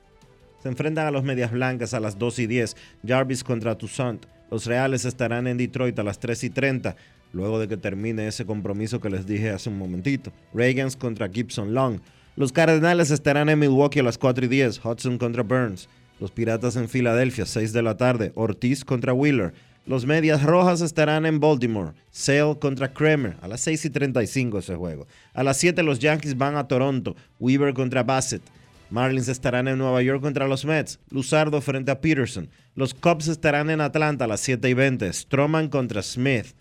[0.62, 2.76] se enfrentan a los Medias Blancas a las 2 y 10.
[3.08, 4.26] Jarvis contra Toussaint.
[4.52, 6.96] Los Reales estarán en Detroit a las 3 y 30,
[7.32, 10.32] luego de que termine ese compromiso que les dije hace un momentito.
[10.54, 12.00] Reagans contra Gibson Long.
[12.36, 14.86] Los Cardenales estarán en Milwaukee a las 4 y 10.
[14.86, 15.88] Hudson contra Burns.
[16.22, 18.32] Los Piratas en Filadelfia, 6 de la tarde.
[18.36, 19.56] Ortiz contra Wheeler.
[19.88, 21.94] Los Medias Rojas estarán en Baltimore.
[22.12, 23.38] Sale contra Kramer.
[23.42, 25.08] A las 6 y 35 ese juego.
[25.34, 27.16] A las 7 los Yankees van a Toronto.
[27.40, 28.44] Weaver contra Bassett.
[28.92, 31.00] Marlins estarán en Nueva York contra los Mets.
[31.10, 32.50] Luzardo frente a Peterson.
[32.76, 35.12] Los Cubs estarán en Atlanta a las 7 y 20.
[35.12, 36.54] Stroman contra Smith.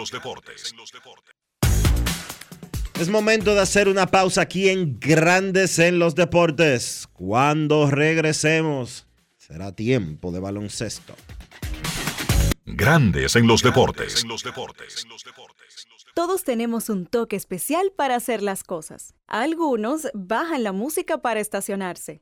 [2.99, 7.07] Es momento de hacer una pausa aquí en Grandes en los deportes.
[7.13, 9.07] Cuando regresemos,
[9.37, 11.15] será tiempo de baloncesto.
[12.65, 14.25] Grandes en los deportes.
[16.15, 19.15] Todos tenemos un toque especial para hacer las cosas.
[19.27, 22.21] Algunos bajan la música para estacionarse.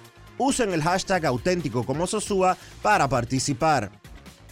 [0.43, 3.91] Usen el hashtag auténtico como Sosúa para participar.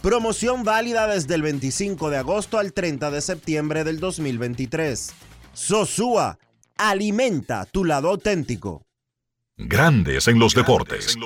[0.00, 5.12] Promoción válida desde el 25 de agosto al 30 de septiembre del 2023.
[5.52, 6.38] Sosúa,
[6.76, 8.86] alimenta tu lado auténtico.
[9.56, 11.16] Grandes en los deportes.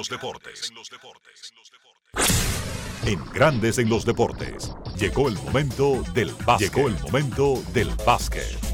[3.05, 6.75] En Grandes en los Deportes, llegó el momento del básquet.
[6.75, 8.74] Llegó el momento del básquet.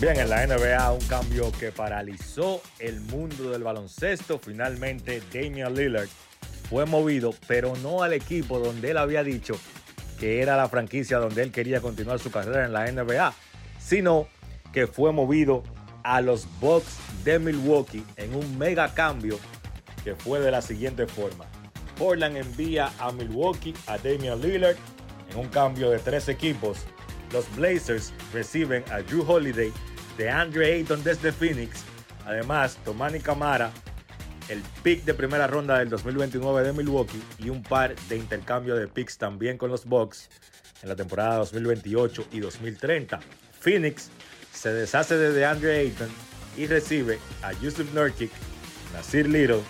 [0.00, 4.38] Bien, en la NBA un cambio que paralizó el mundo del baloncesto.
[4.38, 6.08] Finalmente Damian Lillard
[6.70, 9.58] fue movido, pero no al equipo donde él había dicho
[10.18, 13.34] que era la franquicia donde él quería continuar su carrera en la NBA,
[13.78, 14.26] sino
[14.72, 15.64] que fue movido
[16.02, 19.38] a los Bucks de Milwaukee en un mega cambio
[20.02, 21.44] que fue de la siguiente forma.
[21.98, 24.76] Portland envía a Milwaukee a Damian Lillard
[25.30, 26.86] en un cambio de tres equipos.
[27.34, 29.70] Los Blazers reciben a Drew Holiday
[30.20, 31.82] de Andre Ayton desde Phoenix.
[32.26, 33.72] Además, Tomani Camara,
[34.50, 38.86] el pick de primera ronda del 2029 de Milwaukee y un par de intercambio de
[38.86, 40.28] picks también con los Bucks
[40.82, 43.18] en la temporada 2028 y 2030.
[43.60, 44.10] Phoenix
[44.52, 46.10] se deshace de DeAndre Ayton
[46.54, 48.30] y recibe a Yusuf Nurkic,
[48.92, 49.62] Nasir Little,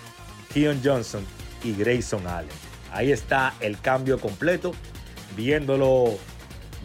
[0.53, 1.25] Keon Johnson
[1.63, 2.51] y Grayson Allen.
[2.91, 4.73] Ahí está el cambio completo.
[5.37, 6.19] Viéndolo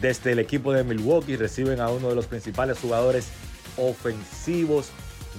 [0.01, 3.29] desde el equipo de Milwaukee, reciben a uno de los principales jugadores
[3.77, 4.91] ofensivos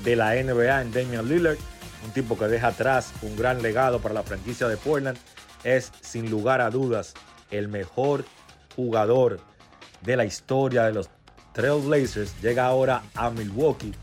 [0.04, 1.58] de la NBA en Damian Lillard,
[2.06, 5.18] un tipo que deja atrás un gran legado para la franquicia de Portland.
[5.64, 7.14] Es sin lugar a dudas
[7.52, 8.26] el mejor
[8.76, 9.40] jugador
[10.02, 11.10] de la historia de los
[11.54, 12.40] Trailblazers.
[12.42, 13.94] Llega ahora a Milwaukee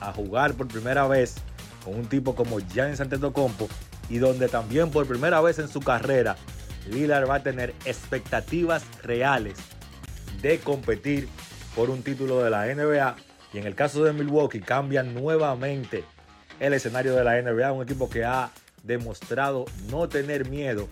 [0.00, 1.36] a jugar por primera vez
[1.84, 3.68] con un tipo como Giannis Antetokounmpo
[4.08, 6.36] y donde también por primera vez en su carrera
[6.90, 9.58] Lillard va a tener expectativas reales
[10.40, 11.28] de competir
[11.76, 13.16] por un título de la NBA
[13.52, 16.04] y en el caso de Milwaukee cambian nuevamente
[16.60, 18.50] el escenario de la NBA, un equipo que ha
[18.82, 20.88] demostrado no tener miedo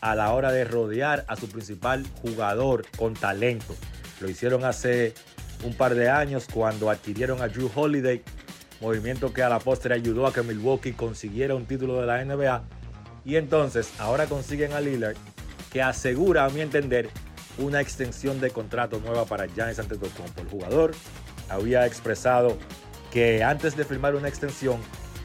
[0.00, 3.74] a la hora de rodear a su principal jugador con talento.
[4.20, 5.14] Lo hicieron hace
[5.64, 8.22] un par de años cuando adquirieron a Drew Holiday
[8.82, 12.64] movimiento que a la postre ayudó a que Milwaukee consiguiera un título de la NBA.
[13.24, 15.16] Y entonces ahora consiguen a Lillard,
[15.72, 17.08] que asegura, a mi entender,
[17.58, 20.40] una extensión de contrato nueva para Giannis Antetokounmpo.
[20.40, 20.92] El jugador
[21.48, 22.56] había expresado
[23.10, 24.78] que antes de firmar una extensión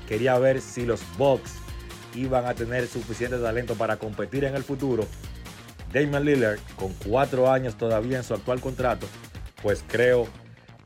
[0.08, 1.54] quería ver si los Bucks
[2.16, 5.06] iban a tener suficiente talento para competir en el futuro.
[5.94, 9.08] Damian Lillard, con cuatro años todavía en su actual contrato,
[9.62, 10.28] pues creo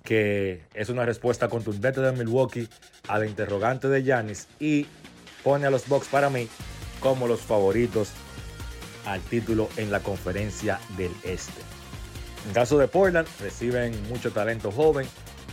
[0.03, 2.67] que es una respuesta contundente de Milwaukee
[3.07, 4.85] a la interrogante de Giannis y
[5.43, 6.47] pone a los Bucks para mí
[6.99, 8.11] como los favoritos
[9.05, 11.70] al título en la conferencia del Este.
[12.47, 15.07] En caso de Portland, reciben mucho talento joven,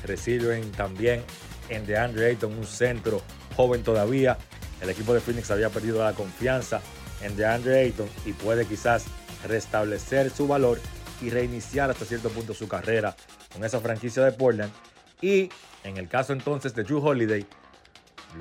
[0.05, 1.23] reciben también
[1.69, 3.23] en DeAndre Ayton un centro
[3.57, 4.39] joven todavía.
[4.81, 6.81] El equipo de Phoenix había perdido la confianza
[7.23, 9.05] en DeAndre Ayton y puede quizás
[9.47, 10.81] restablecer su valor
[11.21, 13.17] y reiniciar hasta cierto punto su carrera
[13.53, 14.73] con esa franquicia de Portland.
[15.21, 15.51] Y
[15.85, 17.47] en el caso entonces de Drew Holiday,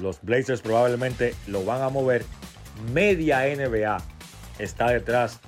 [0.02, 2.24] los Blazers probablemente lo van a mover.
[2.94, 3.98] Media NBA
[4.60, 5.40] está detrás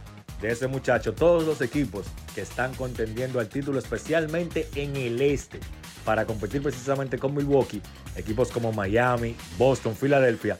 [0.41, 1.13] de ese muchacho.
[1.13, 2.07] Todos los equipos
[2.41, 5.59] están contendiendo al título, especialmente en el este,
[6.05, 7.81] para competir precisamente con Milwaukee,
[8.15, 10.57] equipos como Miami, Boston, Filadelfia,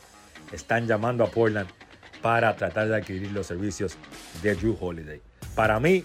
[0.52, 1.70] están llamando a Portland
[2.22, 3.98] para tratar de adquirir los servicios
[4.42, 5.22] de Drew Holiday.
[5.56, 6.04] Para mí,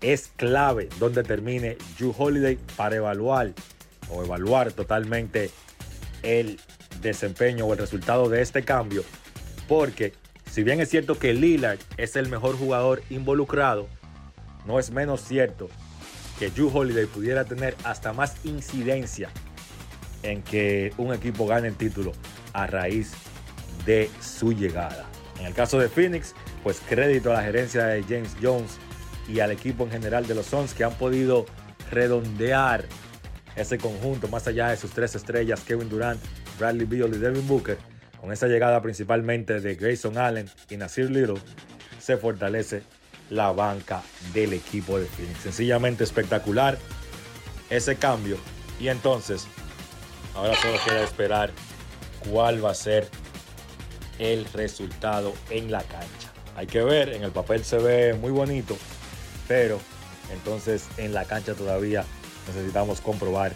[0.00, 3.52] es clave donde termine Drew Holiday para evaluar
[4.10, 5.50] o evaluar totalmente
[6.22, 6.60] el
[7.00, 9.04] desempeño o el resultado de este cambio.
[9.68, 10.12] Porque
[10.50, 13.88] si bien es cierto que Lillard es el mejor jugador involucrado,
[14.66, 15.68] no es menos cierto
[16.38, 19.30] que Drew Holiday pudiera tener hasta más incidencia
[20.22, 22.12] en que un equipo gane el título
[22.52, 23.12] a raíz
[23.84, 25.06] de su llegada.
[25.38, 28.78] En el caso de Phoenix, pues crédito a la gerencia de James Jones
[29.28, 31.46] y al equipo en general de los Suns que han podido
[31.90, 32.84] redondear
[33.54, 36.20] ese conjunto más allá de sus tres estrellas, Kevin Durant,
[36.58, 37.78] Bradley Beal y Devin Booker,
[38.20, 41.40] con esa llegada principalmente de Grayson Allen y Nasir Little,
[41.98, 42.82] se fortalece
[43.30, 45.40] la banca del equipo de Phoenix.
[45.40, 46.78] Sencillamente espectacular
[47.70, 48.38] ese cambio.
[48.80, 49.46] Y entonces,
[50.34, 51.50] ahora solo queda esperar
[52.30, 53.08] cuál va a ser
[54.18, 56.32] el resultado en la cancha.
[56.56, 58.76] Hay que ver, en el papel se ve muy bonito,
[59.46, 59.78] pero
[60.32, 62.04] entonces en la cancha todavía
[62.46, 63.52] necesitamos comprobar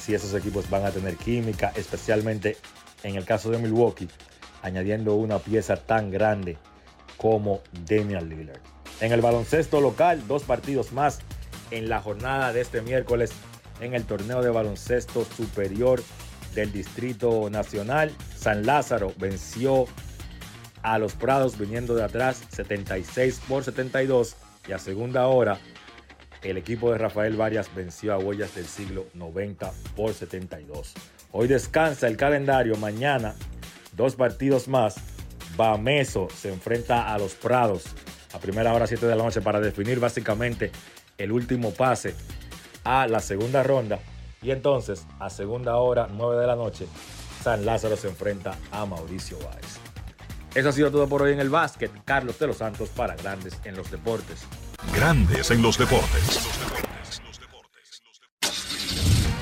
[0.00, 2.56] si esos equipos van a tener química, especialmente
[3.02, 4.08] en el caso de Milwaukee,
[4.62, 6.58] añadiendo una pieza tan grande
[7.16, 8.60] como Damian Lillard.
[9.02, 11.18] En el baloncesto local, dos partidos más
[11.72, 13.32] en la jornada de este miércoles
[13.80, 16.00] en el torneo de baloncesto superior
[16.54, 18.12] del Distrito Nacional.
[18.36, 19.86] San Lázaro venció
[20.82, 24.36] a los Prados viniendo de atrás 76 por 72
[24.68, 25.58] y a segunda hora,
[26.44, 30.94] el equipo de Rafael Varias venció a Huellas del Siglo 90 por 72.
[31.32, 32.76] Hoy descansa el calendario.
[32.76, 33.34] Mañana,
[33.96, 34.94] dos partidos más.
[35.56, 37.82] Bameso se enfrenta a los Prados
[38.32, 40.70] a primera hora 7 de la noche para definir básicamente
[41.18, 42.14] el último pase
[42.84, 43.98] a la segunda ronda.
[44.42, 46.86] Y entonces, a segunda hora, 9 de la noche,
[47.42, 49.78] San Lázaro se enfrenta a Mauricio Báez.
[50.54, 51.90] Eso ha sido todo por hoy en el básquet.
[52.04, 54.42] Carlos de los Santos para Grandes en los Deportes.
[54.94, 56.40] Grandes en los Deportes.